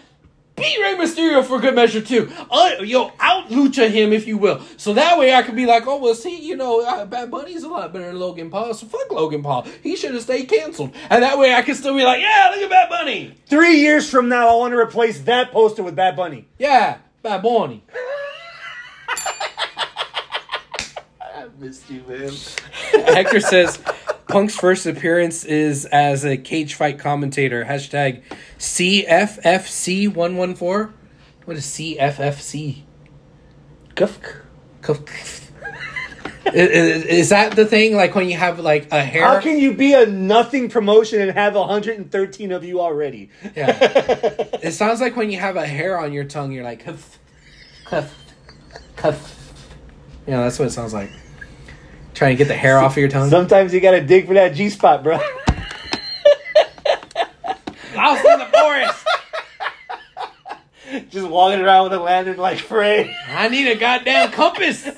[0.57, 2.31] Beat Rey Mysterio for good measure too.
[2.49, 4.61] Uh, yo, out lucha him if you will.
[4.77, 7.65] So that way I could be like, oh well, see, you know, uh, Bad Bunny's
[7.65, 8.73] a lot better than Logan Paul.
[8.73, 9.67] So fuck Logan Paul.
[9.83, 10.95] He should have stayed canceled.
[11.11, 13.35] And that way I can still be like, yeah, look at Bad Bunny.
[13.47, 16.47] Three years from now, I want to replace that poster with Bad Bunny.
[16.57, 17.83] Yeah, Bad Bunny.
[21.21, 22.33] I missed you, man.
[23.13, 23.83] Hector says
[24.35, 27.65] Punk's first appearance is as a cage fight commentator.
[27.65, 28.23] Hashtag
[28.59, 30.93] CFFC114.
[31.45, 32.83] What is CFFC?
[33.95, 34.41] Gufk.
[36.53, 37.95] is, is- is that the thing?
[37.95, 39.25] Like when you have like a hair?
[39.25, 43.31] How can you be a nothing promotion and have 113 of you already?
[43.55, 43.71] yeah.
[44.65, 47.21] It sounds like when you have a hair on your tongue, you're like, cuff,
[47.85, 48.13] cuff,
[48.97, 49.55] cuff.
[50.27, 51.11] Yeah, that's what it sounds like.
[52.15, 53.29] Trying to get the hair off of your tongue.
[53.31, 55.19] Sometimes you gotta dig for that G spot, bro.
[57.97, 59.07] Lost in the forest.
[61.11, 63.15] Just walking around with a lantern like Frey.
[63.29, 64.89] I need a goddamn compass.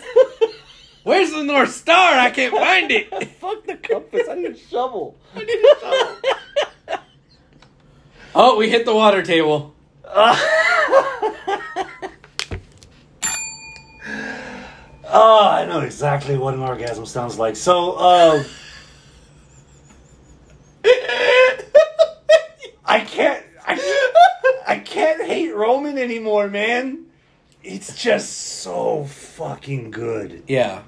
[1.05, 2.19] Where's the North Star?
[2.19, 3.09] I can't find it.
[3.41, 4.23] Fuck the compass.
[4.29, 5.17] I need a shovel.
[8.35, 9.75] Oh, we hit the water table.
[15.19, 17.57] Oh, I know exactly what an orgasm sounds like.
[17.57, 18.45] So, uh,
[22.85, 27.07] I can't, I, I can't hate Roman anymore, man.
[27.65, 28.31] It's just
[28.61, 30.43] so fucking good.
[30.47, 30.83] Yeah.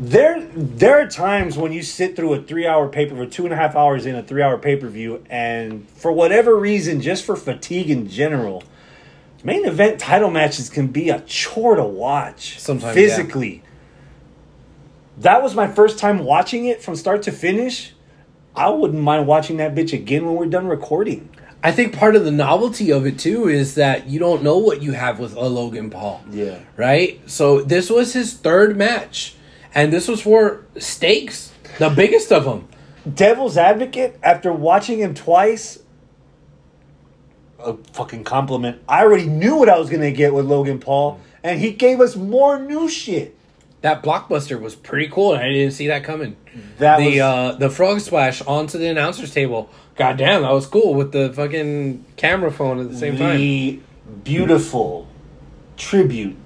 [0.00, 3.56] There, there are times when you sit through a three-hour paper for two and a
[3.56, 8.62] half hours in a three-hour pay-per-view, and for whatever reason, just for fatigue in general,
[9.42, 12.58] main event title matches can be a chore to watch.
[12.58, 13.62] Sometimes, physically.
[15.18, 17.92] That was my first time watching it from start to finish.
[18.56, 21.28] I wouldn't mind watching that bitch again when we're done recording.
[21.64, 24.82] I think part of the novelty of it too is that you don't know what
[24.82, 26.22] you have with a Logan Paul.
[26.30, 26.58] Yeah.
[26.76, 27.20] Right?
[27.30, 29.36] So this was his third match.
[29.74, 32.68] And this was for stakes, the biggest of them.
[33.14, 35.81] Devil's Advocate, after watching him twice,
[37.64, 38.80] a fucking compliment.
[38.88, 42.16] I already knew what I was gonna get with Logan Paul, and he gave us
[42.16, 43.36] more new shit.
[43.82, 46.36] that blockbuster was pretty cool, and I didn't see that coming.
[46.78, 49.70] That the was- uh, the frog splash onto the announcer's table.
[49.96, 53.36] God damn, that was cool with the fucking camera phone at the same time.
[53.38, 53.80] the
[54.22, 55.08] beautiful
[55.76, 56.36] tribute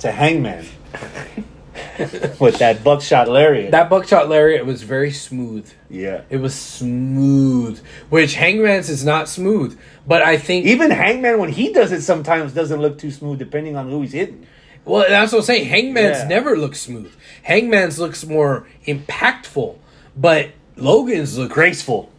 [0.00, 0.66] to Hangman
[2.38, 3.70] with that buckshot lariat.
[3.70, 5.70] That buckshot lariat was very smooth.
[5.88, 6.22] yeah.
[6.28, 9.78] It was smooth, which Hangman's is not smooth.
[10.06, 13.76] But I think Even Hangman, when he does it, sometimes doesn't look too smooth, depending
[13.76, 14.46] on who he's hitting.
[14.84, 15.66] Well, that's what I'm saying.
[15.66, 16.28] Hangman's Yeah.
[16.28, 17.12] never looks smooth.
[17.42, 19.76] Hangman's looks more impactful,
[20.16, 22.10] but Logan's look Graceful.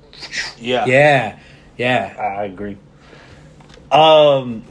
[0.58, 0.86] Yeah.
[0.86, 1.38] Yeah,
[1.78, 2.16] yeah.
[2.38, 2.78] I agree.
[3.92, 4.64] Um,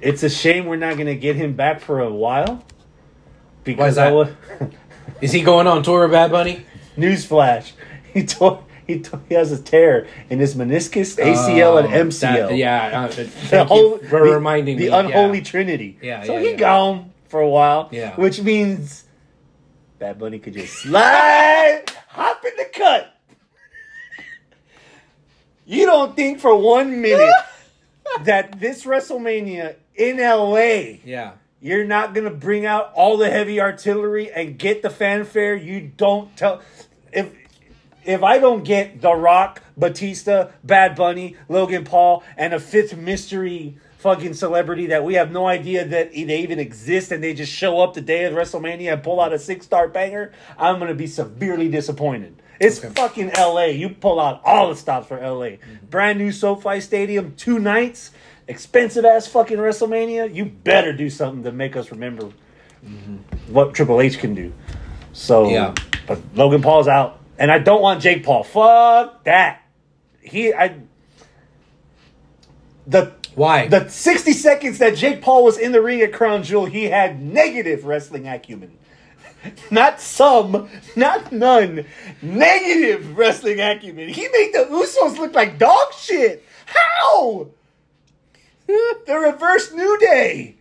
[0.00, 2.64] it's a shame we're not gonna get him back for a while.
[3.64, 4.14] Because Why is I that?
[4.14, 4.36] would,
[5.20, 6.64] Is he going on tour with Bad Bunny?
[6.96, 7.72] newsflash,
[8.12, 12.48] he tore, he tore, he has a tear in his meniscus, ACL, and Oh, MCL.
[12.48, 14.92] that- yeah, uh, thank the you whole for the, reminding the me.
[14.94, 15.98] unholy trinity.
[16.02, 16.56] Yeah, so yeah, he yeah.
[16.56, 17.88] gone for a while.
[17.92, 18.16] Yeah.
[18.16, 19.04] which means
[19.98, 23.14] Bad Bunny could just slide, hop in the cut.
[25.66, 27.32] You don't think for one minute
[28.24, 34.30] that this WrestleMania in LA, Yeah, you're not gonna bring out all the heavy artillery
[34.30, 35.54] and get the fanfare?
[35.54, 36.60] You don't tell
[37.12, 37.32] if
[38.04, 43.76] if I don't get The Rock, Batista, Bad Bunny, Logan Paul, and a fifth mystery
[43.98, 47.80] fucking celebrity that we have no idea that they even exist and they just show
[47.80, 51.06] up the day of WrestleMania and pull out a six star banger, I'm gonna be
[51.06, 52.40] severely disappointed.
[52.58, 53.66] It's fucking LA.
[53.66, 55.46] You pull out all the stops for LA.
[55.56, 55.86] Mm-hmm.
[55.88, 58.10] Brand new SoFi Stadium, two nights,
[58.50, 60.34] expensive ass fucking WrestleMania.
[60.34, 62.28] You better do something to make us remember
[63.48, 64.52] what Triple H can do.
[65.12, 65.74] So Yeah.
[66.06, 68.42] but Logan Paul's out, and I don't want Jake Paul.
[68.42, 69.62] Fuck that.
[70.20, 70.74] He I
[72.86, 73.68] the why?
[73.68, 77.22] the 60 seconds that Jake Paul was in the ring at Crown Jewel, he had
[77.22, 78.76] negative wrestling acumen.
[79.70, 81.86] Not some, not none.
[82.20, 84.08] Negative wrestling acumen.
[84.10, 86.44] He made the Usos look like dog shit.
[86.66, 87.46] How?
[89.06, 90.56] the reverse New Day.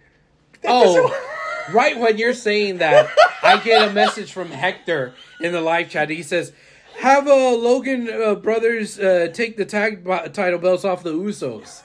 [0.61, 3.09] That oh, right when you're saying that,
[3.43, 6.09] I get a message from Hector in the live chat.
[6.09, 6.51] He says,
[6.99, 11.83] "Have uh, Logan uh, brothers uh, take the tag b- title belts off the Usos."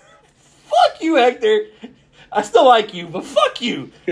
[0.64, 1.66] fuck you, Hector.
[2.32, 3.92] I still like you, but fuck you.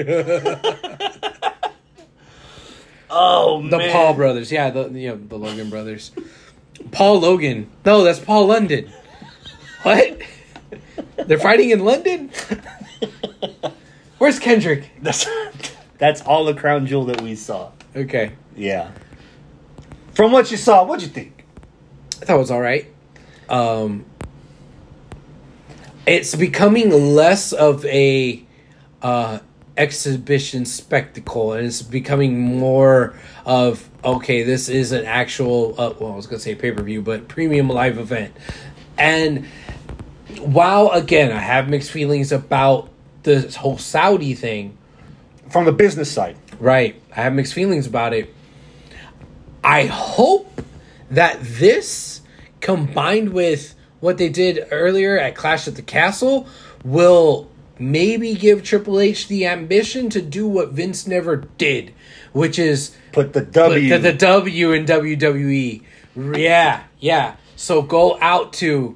[3.10, 3.90] oh The man.
[3.92, 6.12] Paul brothers, yeah, the you know, the Logan brothers.
[6.92, 7.70] Paul Logan.
[7.84, 8.90] No, that's Paul London.
[9.82, 10.20] What?
[11.16, 12.30] They're fighting in London?
[14.18, 14.90] Where's Kendrick?
[15.00, 15.26] That's
[15.98, 17.70] that's all the crown jewel that we saw.
[17.94, 18.32] Okay.
[18.56, 18.90] Yeah.
[20.14, 21.44] From what you saw, what'd you think?
[22.20, 22.86] I thought it was all right.
[23.48, 24.04] Um,
[26.06, 28.44] it's becoming less of a
[29.02, 29.40] uh,
[29.76, 35.74] exhibition spectacle, and it's becoming more of okay, this is an actual.
[35.78, 38.34] Uh, well, I was gonna say pay per view, but premium live event.
[38.98, 39.46] And
[40.38, 42.90] while again, I have mixed feelings about
[43.22, 44.76] this whole Saudi thing.
[45.50, 46.36] From the business side.
[46.58, 47.00] Right.
[47.14, 48.34] I have mixed feelings about it.
[49.62, 50.62] I hope
[51.10, 52.22] that this
[52.60, 56.48] combined with what they did earlier at Clash at the Castle
[56.84, 61.92] will maybe give Triple H the ambition to do what Vince never did,
[62.32, 63.88] which is Put the put W.
[63.88, 65.82] the, the W in WWE.
[66.16, 67.36] Yeah, yeah.
[67.56, 68.94] So go out to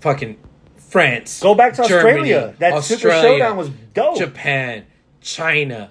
[0.00, 0.38] fucking
[0.76, 1.40] France.
[1.40, 2.54] Go back to Germany, Australia.
[2.58, 4.18] That Super Showdown was dope.
[4.18, 4.84] Japan,
[5.20, 5.90] China,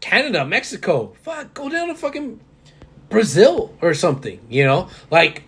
[0.00, 1.14] Canada, Mexico.
[1.22, 2.40] Fuck, go down to fucking
[3.08, 4.40] Brazil or something.
[4.48, 5.44] You know, like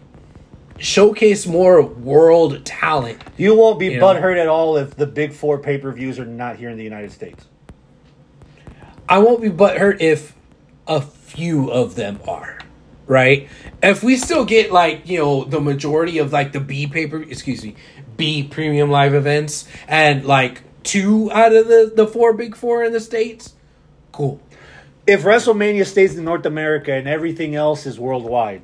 [0.78, 3.22] showcase more world talent.
[3.36, 4.06] you won't be You know.
[4.06, 6.84] butthurt at all if the big four pay per views are not here in the
[6.84, 7.46] United States.
[9.06, 10.34] I won't be butthurt if
[10.86, 12.59] a few of them are.
[13.10, 13.48] Right?
[13.82, 17.64] If we still get like, you know, the majority of like the B paper excuse
[17.64, 17.74] me,
[18.16, 22.92] B premium live events and like two out of the, the four big four in
[22.92, 23.54] the States,
[24.12, 24.40] cool.
[25.08, 28.62] If WrestleMania stays in North America and everything else is worldwide,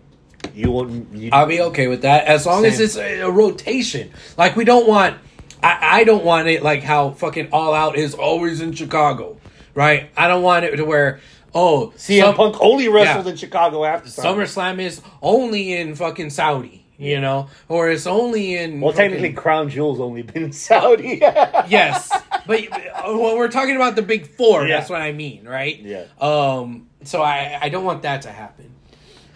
[0.55, 0.89] you will.
[1.13, 4.13] You, I'll be okay with that as long as it's a, a rotation.
[4.39, 5.19] Like we don't want,
[5.61, 9.39] I, I don't want it like how fucking All Out is always in Chicago,
[9.75, 10.09] right?
[10.17, 11.19] I don't want it to where
[11.57, 13.33] oh CM some- Punk only wrestled yeah.
[13.33, 18.81] in Chicago after SummerSlam is only in fucking Saudi, you know, or it's only in
[18.81, 21.19] Well, fucking- technically, Crown Jewel's only been in Saudi.
[21.23, 22.11] yes,
[22.47, 24.77] but uh, when we're talking about the big four, Yeah.
[24.79, 25.79] that's what I mean, right?
[25.81, 26.05] Yeah.
[26.21, 26.89] Um.
[27.05, 28.71] So I I don't want that to happen.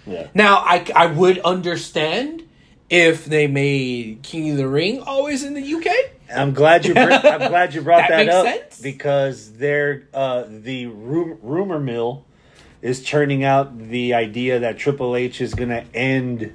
[0.07, 0.29] yeah.
[0.35, 2.43] Now, I, I would understand
[2.89, 5.87] if they made King of the Ring always in the UK.
[6.35, 6.95] I'm glad you.
[6.95, 8.81] Br- I'm glad you brought That that, up sense.
[8.81, 12.25] because they're uh, the rum- rumor mill
[12.83, 16.55] is churning out the idea that Triple H is going to end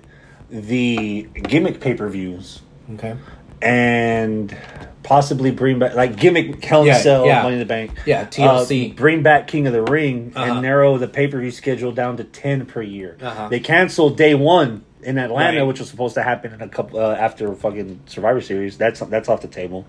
[0.50, 2.62] the gimmick pay per views
[2.94, 3.16] Okay.
[3.62, 4.56] and
[5.04, 7.42] possibly bring back like gimmick Hell in Yeah, Cell, yeah.
[7.44, 7.92] Money in the Bank.
[8.06, 8.92] Yeah, TLC.
[8.92, 10.52] Uh, bring back King of the Ring Uh-huh.
[10.54, 13.18] and narrow the pay per view schedule down to ten per year.
[13.22, 13.50] Uh-huh.
[13.50, 15.68] They canceled day one in Atlanta, Right.
[15.68, 18.78] which was supposed to happen in a couple uh, after fucking Survivor Series.
[18.78, 19.86] That's that's off the table.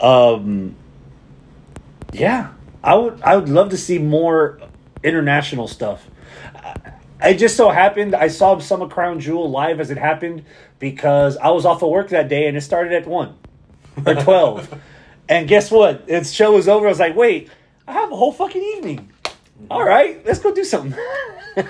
[0.00, 0.76] Um,
[2.12, 2.52] yeah,
[2.82, 4.60] I would I would love to see more
[5.02, 6.06] international stuff.
[7.22, 10.44] I just so happened I saw some of Crown Jewel live as it happened
[10.78, 13.34] because I was off of work that day and it started at one
[14.06, 14.74] or twelve.
[15.28, 16.04] and guess what?
[16.08, 16.86] Its show was over.
[16.86, 17.50] I was like, wait,
[17.86, 19.12] I have a whole fucking evening.
[19.68, 20.98] All right, let's go do something.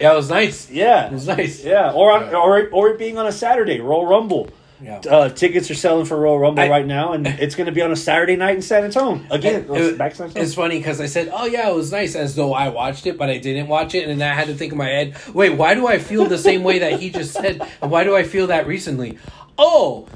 [0.00, 0.70] Yeah, it was nice.
[0.70, 1.64] yeah, It was nice.
[1.64, 4.48] yeah, or on, or or it being on a Saturday, Royal Rumble.
[4.80, 4.98] Yeah.
[5.00, 7.82] Uh, tickets are selling for Royal Rumble I- right now, and it's going to be
[7.82, 9.64] on a Saturday night in San Antonio again.
[9.64, 10.44] It- it- back to San Antonio.
[10.44, 13.18] it's funny because I said, "Oh yeah, it was nice," as though I watched it,
[13.18, 15.50] but I didn't watch it, and then I had to think in my head, "Wait,
[15.56, 18.22] why do I feel the same way that he just said, and why do I
[18.22, 19.18] feel that recently?"
[19.56, 20.06] Oh,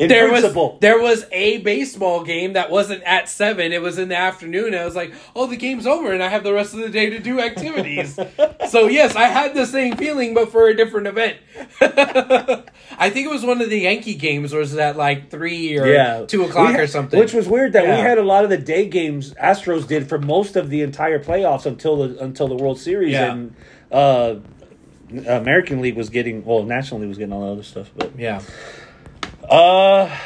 [0.00, 3.98] in there principle, was there was a baseball game that wasn't at seven; it was
[3.98, 4.74] in the afternoon.
[4.74, 7.10] I was like, "Oh, the game's over, and I have the rest of the day
[7.10, 8.18] to do activities."
[8.68, 11.36] so yes, I had the same feeling, but for a different event.
[11.80, 15.78] I think it was one of the Yankee games, or was it at like three
[15.78, 17.18] or yeah, two o'clock had- or something?
[17.18, 20.18] Which was weird that we had a lot of the day games Astros did for
[20.18, 23.32] most of the entire playoffs until the until the World Series Yeah.
[23.32, 23.54] and
[23.90, 24.36] uh,
[25.26, 28.40] American League was getting well, National League was getting all the other stuff, but yeah.
[29.50, 30.16] Uh,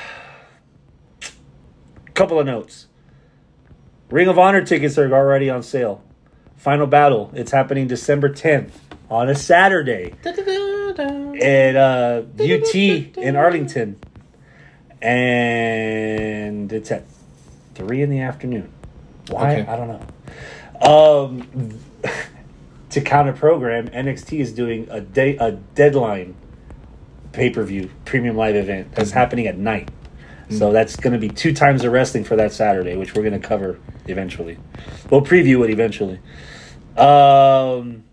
[2.13, 2.89] couple of notes.
[4.11, 6.05] Ring of Honor tickets are already on sale.
[6.57, 7.31] Final Battle.
[7.35, 8.73] It's happening December 10th
[9.11, 13.99] on a Saturday at uh, UT in Arlington,
[15.01, 17.05] and it's at
[17.75, 18.71] three in the afternoon.
[19.31, 19.61] Why?
[19.61, 19.71] Okay.
[19.71, 20.01] I don't know.
[20.87, 21.81] Um,
[22.91, 26.35] to counter program, NXT is doing a day a deadline
[27.35, 29.91] pay per view premium live event that's happening at night.
[30.51, 33.41] So that's going to be two times the wrestling for that Saturday, which we're going
[33.41, 34.59] to cover eventually.
[35.11, 36.21] We'll preview it eventually.
[36.97, 38.05] Um,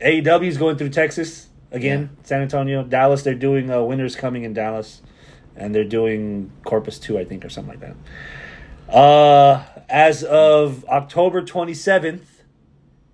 [0.00, 3.22] AEW is going through Texas again, San Antonio, Dallas.
[3.22, 5.02] They're doing uh, Winners Coming in Dallas,
[5.56, 7.94] and they're doing Corpus Two, I think, or something like
[8.88, 8.94] that.
[8.94, 12.42] Uh, as of October twenty seventh,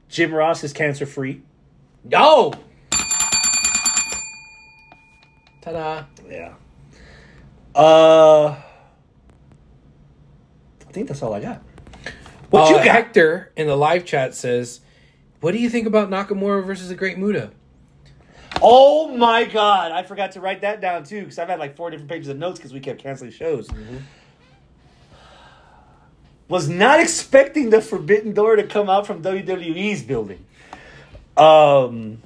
[0.09, 1.43] Jim Ross is cancer free.
[2.12, 2.52] Oh!
[5.72, 6.04] Ta-da.
[6.28, 6.54] Yeah.
[7.74, 8.56] Uh,
[10.88, 11.62] I think that's all I got.
[12.50, 12.86] What Uh, you got?
[12.86, 14.80] Hector in the live chat says,
[15.40, 17.50] "What do you think about Nakamura versus the Great Muta?"
[18.62, 19.92] Oh my god!
[19.92, 22.38] I forgot to write that down too because I've had like four different pages of
[22.38, 23.68] notes because we kept canceling shows.
[26.48, 30.42] Was not expecting the Forbidden Door to come out from WWE's building.
[31.36, 32.22] Um,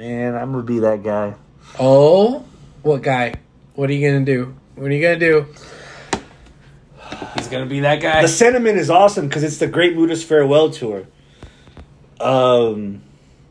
[0.00, 1.34] man, I'm gonna be that guy.
[1.78, 2.42] Oh,
[2.80, 3.34] what guy?
[3.74, 4.54] What are you gonna do?
[4.74, 5.46] What are you gonna do?
[7.36, 8.22] He's gonna be that guy.
[8.22, 11.06] The sentiment is awesome because it's the Great Muta's farewell tour.
[12.18, 13.02] Um,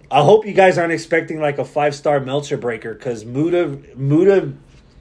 [0.10, 4.54] I hope you guys aren't expecting like a five star Meltzer breaker because Muta Muta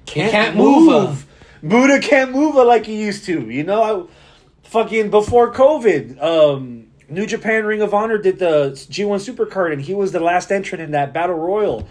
[0.04, 1.26] can't, can't move move.
[1.62, 3.48] Muta can't move like he used to.
[3.48, 9.34] You know, I, fucking before COVID, um, New Japan Ring of Honor did the G1
[9.34, 11.88] Supercard and he was the last entrant in that battle royal.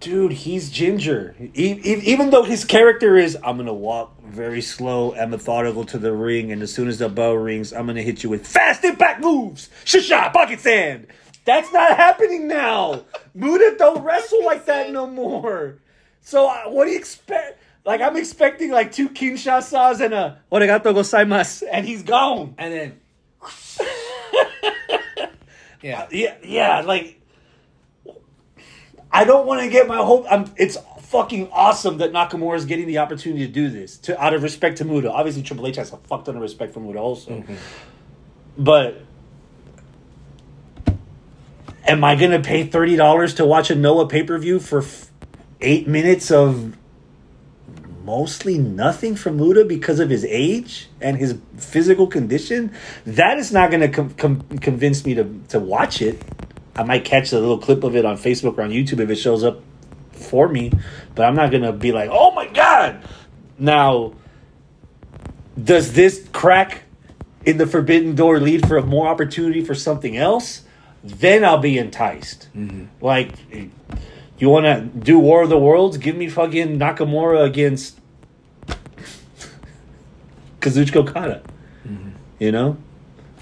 [0.00, 1.36] Dude, he's ginger.
[1.54, 6.50] Even though his character is, I'm gonna walk very slow and methodical to the ring,
[6.50, 9.70] and as soon as the bell rings, I'm gonna hit you with fast impact moves,
[9.84, 11.06] shasha, pocket sand.
[11.44, 13.04] That's not happening now.
[13.32, 15.78] Muta don't wrestle like that no more.
[16.20, 17.62] So uh, what do you expect?
[17.84, 22.56] Like I'm expecting like two Kinshasas and a Oregato gozaimasu, and he's gone.
[22.58, 23.00] and then,
[25.82, 27.20] yeah, uh, Yeah, yeah, like
[29.10, 30.26] I don't want to get my hope.
[30.30, 33.98] I'm, it's fucking awesome that Nakamura is getting the opportunity to do this.
[33.98, 36.72] To out of respect to Muta, obviously Triple H has a fuck ton of respect
[36.72, 37.30] for Muta also.
[37.32, 37.54] Mm-hmm.
[38.56, 39.02] But
[41.84, 45.10] am I gonna pay thirty dollars to watch a Noah pay per view for f-
[45.60, 46.76] eight minutes of
[48.04, 52.72] mostly nothing from Luda because of his age and his physical condition?
[53.06, 56.22] That is not gonna com- com- convince me to to watch it.
[56.76, 59.16] I might catch a little clip of it on Facebook or on YouTube if it
[59.16, 59.60] shows up
[60.12, 60.72] for me,
[61.14, 63.02] but I'm not gonna be like, oh my god.
[63.58, 64.14] Now,
[65.62, 66.82] does this crack
[67.44, 70.62] in the forbidden door lead for a more opportunity for something else?
[71.04, 72.48] Then I'll be enticed.
[72.56, 72.84] Mm-hmm.
[73.04, 73.32] Like,
[74.42, 75.96] you want to do War of the Worlds?
[75.98, 78.00] Give me fucking Nakamura against
[80.60, 81.42] Kazuchika Okada.
[82.38, 82.76] You know,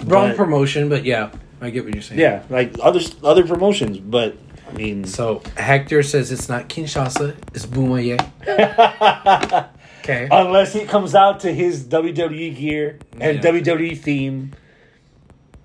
[0.05, 2.21] wrong But- promotion, but yeah, I get what you're saying.
[2.21, 4.37] Yeah, like other other promotions, but
[4.69, 8.19] I mean, So Hector says it's not Kinshasa, it's Boma Ye.
[10.01, 10.29] okay.
[10.31, 13.51] unless he comes out to his WWE gear and Yeah.
[13.51, 14.53] WWE theme.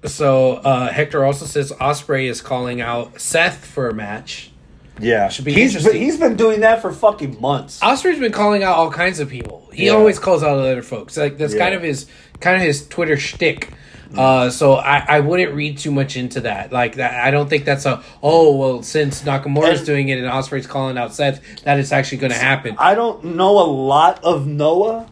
[0.05, 4.51] So uh, Hector also says Ospreay is calling out Seth for a match.
[4.99, 6.01] Yeah, Should be he's been, interesting.
[6.01, 7.79] he's been doing that for fucking months.
[7.81, 9.69] Ospreay's been calling out all kinds of people.
[9.73, 9.91] He Yeah.
[9.93, 11.17] always calls out other folks.
[11.17, 11.59] Like that's Yeah.
[11.59, 12.05] kind of his
[12.39, 13.71] kind of his Twitter shtick.
[14.15, 16.71] Uh, so I, I wouldn't read too much into that.
[16.71, 20.27] Like that, I don't think that's a oh well since Nakamura's And- doing it and
[20.27, 22.75] Ospreay's calling out Seth that it's actually going to happen.
[22.77, 25.07] I don't know a lot of Noah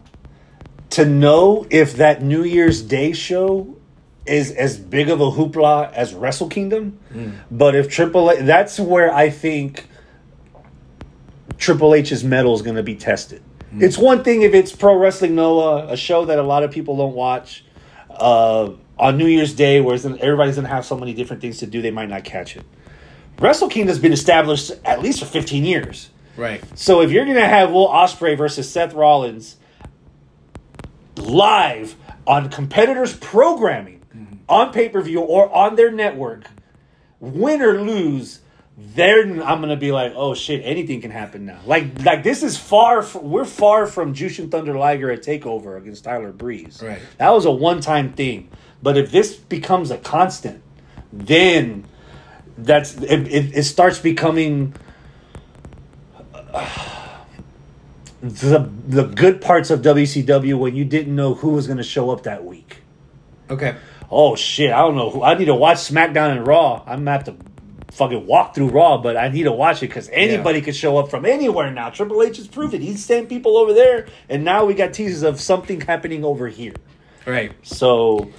[0.90, 3.76] to know if that New Year's Day show
[4.26, 6.98] is as big of a hoopla as Wrestle Kingdom.
[7.50, 9.86] But if Triple H, that's where I think
[11.58, 13.42] Triple H's metal is going to be tested.
[13.76, 16.96] It's one thing if it's Pro Wrestling Noah, a show that a lot of people
[16.96, 17.64] don't watch
[18.08, 21.66] uh, on New Year's Day, where everybody's going to have so many different things to
[21.66, 22.64] do, they might not catch it.
[23.40, 26.10] Wrestle Kingdom's been established at least for 15 years.
[26.36, 26.62] Right.
[26.78, 29.56] So if you're gonna have Will Ospreay versus Seth Rollins
[31.16, 31.96] live
[32.26, 33.93] on competitors' programming
[34.48, 36.44] on pay per view or on their network,
[37.20, 38.40] win or lose,
[38.76, 41.60] then I'm gonna be like, oh shit, anything can happen now.
[41.64, 43.00] Like like this is far.
[43.00, 46.82] F- we're far from Jushin Thunder Liger at Takeover against Tyler Breeze.
[46.82, 47.00] Right.
[47.18, 48.50] That was a one time thing.
[48.82, 50.62] But if this becomes a constant,
[51.12, 51.86] then
[52.58, 54.74] that's it, it, it starts becoming
[58.22, 62.10] the the good parts of WCW when you didn't know who was going to show
[62.10, 62.82] up that week.
[63.50, 63.76] Okay.
[64.14, 65.22] Oh shit, I don't know who.
[65.22, 66.82] I need to watch SmackDown and Raw.
[66.86, 67.34] I'm gonna have to
[67.90, 71.10] fucking walk through Raw, but I need to watch it because anybody could show up
[71.10, 71.90] from anywhere now.
[71.90, 72.80] Triple H has proved it.
[72.80, 76.74] He's sent people over there, and now we got teases of something happening over here.
[77.26, 77.52] Right.
[77.62, 78.30] So,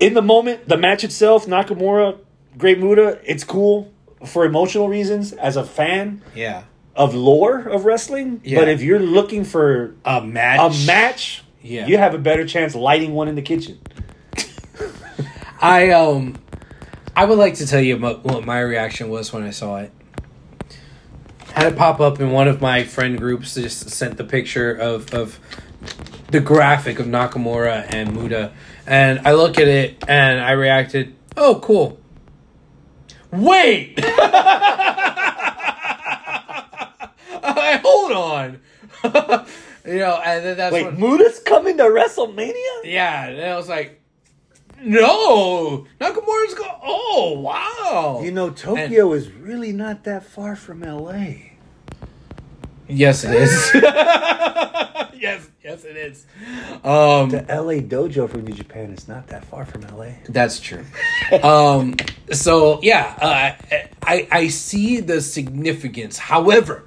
[0.00, 2.18] in the moment, the match itself, Nakamura,
[2.58, 3.92] Great Muda, it's cool
[4.26, 6.62] for emotional reasons as a fan Yeah.
[6.96, 8.40] of lore of wrestling.
[8.42, 8.58] Yeah.
[8.60, 10.58] But if you're looking for A match.
[10.60, 11.86] a match, Yeah.
[11.86, 13.78] you have a better chance lighting one in the kitchen.
[15.60, 16.36] I um,
[17.14, 19.92] I would like to tell you what, my reaction was when I saw it.
[21.52, 23.54] Had it pop up in one of my friend groups.
[23.54, 25.38] Just sent the picture of of
[26.30, 28.52] the graphic of Nakamura and Muta,
[28.86, 31.14] and I look at it and I reacted.
[31.36, 31.98] Oh, cool.
[33.30, 33.98] Wait.
[37.42, 38.60] I- hold on.
[39.86, 42.84] you know, and then that's Wait, when, Muta's coming to WrestleMania?
[42.84, 43.99] yeah, and I was like,
[44.82, 46.64] no, Nakamura's go.
[46.82, 48.20] Oh wow.
[48.22, 51.34] You know, Tokyo is really not that far from LA.
[52.88, 53.70] yes, it is.
[55.20, 56.26] yes, yes, it is.
[56.84, 60.12] Um, The LA dojo from New Japan is not that far from LA.
[60.28, 60.84] That's true.
[61.42, 61.96] um,
[62.32, 66.18] so yeah, uh, I I see the significance.
[66.18, 66.84] However,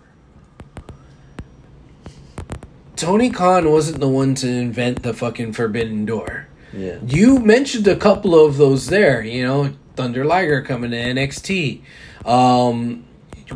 [2.96, 6.48] Tony Khan wasn't the one to invent the fucking Forbidden Door.
[6.76, 6.98] Yeah.
[7.06, 9.22] You mentioned a couple of those there.
[9.22, 11.82] You know, Thunder Liger coming to NXT.
[12.26, 13.06] Um,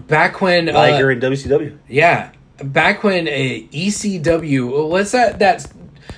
[0.08, 1.78] back when uh, Liger in WCW.
[1.88, 2.32] yeah,
[2.64, 5.66] back when a ECW, what's that that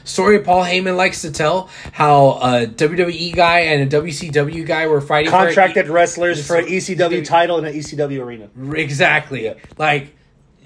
[0.03, 1.69] story Paul Heyman likes to tell?
[1.93, 6.67] How a WWE guy and a WCW guy were fighting Contracted for wrestlers for an
[6.67, 8.49] E- ECW title in an ECW arena.
[8.75, 9.53] exactly Yeah.
[9.77, 10.15] like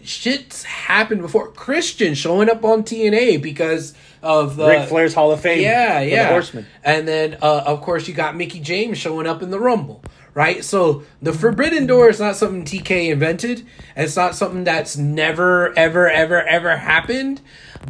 [0.05, 1.51] shit's happened before.
[1.51, 5.61] Christian showing up on TNA because of the Ric Flair's Hall of Fame.
[5.61, 6.30] yeah, yeah.
[6.30, 6.65] Horsemen.
[6.84, 10.03] And then, uh, of course, you got Mickie James showing up in the Rumble,
[10.34, 10.63] right?
[10.63, 13.65] So the Forbidden Door is not something TK invented.
[13.95, 17.41] It's not something that's never, ever, ever, ever happened,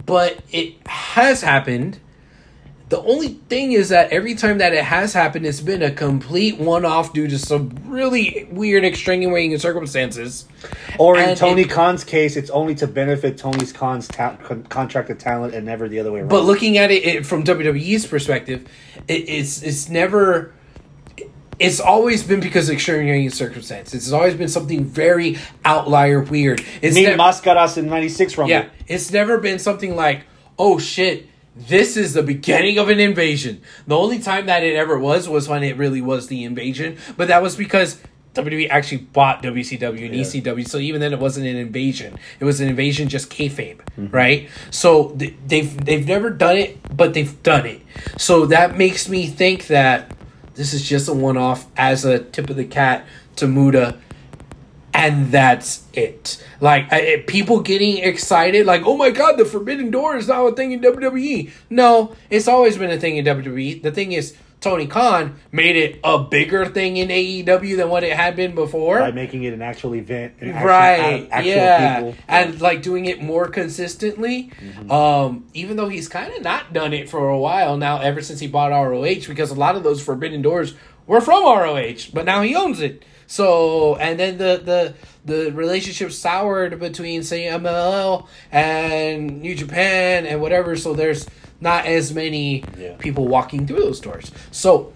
[0.05, 1.99] but it has happened.
[2.93, 6.59] The only thing is that every time that it has happened, it's been a complete
[6.59, 10.45] one-off due to some really weird extenuating circumstances.
[10.99, 14.67] Or in And Tony it- Khan's case, it's only to benefit Tony Khan's ta- con-
[14.69, 16.29] contracted talent and never the other way around.
[16.29, 18.67] But looking at it, it from WWE's perspective,
[19.07, 20.53] it, it's it's never.
[21.57, 24.03] It's always been because of circumstances.
[24.03, 26.63] It's always been something very outlier weird.
[26.83, 28.51] It's Meet nev- Mascaras in '96 Rumble.
[28.51, 30.25] yeah, it's never been something like,
[30.59, 33.61] oh shit, this is the beginning of an invasion.
[33.87, 37.27] The only time that it ever was was when it really was the invasion, but
[37.27, 38.01] that was because
[38.33, 40.23] WWE actually bought WCW and Yeah.
[40.23, 42.17] ECW, so even then it wasn't an invasion.
[42.39, 44.07] It was an invasion just kayfabe, Mm-hmm.
[44.07, 44.49] right?
[44.71, 47.81] So th- they've they've never done it, but they've done it.
[48.17, 50.11] So that makes me think that
[50.55, 53.05] this is just a one off as a tip of the cat
[53.35, 53.97] to Muta
[55.03, 56.43] and that's it.
[56.61, 60.55] Like I, people getting excited, like, "Oh my god, the Forbidden Door is now a
[60.55, 63.81] thing in WWE." No, it's always been a thing in WWE.
[63.81, 68.13] The thing is, Tony Khan made it a bigger thing in AEW than what it
[68.15, 68.99] had been before.
[68.99, 72.15] by making it an actual event, an actual- right actual yeah people.
[72.29, 74.89] and like doing it more consistently Mm-hmm.
[74.91, 78.39] um even though he's kind of not done it for a while now ever since
[78.39, 80.75] he bought roh because a lot of those forbidden doors
[81.07, 84.93] were from roh but now he owns it so and then the the
[85.25, 91.25] the relationship soured between say mll and new japan and whatever so there's
[91.61, 92.93] not as many Yeah.
[92.97, 94.93] people walking through those doors so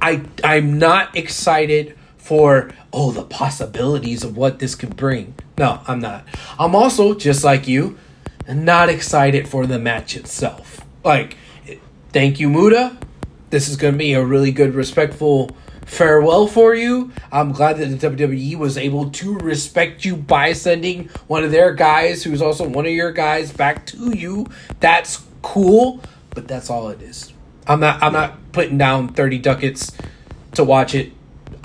[0.00, 5.34] I I'm not excited for oh the possibilities of what this could bring.
[5.58, 6.24] No, I'm not.
[6.58, 7.98] I'm also just like you,
[8.48, 10.84] not excited for the match itself.
[11.04, 11.36] Like,
[12.12, 12.96] thank you, Muta.
[13.50, 15.50] This is going to be a really good, respectful
[15.84, 17.12] farewell for you.
[17.30, 21.74] I'm glad that the WWE was able to respect you by sending one of their
[21.74, 24.46] guys, who's also one of your guys, back to you.
[24.80, 26.00] That's cool,
[26.30, 27.32] but that's all it is.
[27.66, 28.02] I'm not.
[28.02, 29.92] I'm not putting down thirty ducats
[30.54, 31.12] to watch it.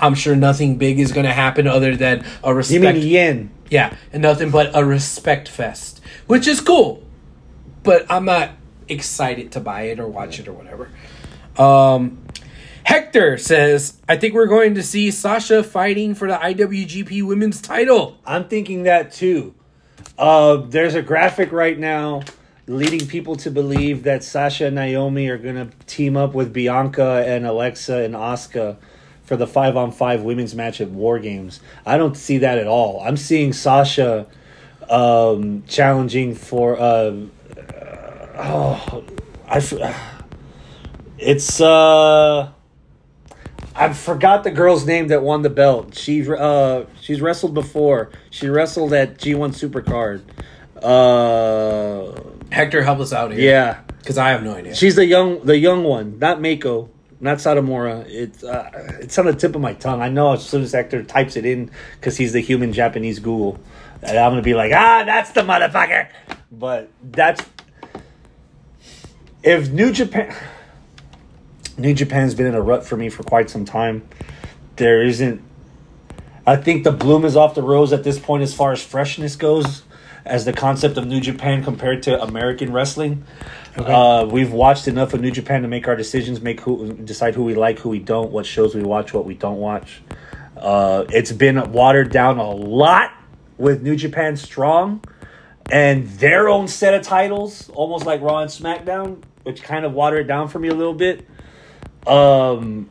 [0.00, 2.82] I'm sure nothing big is going to happen other than a respect.
[2.82, 3.50] You mean yen?
[3.70, 7.02] Yeah, and nothing but a respect fest, which is cool.
[7.82, 8.50] But I'm not
[8.88, 10.90] excited to buy it or watch it or whatever.
[11.56, 12.18] Um,
[12.88, 18.16] Hector says, I think we're going to see Sasha fighting for the IWGP Women's title.
[18.24, 19.54] I'm thinking that too.
[20.16, 22.22] Uh, there's a graphic right now
[22.66, 27.24] leading people to believe that Sasha and Naomi are going to team up with Bianca
[27.26, 28.78] and Alexa and Asuka
[29.22, 31.60] for the five on five women's match at War Games.
[31.84, 33.02] I don't see that at all.
[33.02, 34.26] I'm seeing Sasha
[34.88, 36.80] um, challenging for.
[36.80, 37.16] Uh,
[38.38, 39.04] oh,
[39.46, 39.94] I.
[41.18, 41.60] It's.
[41.60, 42.52] uh
[43.78, 45.96] I forgot the girl's name that won the belt.
[45.96, 48.10] She uh she's wrestled before.
[48.30, 50.22] She wrestled at G1 Supercard.
[50.82, 53.40] Uh Hector, help us out here.
[53.40, 53.80] yeah.
[53.98, 54.74] Because I have no idea.
[54.74, 56.88] She's the young the young one, not Mako,
[57.20, 58.04] not Satomura.
[58.08, 60.00] It's uh, it's on the tip of my tongue.
[60.00, 63.60] I know as soon as Hector types it in cuz he's the human Japanese Google.
[64.02, 66.08] I'm going to be like, "Ah, that's the motherfucker."
[66.52, 67.44] But that's
[69.42, 70.34] if New Japan
[71.78, 74.06] New Japan's been in a rut for me for quite some time.
[74.76, 75.42] There isn't.
[76.46, 79.36] I think the bloom is off the rose at this point as far as freshness
[79.36, 79.82] goes,
[80.24, 83.24] as the concept of New Japan compared to American wrestling.
[83.76, 87.44] Uh, we've watched enough of New Japan to make our decisions, make who decide who
[87.44, 90.00] we like, who we don't, what shows we watch, what we don't watch.
[90.56, 93.12] Uh, it's been watered down a lot
[93.56, 95.04] with New Japan Strong
[95.70, 100.20] and their own set of titles, almost like Raw and SmackDown, which kind of watered
[100.20, 101.26] it down for me a little bit.
[102.06, 102.88] Um,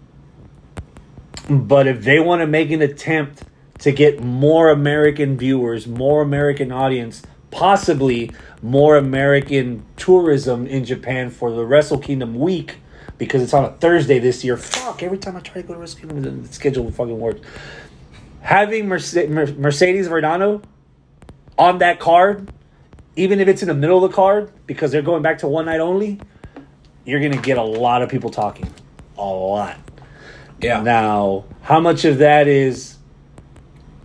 [1.49, 3.43] but if they want to make an attempt
[3.79, 7.21] to get more American viewers, more American audience,
[7.51, 8.31] possibly
[8.61, 12.77] more American tourism in Japan for the Wrestle Kingdom week,
[13.17, 14.57] because it's on a Thursday this year.
[14.57, 17.41] Fuck, every time I try to go to Wrestle Kingdom, the schedule fucking works.
[18.41, 20.63] Having Merce- Mer- Mercedes Varnado
[21.57, 22.51] on that card,
[23.15, 25.65] even if it's in the middle of the card, because they're going back to one
[25.65, 26.19] night only,
[27.05, 28.71] you're going to get a lot of people talking.
[29.17, 29.77] A lot.
[30.61, 30.81] yeah.
[30.81, 32.97] Now, how much of that is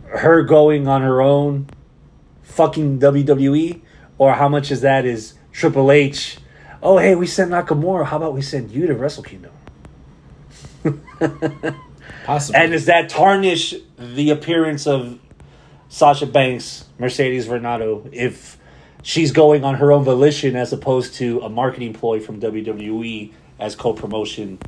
[0.06, 1.66] her going on her own,
[2.42, 3.80] fucking WWE,
[4.18, 6.38] or how much of that is Triple H?
[6.82, 8.06] Oh, hey, we sent Nakamura.
[8.06, 9.52] How about we send you to Wrestle Kingdom?
[12.24, 12.60] Possibly.
[12.60, 15.18] And does that tarnish the appearance of
[15.88, 18.58] Sasha Banks, Mercedes Varnado, if
[19.02, 23.74] she's going on her own volition as opposed to a marketing ploy from WWE as
[23.76, 24.58] co-promotion?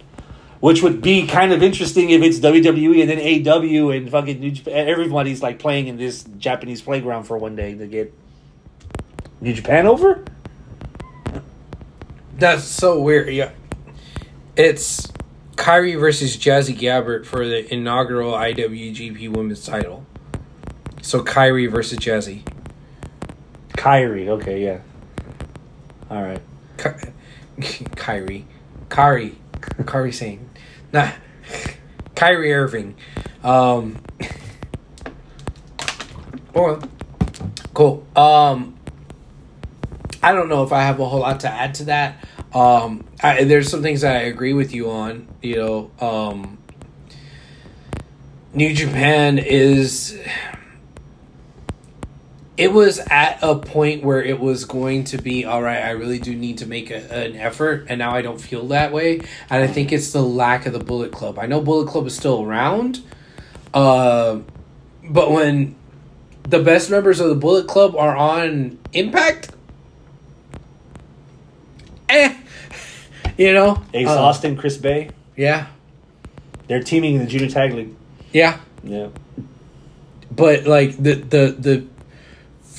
[0.64, 4.50] Which would be kind of interesting if it's WWE and then AW and fucking New
[4.50, 4.88] Japan.
[4.88, 8.14] Everybody's like playing in this Japanese playground for one day to get
[9.42, 10.24] New Japan over.
[12.38, 13.28] That's so weird.
[13.34, 13.50] Yeah.
[14.56, 15.12] It's
[15.56, 20.06] Kyrie versus Jazzy Gabert for the inaugural IWGP Women's title.
[21.02, 22.40] So Kyrie versus Jazzy.
[23.76, 24.78] Kyrie, okay, yeah.
[26.08, 26.40] All right.
[26.78, 28.46] Ky- Kyrie.
[28.88, 29.36] Kyrie.
[29.84, 30.48] Kyrie Sane.
[30.94, 31.10] Nah.
[32.14, 32.94] Kyrie Irving.
[33.42, 34.00] Um.
[36.54, 36.80] Well,
[37.74, 38.06] cool.
[38.14, 38.78] Um.
[40.22, 42.24] I don't know if I have a whole lot to add to that.
[42.54, 45.26] Um, I, there's some things I agree with you on.
[45.42, 46.58] You know, um,
[48.54, 50.16] New Japan is.
[52.56, 55.82] It was at a point where it was going to be all right.
[55.82, 58.92] I really do need to make a, an effort, and now I don't feel that
[58.92, 59.18] way.
[59.50, 61.38] And I think it's the lack of the Bullet Club.
[61.38, 63.00] I know Bullet Club is still around,
[63.72, 64.38] uh,
[65.02, 65.74] but when
[66.44, 69.50] the best members of the Bullet Club are on Impact,
[72.08, 72.36] eh,
[73.36, 75.10] you know, Ace Uh, Austin, Chris Bey.
[75.36, 75.66] Yeah.
[76.68, 77.94] They're teaming in the Junior Tag League.
[78.32, 78.58] Yeah.
[78.82, 79.08] Yeah.
[80.30, 81.86] But like the the the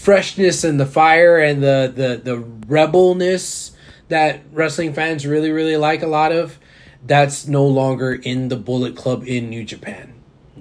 [0.06, 2.38] freshness and the fire and the the the
[2.68, 3.72] rebelness
[4.07, 6.60] that wrestling fans really really like a lot of
[7.03, 10.14] that's no longer in the Bullet Club in New Japan.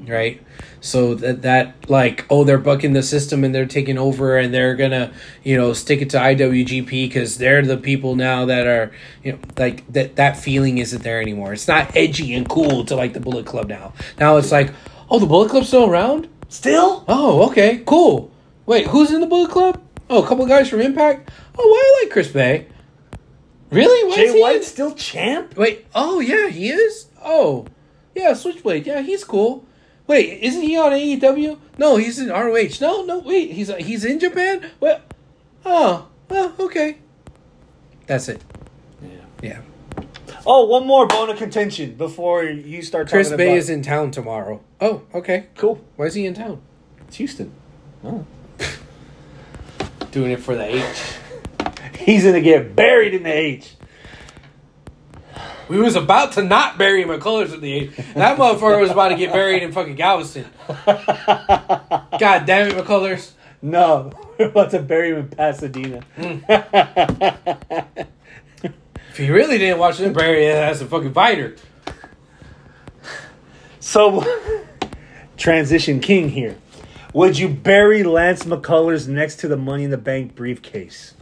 [0.06, 0.42] Right?
[0.80, 4.76] So that that like oh they're bucking the system and they're taking over and they're
[4.76, 5.12] gonna
[5.42, 8.92] you know stick it to IWGP because they're the people now that are
[9.22, 11.52] you know like that that feeling isn't there anymore.
[11.52, 13.92] It's not edgy and cool to like the Bullet Club now.
[14.18, 14.72] Now it's like
[15.10, 16.28] oh the Bullet Club's still around.
[16.48, 17.04] Still?
[17.08, 18.30] Oh okay cool.
[18.66, 19.80] Wait who's in the Bullet Club?
[20.10, 21.30] Oh a couple guys from Impact.
[21.58, 22.66] Oh why I like Chris Bey.
[23.70, 24.08] Really?
[24.08, 25.56] Why is Jay he White's in- still champ?
[25.56, 27.06] Wait, oh yeah, he is.
[27.24, 27.66] Oh,
[28.14, 28.86] yeah, Switchblade.
[28.86, 29.64] Yeah, he's cool.
[30.06, 31.58] Wait, isn't he on AEW?
[31.78, 32.78] No, he's in ROH.
[32.80, 34.70] No, no, wait, he's he's in Japan.
[34.78, 35.00] Well,
[35.64, 36.98] oh, well, okay.
[38.06, 38.42] That's it.
[39.02, 39.08] Yeah.
[39.42, 39.60] Yeah.
[40.46, 43.82] Oh, one more bone of contention before you start talking Chris Bey about- is in
[43.82, 44.60] town tomorrow.
[44.80, 45.46] Oh, okay.
[45.56, 45.82] Cool.
[45.96, 46.60] Why is he in town?
[47.08, 47.50] It's Houston.
[48.04, 48.26] Oh.
[50.14, 51.98] Doing it for the H.
[51.98, 53.74] He's gonna get buried in the H.
[55.68, 57.96] We was about to not bury McCullers in the H.
[58.14, 60.46] That motherfucker was about to get buried in fucking Galveston.
[60.86, 63.32] God damn it, McCullers.
[63.60, 66.04] No, we're about to bury him in Pasadena.
[69.10, 71.54] If you really didn't watch them bury it as a fucking fighter.
[73.78, 74.24] So,
[75.36, 76.56] transition king here.
[77.14, 81.14] Would you bury Lance McCullers next to the Money in the Bank briefcase?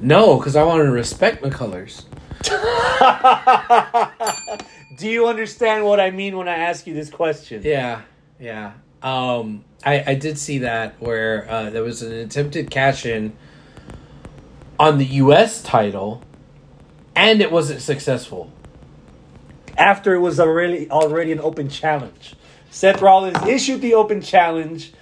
[0.00, 2.04] No, because I wanted to respect McCullers.
[4.98, 7.62] Do you understand what I mean when I ask you this question?
[7.64, 8.02] Yeah,
[8.38, 8.74] yeah.
[9.02, 13.34] Um, I I did see that where uh, there was an attempted cash in
[14.78, 15.62] on the U.S.
[15.62, 16.22] title,
[17.16, 18.52] and it wasn't successful.
[19.78, 22.34] After it was already already an open challenge,
[22.74, 24.92] Seth Rollins issued the open challenge,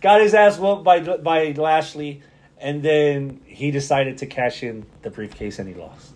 [0.00, 2.20] got his ass whooped by by Lashley,
[2.58, 6.10] and then he decided to cash in the briefcase and he lost.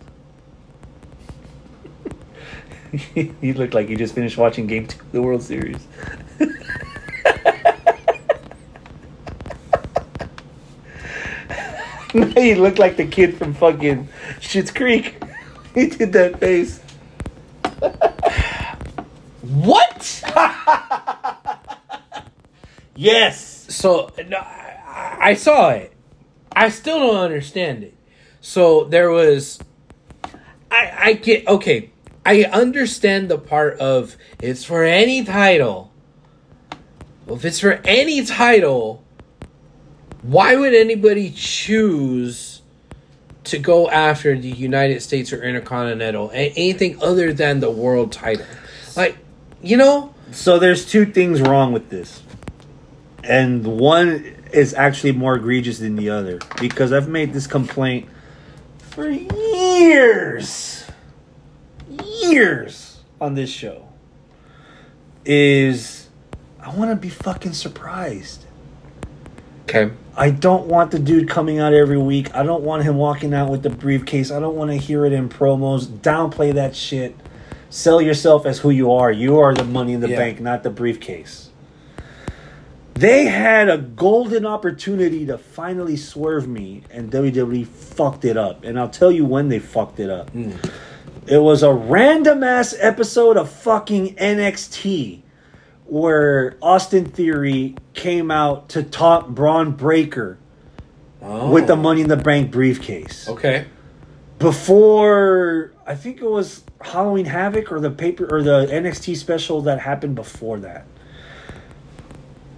[3.13, 5.87] he looked like he just finished watching Game Two of the World Series.
[12.35, 14.09] he looked like the kid from fucking
[14.41, 15.15] Schitt's Creek.
[15.73, 16.81] He did that face.
[19.51, 20.23] What?
[22.95, 23.65] Yes.
[23.73, 25.91] So no, I, I saw it.
[26.51, 27.95] I still don't understand it.
[28.41, 29.59] So there was,
[30.69, 31.91] I I get okay.
[32.25, 35.91] I understand the part of it's for any title.
[37.25, 39.03] Well, if it's for any title,
[40.21, 42.61] why would anybody choose
[43.45, 48.45] to go after the United States or Intercontinental anything other than the world title?
[48.95, 49.17] Like,
[49.61, 52.21] you know, So there's two things wrong with this.
[53.23, 58.07] And one is actually more egregious than the other because I've made this complaint
[58.79, 60.85] for years.
[62.23, 63.87] Years on this show.
[65.23, 66.09] Is
[66.59, 68.45] I want to be fucking surprised.
[69.63, 69.91] okay.
[70.17, 72.33] I don't want the dude coming out every week.
[72.35, 74.29] I don't want him walking out with the briefcase.
[74.31, 75.85] I don't want to hear it in promos.
[75.85, 77.15] Downplay that shit.
[77.71, 79.11] Sell yourself as who you are.
[79.13, 80.17] You are the money in the Yeah.
[80.17, 81.49] bank, not the briefcase.
[82.95, 88.65] They had a golden opportunity to finally swerve me, and WWE fucked it up.
[88.65, 90.29] And I'll tell you when they fucked it up.
[90.31, 90.51] Hmm.
[91.25, 95.23] It was a random ass episode of fucking NXT
[95.85, 100.37] where Austin Theory came out to taunt Bron Breakker
[101.21, 101.77] with the oh.
[101.77, 103.29] Money in the Bank briefcase.
[103.29, 103.65] Okay.
[104.39, 109.79] Before, I think it was Halloween Havoc or the paper or the NXT special that
[109.79, 110.85] happened before that.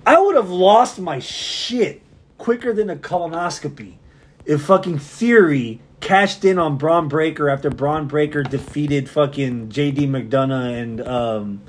[0.06, 2.02] I would have lost my shit
[2.38, 3.95] quicker than a colonoscopy
[4.45, 10.82] if fucking Theory cashed in on Bron Breakker after Bron Breakker defeated fucking JD McDonagh
[10.82, 11.62] and um,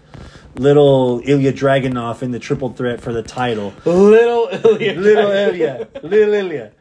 [0.56, 3.72] little Ilya Dragunov in the triple threat for the title.
[3.84, 4.94] Little Ilya.
[4.94, 5.88] Little Ilya.
[6.02, 6.72] Little Ilya.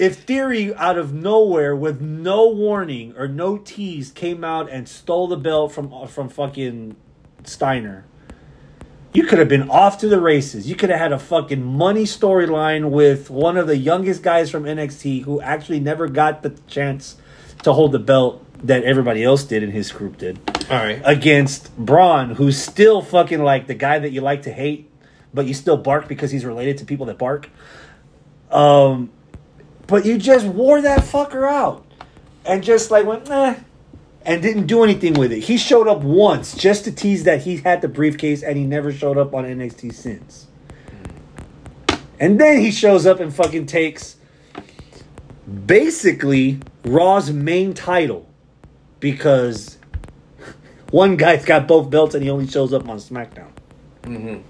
[0.00, 5.28] If Theory out of nowhere with no warning or no tease came out and stole
[5.28, 6.96] the belt from from fucking
[7.44, 8.06] Steiner,
[9.12, 10.66] you could have been off to the races.
[10.66, 14.64] You could have had a fucking money storyline with one of the youngest guys from
[14.64, 17.16] NXT who actually never got the chance
[17.64, 20.38] to hold the belt that everybody else did and his group did
[20.70, 21.02] All right.
[21.04, 24.90] against Bron, who's still fucking like the guy that you like to hate,
[25.34, 27.50] but you still bark because he's related to people that bark.
[28.50, 29.10] Um,
[29.90, 31.84] but you just wore that fucker out
[32.44, 33.56] and just like went, nah,
[34.22, 35.40] and didn't do anything with it.
[35.40, 38.92] He showed up once just to tease that he had the briefcase, and he never
[38.92, 40.46] showed up on NXT since.
[42.20, 44.16] And then he shows up and fucking takes
[45.66, 48.28] basically Raw's main title
[49.00, 49.78] because
[50.90, 53.50] one guy's got both belts and he only shows up on SmackDown.
[54.02, 54.42] Mm-hmm.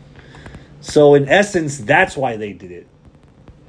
[0.81, 2.89] So in essence, that's why they did it.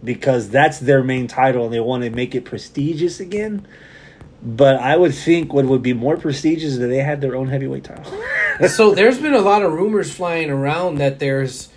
[0.04, 3.68] Because that's their main title and they want to make it prestigious again.
[4.42, 7.48] But I would think what would be more prestigious is that they had their own
[7.48, 8.12] heavyweight title.
[8.68, 11.70] so there's been a lot of rumors flying around that there's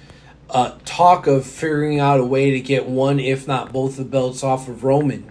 [0.48, 4.42] uh, talk of figuring out a way to get one, if not both, the belts
[4.42, 5.30] off of Roman.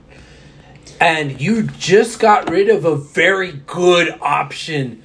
[0.99, 5.02] And you just got rid of a very good option.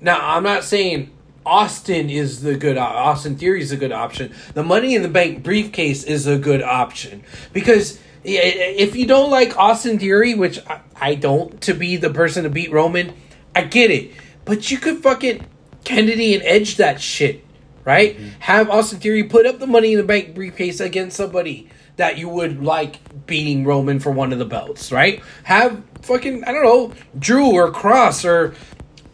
[0.00, 1.13] Now, I'm not saying
[1.46, 4.32] Austin is the good Austin Theory is a good option.
[4.54, 7.22] The Money in the Bank briefcase is a good option
[7.52, 10.58] because if you don't like Austin Theory, which
[10.96, 13.12] I don't, to be the person to beat Roman,
[13.54, 14.12] I get it.
[14.44, 15.46] But you could fucking
[15.84, 17.44] Kennedy and Edge that shit,
[17.84, 18.16] right?
[18.16, 18.28] Mm-hmm.
[18.40, 22.28] Have Austin Theory put up the Money in the Bank briefcase against somebody that you
[22.28, 25.22] would like beating Roman for one of the belts, right?
[25.44, 28.54] Have fucking I don't know Drew or Kross or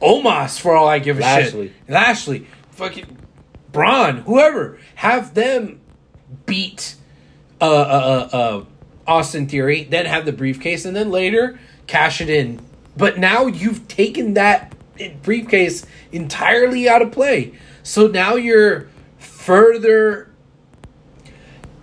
[0.01, 1.69] Omos for all I give a Lashley.
[1.69, 1.91] shit.
[1.91, 3.19] Lashley, fucking
[3.73, 5.81] Braun, whoever, have them
[6.47, 6.97] beat
[7.61, 8.65] uh, uh, uh, uh,
[9.07, 12.61] Austin Theory, then have the briefcase, and then later cash it in.
[12.97, 14.75] But now you've taken that
[15.23, 17.53] briefcase entirely out of play.
[17.83, 20.31] So now you're further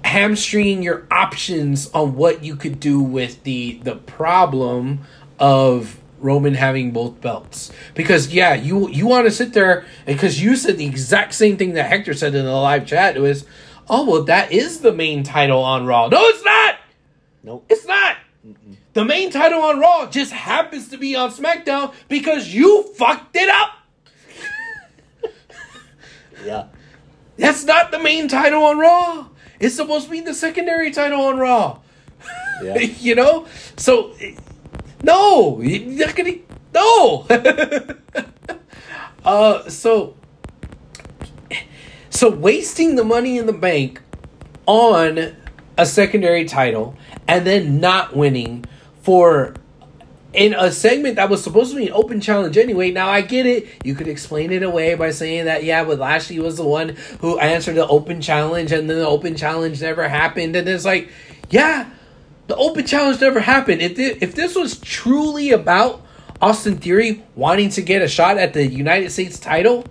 [0.04, 5.02] hamstringing your options on what you could do with the the problem
[5.40, 7.72] of Roman having both belts.
[7.94, 11.74] Because yeah, you you want to sit there because you said the exact same thing
[11.74, 13.16] that Hector said in the live chat.
[13.16, 13.46] It was,
[13.90, 16.08] oh well, that is the main title on Raw.
[16.08, 16.76] No, it's not.
[17.44, 18.18] Nope, it's not.
[18.46, 18.76] Mm-mm.
[18.94, 23.50] The main title on Raw just happens to be on SmackDown because you fucked it
[23.50, 23.72] up.
[26.46, 26.68] yeah,
[27.38, 29.28] that's not the main title on Raw.
[29.60, 31.80] It's supposed to be the secondary title on Raw.
[32.62, 32.78] Yeah.
[33.00, 34.14] you know, so
[35.04, 36.34] no, you're not gonna.
[36.74, 37.26] No.
[39.26, 40.16] uh, so,
[42.10, 44.02] so wasting the money in the bank
[44.66, 45.36] on
[45.78, 46.96] a secondary title
[47.28, 48.66] and then not winning
[49.02, 49.54] for
[50.34, 52.92] in a segment that was supposed to be an open challenge anyway.
[52.92, 53.68] Now I get it.
[53.84, 57.40] You could explain it away by saying that yeah, but Lashley was the one who
[57.40, 60.56] answered the open challenge and then the open challenge never happened.
[60.56, 61.10] And it's like,
[61.50, 61.90] yeah,
[62.48, 63.82] the open challenge never happened.
[63.82, 66.02] If this, if this was truly about
[66.42, 69.86] Austin Theory wanting to get a shot at the United States title,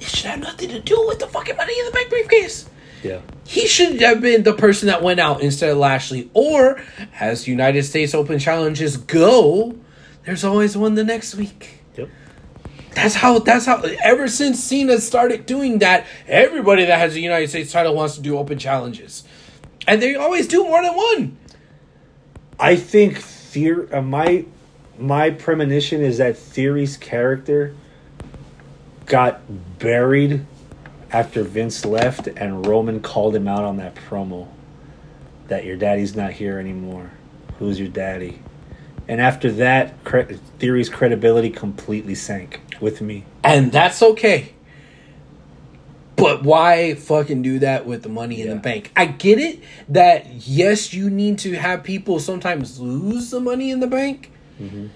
[0.00, 2.68] it should have nothing to do with the fucking money in the bank briefcase.
[3.02, 3.20] Yeah.
[3.46, 6.30] He should have been the person that went out instead of Lashley.
[6.34, 6.82] Or,
[7.20, 9.76] as United States Open challenges go,
[10.24, 11.80] there's always one the next week.
[11.96, 12.08] Yep.
[12.94, 13.38] That's how.
[13.38, 13.82] That's how.
[14.02, 18.20] Ever since Cena started doing that, everybody that has a United States title wants to
[18.20, 19.24] do open challenges
[19.88, 21.38] and they always do more than one.
[22.60, 23.90] I think theory.
[23.90, 24.44] Uh, my
[24.98, 27.74] my premonition is that Theory's character
[29.06, 29.40] got
[29.78, 30.44] buried
[31.10, 34.48] after Vince left, and Roman called him out on that promo
[35.48, 37.10] that your daddy's not here anymore.
[37.58, 38.42] Who's your daddy?
[39.08, 43.24] And after that, cre- Theory's credibility completely sank with me.
[43.42, 44.52] And that's okay.
[46.18, 48.90] But why fucking do that with the money in the bank?
[48.96, 53.80] I get it that yes, you need to have people sometimes lose the money in
[53.80, 54.32] the bank.
[54.60, 54.88] Mm-hmm.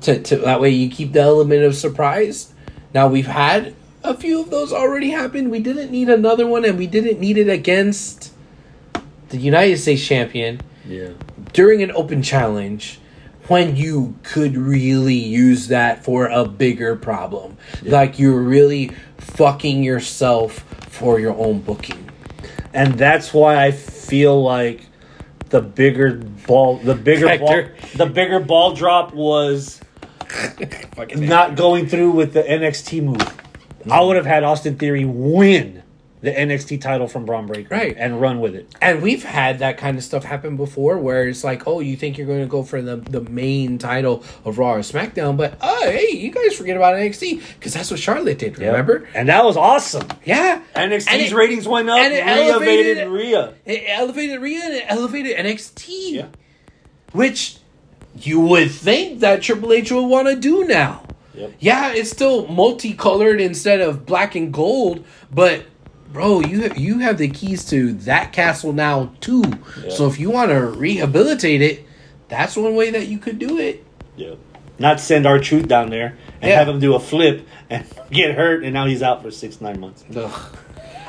[0.00, 2.54] To, to that way you keep the element of surprise.
[2.94, 5.50] Now we've had a few of those already happen.
[5.50, 8.32] We didn't need another one, and we didn't need it against
[9.28, 10.60] the United States champion.
[10.86, 11.10] Yeah.
[11.52, 12.98] During an open challenge
[13.48, 17.56] when you could really use that for a bigger problem.
[17.82, 17.92] Yeah.
[17.92, 18.90] Like you're really
[19.24, 22.10] fucking yourself for your own booking.
[22.72, 24.86] And that's why I feel like
[25.50, 26.14] the bigger
[26.46, 27.64] ball the bigger ball
[27.94, 29.80] the bigger ball drop was
[31.14, 33.40] not going through with the NXT move.
[33.88, 35.83] I would have had Austin Theory win
[36.24, 38.74] the NXT title from Bron Breakker, right, and run with it.
[38.80, 42.16] And we've had that kind of stuff happen before, where it's like, oh, you think
[42.16, 45.90] you're going to go for the the main title of Raw or SmackDown, but oh,
[45.90, 48.58] hey, you guys forget about NXT because that's what Charlotte did.
[48.58, 49.00] Remember?
[49.00, 49.08] Yep.
[49.14, 50.08] And that was awesome.
[50.24, 53.54] Yeah, NXT's it, ratings went up, and it elevated, elevated Rhea.
[53.66, 56.12] It elevated Rhea and it elevated NXT.
[56.12, 56.26] Yeah,
[57.12, 57.58] which
[58.16, 61.04] you would think that Triple H would want to do now.
[61.34, 61.54] Yep.
[61.58, 65.64] Yeah, it's still multicolored instead of black and gold, but
[66.14, 69.42] bro, you you have the keys to that castle now too.
[69.82, 69.90] Yeah.
[69.90, 71.84] So if you want to rehabilitate it,
[72.28, 73.84] that's one way that you could do it.
[74.16, 74.36] Yeah.
[74.78, 76.58] not send R-Truth down there and Yeah.
[76.58, 79.78] have him do a flip and get hurt, and now he's out for six nine
[79.80, 80.04] months.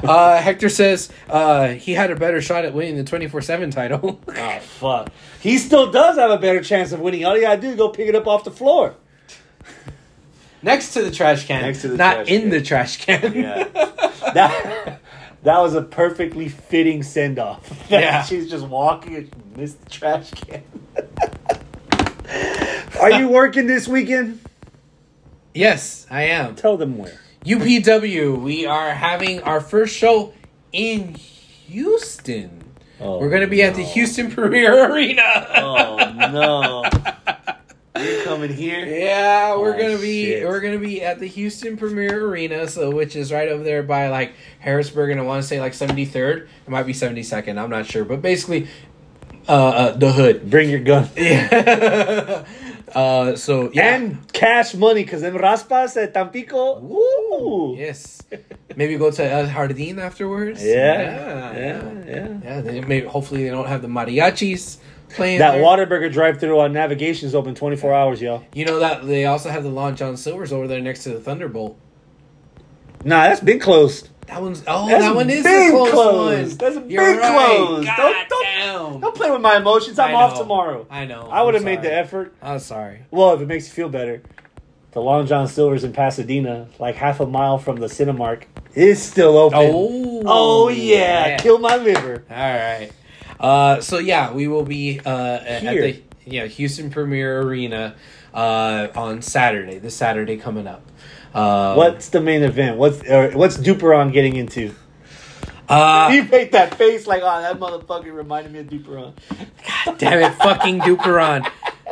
[0.04, 4.20] Uh, Hector says uh, he had a better shot at winning the 24 7 title.
[4.28, 5.10] Oh fuck!
[5.40, 7.24] He still does have a better chance of winning.
[7.26, 8.96] All you gotta do is go pick it up off the floor.
[10.66, 11.62] Next to the trash can.
[11.62, 12.50] Next to the Not in can.
[12.50, 13.34] the trash can.
[13.36, 13.64] Yeah.
[14.34, 15.00] that
[15.44, 17.86] that was a perfectly fitting send off.
[17.90, 18.24] Yeah.
[18.24, 20.64] she's just walking and she missed the trash can.
[23.00, 24.40] Are you working this weekend?
[25.54, 26.56] yes, I am.
[26.56, 27.20] Tell them where.
[27.46, 30.34] UPW, we are having our first show
[30.72, 32.64] in Houston.
[33.00, 33.84] Oh, We're going to be at the.
[33.84, 35.48] Houston Premier Arena.
[35.58, 35.98] Oh
[36.32, 36.84] no!
[37.98, 38.86] You're coming here.
[38.86, 40.48] Yeah, we're Oh, gonna be shit.
[40.48, 44.10] we're gonna be at the Houston Premier Arena, so which is right over there by
[44.10, 46.50] like Harrisburg, and I want to say like seventy third.
[46.68, 47.58] It might be seventy second.
[47.60, 48.68] I'm not sure, but basically,
[49.48, 50.50] uh, uh the hood.
[50.50, 51.10] Bring your gun.
[51.16, 52.46] Yeah.
[52.96, 53.96] uh, so yeah.
[53.96, 56.80] And cash money, because them raspas at Tampico.
[56.80, 57.76] Woo!
[57.78, 58.22] yes,
[58.76, 60.64] maybe go to El Jardín afterwards.
[60.64, 60.74] Yeah.
[60.74, 62.04] yeah, Yeah.
[62.08, 62.40] Yeah.
[62.44, 62.62] yeah.
[62.62, 64.78] They maybe hopefully they don't have the mariachis
[65.10, 65.40] playing.
[65.40, 65.64] That there.
[65.64, 68.44] Whataburger drive through on navigation is open 24 hours, y'all.
[68.54, 71.20] You know that they also have the Long John Silver's over there next to the
[71.20, 71.78] Thunderbolt.
[73.04, 74.10] Nah, that's been closed.
[74.28, 76.62] That one's oh, That's that one is big the close closed.
[76.62, 76.74] one.
[76.74, 77.32] That's You're big right.
[77.58, 77.86] closed.
[77.88, 79.00] God Don't- don't- damn.
[79.00, 80.00] Don't play with my emotions.
[80.00, 80.88] I'm off tomorrow.
[80.90, 81.30] I know.
[81.32, 82.34] I would have made the effort.
[82.42, 83.02] I'm sorry.
[83.12, 84.24] Well, if it makes you feel better,
[84.94, 89.38] the Long John Silver's in Pasadena, like half a mile from the Cinemark, is still
[89.38, 89.60] open.
[89.62, 91.38] Oh, Oh, yeah.
[91.38, 92.24] kill my liver.
[92.28, 92.90] All right.
[93.40, 97.96] Uh, so yeah, we will be uh, at the yeah Houston Premier Arena
[98.34, 99.80] uh, on Saturday.
[99.80, 100.82] This Saturday coming up.
[101.34, 102.78] Um, What's the main event?
[102.78, 104.74] What's uh, what's Duperon getting into?
[105.68, 109.14] Uh, he made that face like, oh, that motherfucker reminded me of Duperon.
[109.86, 111.50] God damn it, fucking Duperon.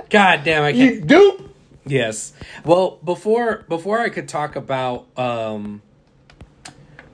[0.09, 0.95] God damn, I can't.
[0.95, 1.55] You dupe.
[1.85, 2.33] Yes.
[2.63, 5.81] Well, before before I could talk about um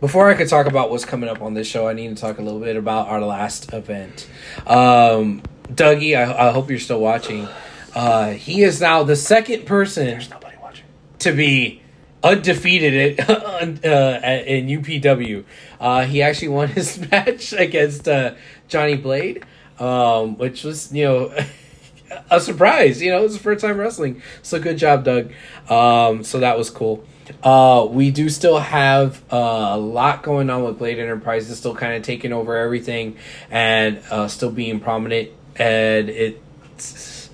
[0.01, 2.39] before I could talk about what's coming up on this show, I need to talk
[2.39, 4.27] a little bit about our last event.
[4.67, 7.47] Um Dougie, I, I hope you're still watching.
[7.93, 10.85] Uh he is now the second person nobody watching.
[11.19, 11.81] to be
[12.23, 13.29] undefeated at,
[13.85, 15.43] uh, in UPW.
[15.79, 18.35] Uh, he actually won his match against uh,
[18.67, 19.43] Johnny Blade,
[19.79, 21.33] um, which was you know
[22.31, 23.01] a surprise.
[23.01, 24.21] You know, it was the first time wrestling.
[24.41, 25.31] So good job, Doug.
[25.69, 27.03] Um, so that was cool.
[27.43, 31.93] Uh, we do still have uh, a lot going on with Blade Enterprises, still kind
[31.93, 33.17] of taking over everything
[33.49, 35.29] and uh, still being prominent.
[35.55, 37.29] And it's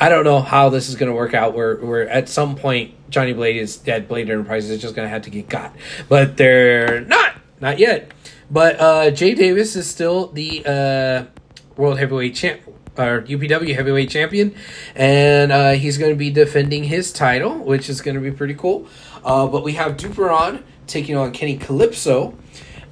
[0.00, 1.54] I don't know how this is going to work out.
[1.54, 5.10] Where where at some point Johnny Blade is at Blade Enterprises is just going to
[5.10, 5.74] have to get got,
[6.08, 8.12] but they're not, not yet.
[8.50, 11.40] But uh, Jay Davis is still the uh,
[11.76, 12.60] world heavyweight champ
[12.96, 14.54] or UPW heavyweight champion,
[14.94, 18.54] and uh, he's going to be defending his title, which is going to be pretty
[18.54, 18.86] cool.
[19.24, 22.36] Uh, but we have Duperon taking on Kenny Calypso,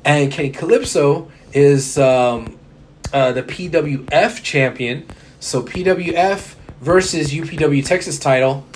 [0.05, 2.59] and Kenny Calypso is um,
[3.13, 5.07] uh, the PWF champion.
[5.41, 8.67] So PWF versus UPW Texas title,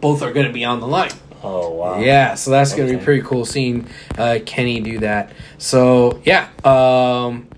[0.00, 1.10] both are going to be on the line.
[1.42, 2.00] Oh wow.
[2.00, 3.86] Yeah, so that's going to be pretty cool seeing
[4.16, 5.32] uh, Kenny do that.
[5.58, 7.48] So yeah, um,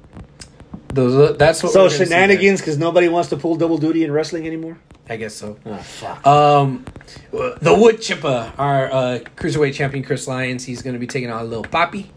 [0.89, 1.73] those that's what.
[1.73, 2.07] So we're gonna see there.
[2.07, 4.78] shenanigans because nobody wants to pull double duty in wrestling anymore.
[5.10, 5.58] I guess so.
[5.66, 6.24] Oh fuck.
[6.24, 6.84] Um,
[7.32, 11.50] the wood chipper, our uh, cruiserweight champion Chris Lyons, he's going to be taking on
[11.50, 12.12] Lil Poppy,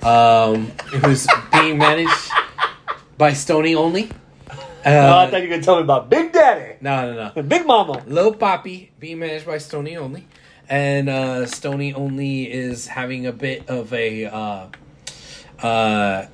[0.00, 0.66] um,
[1.02, 2.30] who's being managed
[3.18, 4.12] by Stony only.
[4.48, 7.42] Uh, no, I thought you were gonna tell me about Big Daddy, no, no, no.
[7.42, 8.04] Big Mama.
[8.06, 10.28] Lil Poppy being managed by Stony Only,
[10.68, 14.26] and uh, Stony Only is having a bit of a.
[14.26, 14.68] Uh,
[15.60, 16.26] uh,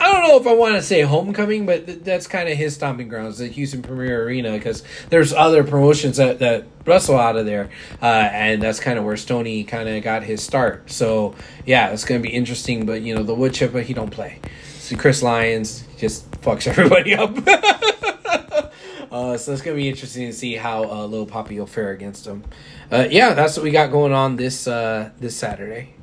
[0.00, 2.74] I don't know if I want to say homecoming, but th- that's kind of his
[2.74, 7.46] stomping grounds, the Houston Premier Arena, because there's other promotions that, that wrestle out of
[7.46, 7.70] there,
[8.00, 10.90] uh, and that's kind of where Stony kind of got his start.
[10.90, 11.34] So
[11.66, 12.86] yeah, it's gonna be interesting.
[12.86, 14.40] But you know, the wood chipper he don't play.
[14.78, 17.36] So Chris Lyons just fucks everybody up.
[19.10, 22.26] Uh, so it's gonna be interesting to see how uh, Lil Poppy will fare against
[22.26, 22.44] him.
[22.92, 25.94] Uh, yeah, that's what we got going on this uh, this Saturday.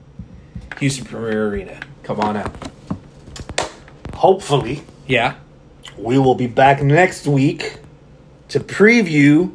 [0.80, 1.80] Houston Premier Arena.
[2.04, 2.75] Come on out.
[4.16, 5.36] Hopefully, Yeah.
[5.98, 7.78] we will be back next week
[8.50, 9.52] to preview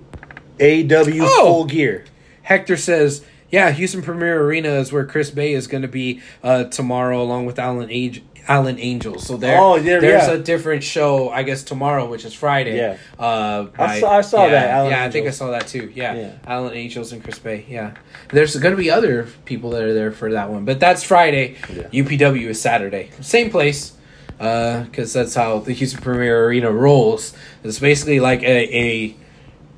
[0.60, 1.44] AW Oh!
[1.44, 2.04] Full Gear.
[2.42, 6.64] Hector says, yeah, Houston Premier Arena is where Chris Bey is going to be uh,
[6.64, 8.22] tomorrow, along with Alan Age.
[8.48, 9.26] Alan Angels.
[9.26, 10.32] So there, Oh, there- there's yeah.
[10.34, 12.76] a different show, I guess tomorrow, which is Friday.
[12.76, 12.96] Yeah.
[13.18, 15.92] uh, I saw- I saw yeah, that, yeah, I think I saw that too.
[15.94, 16.30] Yeah, Yeah.
[16.46, 17.64] Alan Angels and Chris Bey.
[17.68, 17.92] Yeah,
[18.32, 21.56] there's going to be other people that are there for that one, but that's Friday.
[21.92, 22.02] Yeah.
[22.02, 23.92] UPW is Saturday, same place,
[24.40, 27.34] because that's how the Houston Premier Arena rolls.
[27.62, 29.16] It's basically like a, a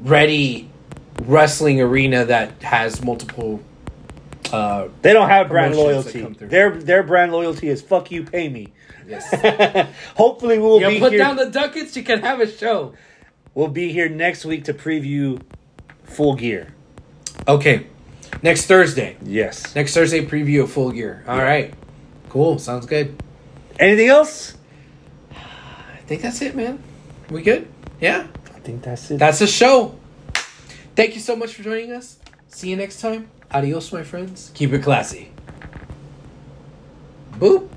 [0.01, 0.71] ready
[1.23, 3.61] wrestling arena that has multiple.
[4.53, 6.23] Uh, They don't have brand loyalty.
[6.23, 8.73] Their their brand loyalty is fuck you, pay me.
[9.09, 9.29] yes.
[10.17, 11.19] Hopefully we'll you be put here.
[11.19, 12.95] down the ducats, you can have a show.
[13.55, 15.41] we'll be here next week to preview
[16.05, 16.73] Full Gear.
[17.49, 17.87] Okay,
[18.43, 19.17] next Thursday.
[19.25, 19.75] Yes.
[19.75, 21.25] Next Thursday, preview of Full Gear.
[21.27, 21.75] All right,
[22.29, 22.59] cool.
[22.61, 23.21] Sounds good.
[23.83, 24.57] Anything else?
[25.33, 26.81] I think that's it, man.
[27.31, 27.67] We good?
[28.01, 28.29] Yeah.
[28.55, 29.19] I think that's it.
[29.19, 29.99] That's the show.
[30.95, 32.21] Thank you so much for joining us.
[32.47, 33.29] See you next time.
[33.51, 34.53] Adios, my friends.
[34.55, 35.33] Keep it classy.
[37.33, 37.69] Boop.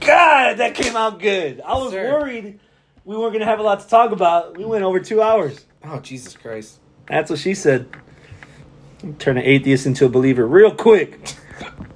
[0.00, 1.62] God, that came out good.
[1.62, 2.12] I was Sir.
[2.12, 2.60] worried
[3.06, 4.58] we weren't gonna have a lot to talk about.
[4.58, 5.64] We went over two hours.
[5.82, 6.80] Oh, Jesus Christ.
[7.08, 7.88] That's what she said.
[9.18, 11.32] Turn an atheist into a believer real quick.